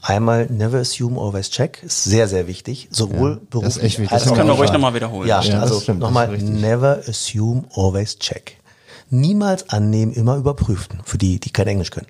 [0.02, 1.84] Einmal never assume, always check.
[1.84, 2.88] Ist sehr, sehr wichtig.
[2.89, 4.12] Sowohl das ist echt beruflich wichtig.
[4.12, 5.28] als Das Das können wir auch ruhig nochmal wiederholen.
[5.28, 8.58] Ja, Ja, also nochmal, never assume, always check.
[9.12, 12.08] Niemals annehmen, immer überprüfen, für die, die kein Englisch können.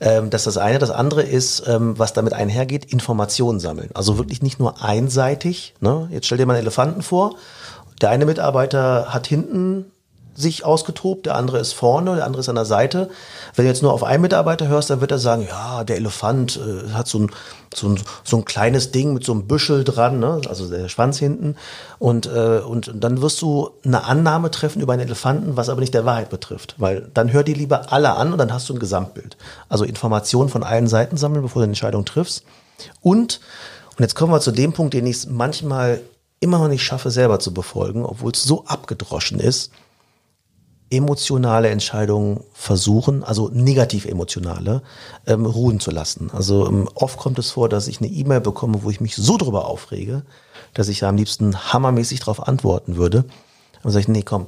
[0.00, 0.78] Ähm, das ist das eine.
[0.78, 3.90] Das andere ist, ähm, was damit einhergeht, Informationen sammeln.
[3.94, 5.74] Also wirklich nicht nur einseitig.
[5.80, 6.08] Ne?
[6.10, 7.36] Jetzt stell dir mal einen Elefanten vor.
[8.00, 9.86] Der eine Mitarbeiter hat hinten
[10.34, 13.08] sich ausgetobt, der andere ist vorne, der andere ist an der Seite.
[13.54, 16.58] Wenn du jetzt nur auf einen Mitarbeiter hörst, dann wird er sagen, ja, der Elefant
[16.58, 17.30] äh, hat so ein,
[17.76, 20.40] so, ein, so ein kleines Ding mit so einem Büschel dran, ne?
[20.48, 21.56] also der Schwanz hinten.
[21.98, 25.94] Und, äh, und dann wirst du eine Annahme treffen über einen Elefanten, was aber nicht
[25.94, 26.74] der Wahrheit betrifft.
[26.78, 29.36] Weil dann hör dir lieber alle an und dann hast du ein Gesamtbild.
[29.68, 32.44] Also Informationen von allen Seiten sammeln, bevor du eine Entscheidung triffst.
[33.00, 33.40] Und,
[33.96, 36.00] und jetzt kommen wir zu dem Punkt, den ich manchmal
[36.40, 39.70] immer noch nicht schaffe, selber zu befolgen, obwohl es so abgedroschen ist
[40.90, 44.82] emotionale Entscheidungen versuchen, also negativ emotionale,
[45.26, 46.30] ähm, ruhen zu lassen.
[46.32, 49.36] Also ähm, oft kommt es vor, dass ich eine E-Mail bekomme, wo ich mich so
[49.36, 50.22] drüber aufrege,
[50.74, 53.24] dass ich da am liebsten hammermäßig darauf antworten würde.
[53.82, 54.46] Und sage ich, nee, komm,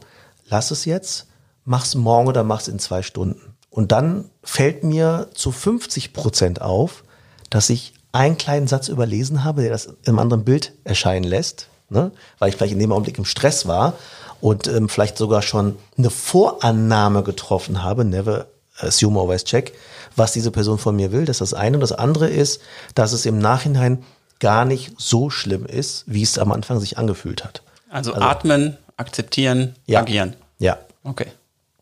[0.49, 1.27] lass es jetzt,
[1.65, 3.57] mach's morgen oder mach's in zwei Stunden.
[3.71, 7.05] Und dann fällt mir zu 50 Prozent auf,
[7.51, 12.13] dass ich einen kleinen Satz überlesen habe, der das im anderen Bild erscheinen lässt, ne?
[12.39, 13.95] weil ich vielleicht in dem Augenblick im Stress war
[14.41, 18.47] und ähm, vielleicht sogar schon eine Vorannahme getroffen habe, never
[18.79, 19.73] assume always check,
[20.17, 21.25] was diese Person von mir will.
[21.25, 21.77] Das ist das eine.
[21.77, 22.61] Und das andere ist,
[22.95, 24.05] dass es im Nachhinein
[24.41, 27.63] gar nicht so schlimm ist, wie es am Anfang sich angefühlt hat.
[27.91, 30.01] Also, atmen, akzeptieren, Ja.
[30.01, 30.35] agieren.
[30.59, 30.79] Ja.
[31.03, 31.27] Okay.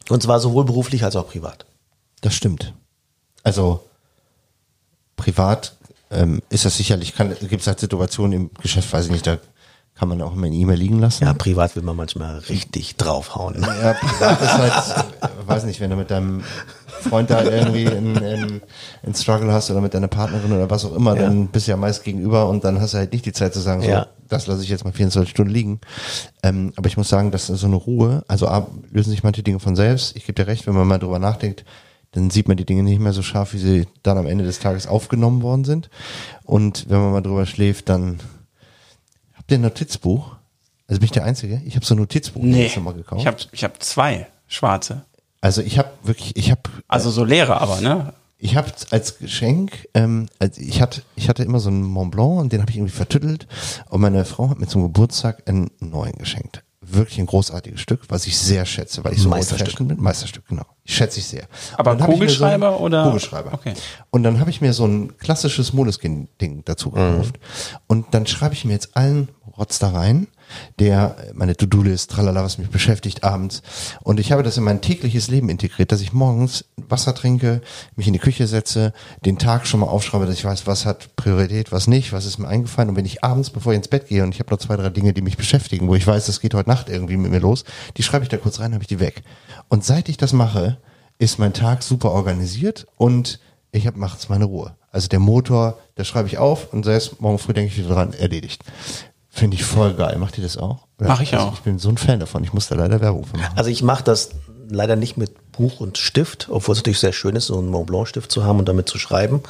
[0.08, 1.66] Und zwar sowohl beruflich als auch privat.
[2.22, 2.72] Das stimmt.
[3.42, 3.84] Also,
[5.16, 5.74] privat
[6.10, 9.38] ähm, ist das sicherlich, gibt es halt Situationen im Geschäft, weiß ich nicht, da
[9.98, 11.24] kann man auch immer eine E-Mail liegen lassen.
[11.24, 13.62] Ja, privat will man manchmal richtig draufhauen.
[13.62, 16.42] Ja, privat ist halt, äh, weiß nicht, wenn du mit deinem
[17.00, 18.60] Freund da irgendwie einen
[19.02, 21.22] in Struggle hast oder mit deiner Partnerin oder was auch immer, ja.
[21.22, 23.60] dann bist du ja meist gegenüber und dann hast du halt nicht die Zeit zu
[23.60, 24.06] sagen, so, ja.
[24.28, 25.80] das lasse ich jetzt mal 24 Stunden liegen.
[26.42, 28.22] Ähm, aber ich muss sagen, das ist so eine Ruhe.
[28.28, 28.48] Also
[28.90, 30.14] lösen sich manche Dinge von selbst.
[30.14, 31.64] Ich gebe dir recht, wenn man mal drüber nachdenkt,
[32.12, 34.58] dann sieht man die Dinge nicht mehr so scharf, wie sie dann am Ende des
[34.58, 35.88] Tages aufgenommen worden sind.
[36.44, 38.20] Und wenn man mal drüber schläft, dann
[39.46, 40.34] habt ihr ein Notizbuch?
[40.88, 41.62] Also bin ich der Einzige?
[41.64, 43.20] Ich habe so ein Notizbuch nee, mal gekauft.
[43.20, 45.02] Ich habe ich hab zwei schwarze.
[45.40, 46.62] Also ich habe wirklich, ich habe.
[46.88, 48.12] Also so leere aber, ne?
[48.38, 52.40] Ich habe als Geschenk, ähm, also ich hatte, ich hatte immer so einen Mont Blanc
[52.40, 53.46] und den habe ich irgendwie vertüttelt
[53.88, 58.26] und meine Frau hat mir zum Geburtstag einen neuen geschenkt wirklich ein großartiges Stück, was
[58.26, 60.00] ich sehr schätze, weil ich so Meisterstück bin.
[60.00, 60.64] Meisterstück, genau.
[60.84, 61.46] Ich schätze ich sehr.
[61.76, 63.04] Aber Kugelschreiber so oder?
[63.04, 63.54] Kugelschreiber.
[63.54, 63.74] Okay.
[64.10, 67.38] Und dann habe ich mir so ein klassisches Moleskine-Ding dazu gekauft.
[67.38, 67.78] Mhm.
[67.88, 70.28] Und dann schreibe ich mir jetzt allen Rotz da rein
[70.78, 73.62] der meine To-Do-List, tralala, was mich beschäftigt abends.
[74.02, 77.60] Und ich habe das in mein tägliches Leben integriert, dass ich morgens Wasser trinke,
[77.96, 78.92] mich in die Küche setze,
[79.24, 82.38] den Tag schon mal aufschreibe, dass ich weiß, was hat Priorität, was nicht, was ist
[82.38, 82.90] mir eingefallen.
[82.90, 84.90] Und wenn ich abends, bevor ich ins Bett gehe und ich habe noch zwei, drei
[84.90, 87.64] Dinge, die mich beschäftigen, wo ich weiß, das geht heute Nacht irgendwie mit mir los,
[87.96, 89.22] die schreibe ich da kurz rein, habe ich die weg.
[89.68, 90.78] Und seit ich das mache,
[91.18, 93.40] ist mein Tag super organisiert und
[93.72, 94.76] ich habe nachts meine Ruhe.
[94.90, 98.12] Also der Motor, der schreibe ich auf und selbst morgen früh denke ich wieder dran,
[98.12, 98.62] erledigt.
[99.36, 100.16] Finde ich voll geil.
[100.18, 100.86] Macht ihr das auch?
[100.98, 101.52] Mach ich also auch.
[101.54, 102.42] Ich bin so ein Fan davon.
[102.42, 103.52] Ich muss da leider Werbung für machen.
[103.54, 104.30] Also ich mache das
[104.70, 107.86] leider nicht mit Buch und Stift, obwohl es natürlich sehr schön ist, so einen Mont
[107.86, 109.42] Blanc Stift zu haben und damit zu schreiben.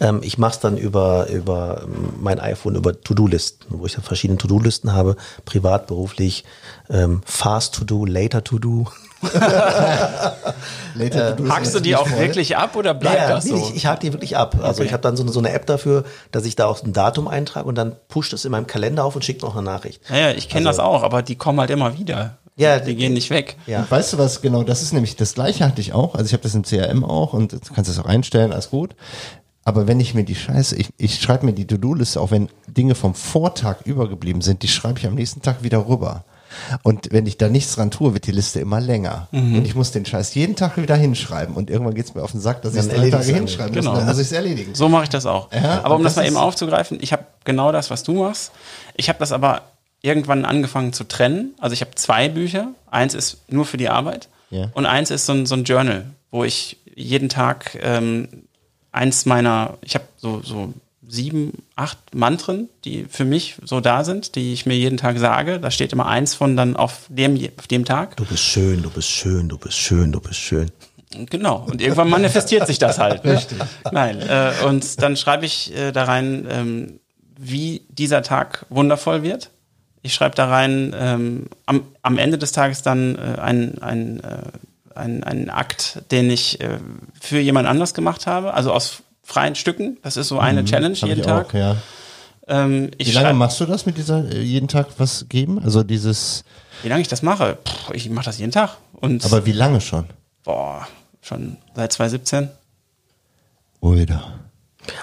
[0.00, 1.86] Ähm, ich mache es dann über, über
[2.18, 6.44] mein iPhone, über To-Do-Listen, wo ich dann verschiedene To-Do-Listen habe, privat, beruflich,
[6.88, 8.88] ähm, Fast To-Do, Later To-Do.
[10.94, 12.18] Later äh, Hackst du die auch voll?
[12.20, 13.56] wirklich ab oder bleibt ja, das so?
[13.56, 14.56] Ich, ich hake die wirklich ab.
[14.62, 14.86] Also okay.
[14.86, 17.28] ich habe dann so eine, so eine App dafür, dass ich da auch ein Datum
[17.28, 20.02] eintrage und dann pusht es in meinem Kalender auf und schickt noch eine Nachricht.
[20.08, 22.38] Ja, ja ich kenne also, das auch, aber die kommen halt immer wieder.
[22.56, 23.56] Ja, die gehen nicht weg.
[23.66, 23.80] Ja.
[23.80, 26.14] Und weißt du was, genau, das ist nämlich das gleiche hatte ich auch.
[26.14, 28.94] Also ich habe das im CRM auch und du kannst das auch einstellen, alles gut.
[29.64, 32.94] Aber wenn ich mir die Scheiße, ich, ich schreibe mir die To-Do-Liste, auch wenn Dinge
[32.94, 36.24] vom Vortag übergeblieben sind, die schreibe ich am nächsten Tag wieder rüber.
[36.82, 39.28] Und wenn ich da nichts dran tue, wird die Liste immer länger.
[39.32, 39.58] Mhm.
[39.58, 41.54] Und ich muss den Scheiß jeden Tag wieder hinschreiben.
[41.54, 43.90] Und irgendwann geht es mir auf den Sack, dass ich es drei Tage hinschreiben genau.
[43.90, 43.98] muss.
[44.00, 44.74] Dann muss ich es erledigen.
[44.74, 45.52] So mache ich das auch.
[45.52, 48.52] Ja, aber um das, das mal eben aufzugreifen, ich habe genau das, was du machst.
[48.94, 49.62] Ich habe das aber
[50.02, 51.54] irgendwann angefangen zu trennen.
[51.58, 52.68] Also ich habe zwei Bücher.
[52.90, 54.70] Eins ist nur für die Arbeit ja.
[54.74, 58.28] und eins ist so ein, so ein Journal, wo ich jeden Tag ähm,
[58.92, 60.72] eins meiner, ich habe so, so
[61.08, 65.60] sieben, acht Mantren, die für mich so da sind, die ich mir jeden Tag sage.
[65.60, 68.16] Da steht immer eins von dann auf dem, auf dem Tag.
[68.16, 70.70] Du bist schön, du bist schön, du bist schön, du bist schön.
[71.30, 71.64] Genau.
[71.70, 73.24] Und irgendwann manifestiert sich das halt.
[73.24, 73.34] Ne?
[73.34, 73.58] Richtig.
[73.92, 74.20] Nein.
[74.20, 77.00] Äh, und dann schreibe ich äh, da rein, ähm,
[77.38, 79.50] wie dieser Tag wundervoll wird.
[80.02, 84.98] Ich schreibe da rein, ähm, am, am Ende des Tages dann äh, ein, ein, äh,
[84.98, 86.78] ein, ein Akt, den ich äh,
[87.20, 89.98] für jemand anders gemacht habe, also aus freien Stücken.
[90.02, 91.48] Das ist so eine mhm, Challenge jeden Tag.
[91.48, 91.76] Auch, ja.
[92.46, 95.58] ähm, Wie lange machst du das mit dieser äh, jeden Tag was geben?
[95.58, 96.44] Also dieses.
[96.82, 97.58] Wie lange ich das mache?
[97.64, 98.76] Puh, ich mache das jeden Tag.
[98.92, 100.06] Und Aber wie lange schon?
[100.44, 100.86] Boah,
[101.22, 102.50] schon seit 2017.
[103.80, 104.44] Oder.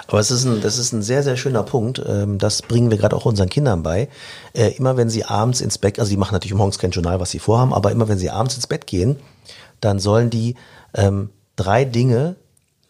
[0.06, 2.00] Aber es ist ein, das ist ein sehr, sehr schöner Punkt.
[2.06, 4.08] Ähm, das bringen wir gerade auch unseren Kindern bei.
[4.52, 7.30] Äh, immer wenn sie abends ins Bett, also die machen natürlich morgens kein Journal, was
[7.30, 9.16] sie vorhaben, aber immer wenn sie abends ins Bett gehen,
[9.80, 10.54] dann sollen die
[10.94, 12.36] ähm, drei Dinge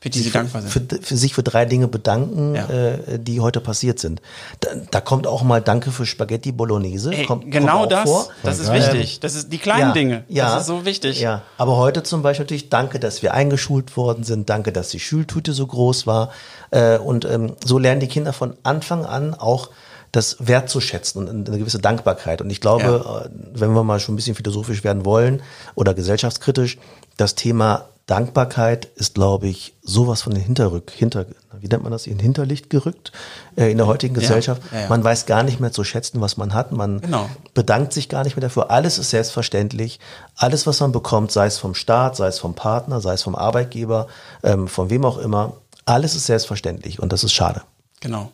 [0.03, 0.73] für die sie dankbar sind.
[0.73, 2.69] Für, für, sich für drei Dinge bedanken, ja.
[2.69, 4.21] äh, die heute passiert sind.
[4.59, 7.13] Da, da, kommt auch mal Danke für Spaghetti Bolognese.
[7.13, 8.11] Ey, kommt, genau kommt das.
[8.11, 8.29] Vor.
[8.43, 9.21] Das ist wichtig.
[9.21, 10.25] Das ist die kleinen ja, Dinge.
[10.29, 11.21] Ja, das ist so wichtig.
[11.21, 14.51] Ja, aber heute zum Beispiel natürlich Danke, dass wir eingeschult worden sind.
[14.51, 16.33] Danke, dass die Schultüte so groß war.
[16.73, 19.71] Äh, und ähm, so lernen die Kinder von Anfang an auch
[20.11, 22.43] das wertzuschätzen und eine gewisse Dankbarkeit.
[22.43, 23.21] Und ich glaube, ja.
[23.21, 25.43] Äh, wenn wir mal schon ein bisschen philosophisch werden wollen
[25.77, 26.79] oder gesellschaftskritisch,
[27.17, 31.27] das Thema Dankbarkeit ist, glaube ich, sowas von den Hinterrück, hinter,
[31.61, 33.13] wie nennt man das, in Hinterlicht gerückt
[33.57, 34.61] äh, in der heutigen Gesellschaft.
[34.71, 34.89] Ja, ja, ja.
[34.89, 36.73] Man weiß gar nicht mehr zu schätzen, was man hat.
[36.73, 37.31] Man genau.
[37.55, 38.71] bedankt sich gar nicht mehr dafür.
[38.71, 40.01] Alles ist selbstverständlich.
[40.35, 43.37] Alles, was man bekommt, sei es vom Staat, sei es vom Partner, sei es vom
[43.37, 44.09] Arbeitgeber,
[44.43, 47.63] ähm, von wem auch immer, alles ist selbstverständlich und das ist schade.
[48.01, 48.33] Genau.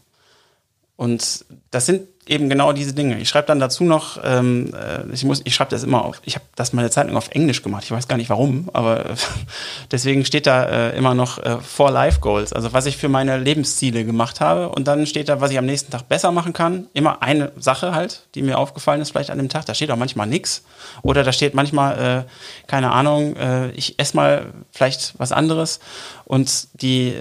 [0.96, 3.18] Und das sind eben genau diese Dinge.
[3.18, 6.34] Ich schreibe dann dazu noch, ähm, äh, ich muss, ich schreibe das immer auf, ich
[6.34, 9.04] habe das mal eine Zeit lang auf Englisch gemacht, ich weiß gar nicht warum, aber
[9.90, 13.38] deswegen steht da äh, immer noch äh, Four Life Goals, also was ich für meine
[13.38, 16.86] Lebensziele gemacht habe und dann steht da, was ich am nächsten Tag besser machen kann.
[16.92, 19.66] Immer eine Sache halt, die mir aufgefallen ist vielleicht an dem Tag.
[19.66, 20.64] Da steht auch manchmal nichts
[21.02, 25.80] oder da steht manchmal, äh, keine Ahnung, äh, ich esse mal vielleicht was anderes
[26.28, 27.14] und die,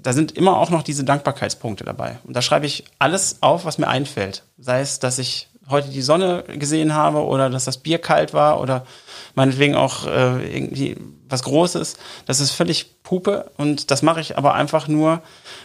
[0.00, 2.18] da sind immer auch noch diese Dankbarkeitspunkte dabei.
[2.22, 4.44] Und da schreibe ich alles auf, was mir einfällt.
[4.58, 8.60] Sei es, dass ich heute die Sonne gesehen habe oder dass das Bier kalt war
[8.60, 8.86] oder
[9.34, 10.96] meinetwegen auch äh, irgendwie
[11.28, 11.96] was Großes.
[12.26, 15.20] Das ist völlig Pupe und das mache ich aber einfach nur,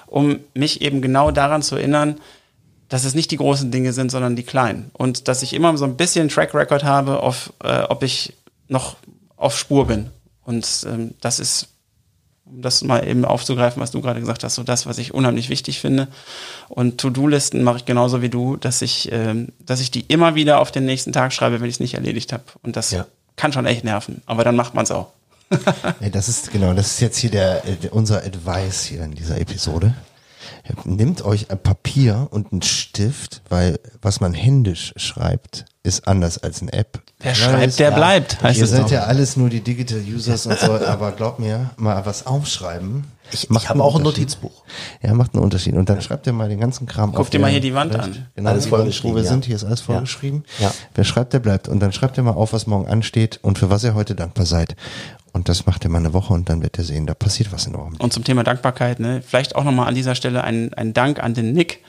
[0.08, 2.20] um mich eben genau daran zu erinnern,
[2.88, 4.90] dass es nicht die großen Dinge sind, sondern die kleinen.
[4.94, 8.34] Und dass ich immer so ein bisschen Track Record habe, auf, äh, ob ich
[8.68, 8.96] noch
[9.38, 10.10] auf Spur bin.
[10.44, 11.68] Und ähm, das ist
[12.50, 15.50] um das mal eben aufzugreifen, was du gerade gesagt hast, so das, was ich unheimlich
[15.50, 16.08] wichtig finde.
[16.68, 20.60] Und To-Do-Listen mache ich genauso wie du, dass ich, ähm, dass ich die immer wieder
[20.60, 22.44] auf den nächsten Tag schreibe, wenn ich es nicht erledigt habe.
[22.64, 23.06] Und das ja.
[23.36, 25.14] kann schon echt nerven, aber dann macht man es auch.
[26.00, 29.40] ja, das ist genau, das ist jetzt hier der, der unser Advice hier in dieser
[29.40, 29.96] Episode.
[30.84, 36.62] Nehmt euch ein Papier und einen Stift, weil was man händisch schreibt, ist anders als
[36.62, 37.02] eine App.
[37.22, 38.42] Wer schreibt, der ja, bleibt.
[38.42, 38.92] Heißt ihr seid doch.
[38.92, 43.04] ja alles nur die Digital Users und so, aber glaubt mir, mal was aufschreiben.
[43.32, 44.64] Ich, ich habe auch ein Notizbuch.
[45.04, 45.76] Ja, macht einen Unterschied.
[45.76, 48.28] Und dann schreibt ihr mal den ganzen Kram Guckt ihr mal hier die Wand an.
[48.36, 49.12] Genau, alles vorgeschrieben.
[49.12, 49.30] Wo wir ja.
[49.30, 50.46] sind, hier ist alles vorgeschrieben.
[50.60, 50.72] Ja.
[50.96, 51.68] Wer schreibt, der bleibt.
[51.68, 54.46] Und dann schreibt ihr mal auf, was morgen ansteht und für was ihr heute dankbar
[54.46, 54.76] seid.
[55.34, 57.68] Und das macht er mal eine Woche und dann wird er sehen, da passiert was
[57.68, 58.04] in eurem Leben.
[58.04, 61.36] Und zum Thema Dankbarkeit, ne, vielleicht auch nochmal an dieser Stelle ein, ein Dank an
[61.36, 61.84] den Nick,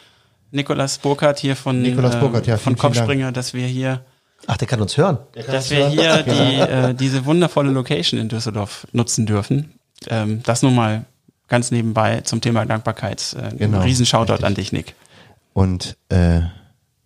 [0.50, 4.04] Nikolas Burkhardt hier von, Nikolaus Burkhardt, ja, von Kopfspringer, dass wir hier
[4.46, 5.18] Ach, der kann uns hören.
[5.32, 5.90] Kann dass uns wir hören.
[5.90, 9.72] hier die, äh, diese wundervolle Location in Düsseldorf nutzen dürfen.
[10.08, 11.04] Ähm, das nun mal
[11.48, 13.36] ganz nebenbei zum Thema Dankbarkeit.
[13.38, 14.94] Äh, genau, ein riesen Shoutout an dich, Nick.
[15.52, 16.40] Und äh,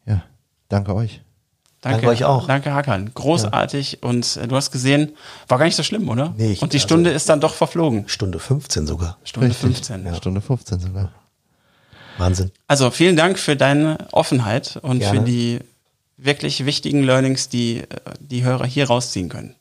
[0.07, 0.23] ja,
[0.69, 1.23] danke euch.
[1.81, 2.47] Danke, danke euch auch.
[2.47, 3.11] Danke, Hakan.
[3.13, 3.99] Großartig.
[4.01, 4.09] Ja.
[4.09, 5.17] Und äh, du hast gesehen,
[5.49, 6.33] war gar nicht so schlimm, oder?
[6.37, 8.09] Nee, ich, Und die Stunde also, ist dann doch verflogen.
[8.09, 9.19] Stunde 15 sogar.
[9.25, 9.75] Stunde Richtig.
[9.75, 10.07] 15.
[10.07, 10.15] Ja.
[10.15, 11.13] Stunde 15 sogar.
[12.17, 12.53] Wahnsinn.
[12.69, 15.19] Also vielen Dank für deine Offenheit und Gerne.
[15.19, 15.59] für die
[16.17, 17.87] wirklich wichtigen Learnings, die äh,
[18.21, 19.55] die Hörer hier rausziehen können.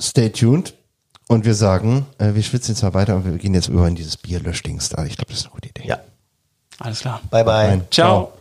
[0.00, 0.74] Stay tuned.
[1.28, 3.96] Und wir sagen, äh, wir schwitzen jetzt mal weiter und wir gehen jetzt über in
[3.96, 5.04] dieses Bierlöschdings da.
[5.04, 5.86] Ich glaube, das ist eine gute Idee.
[5.86, 5.98] Ja.
[6.78, 7.20] Alles klar.
[7.30, 7.82] Bye, bye.
[7.90, 8.26] Ciao.
[8.26, 8.32] Ciao.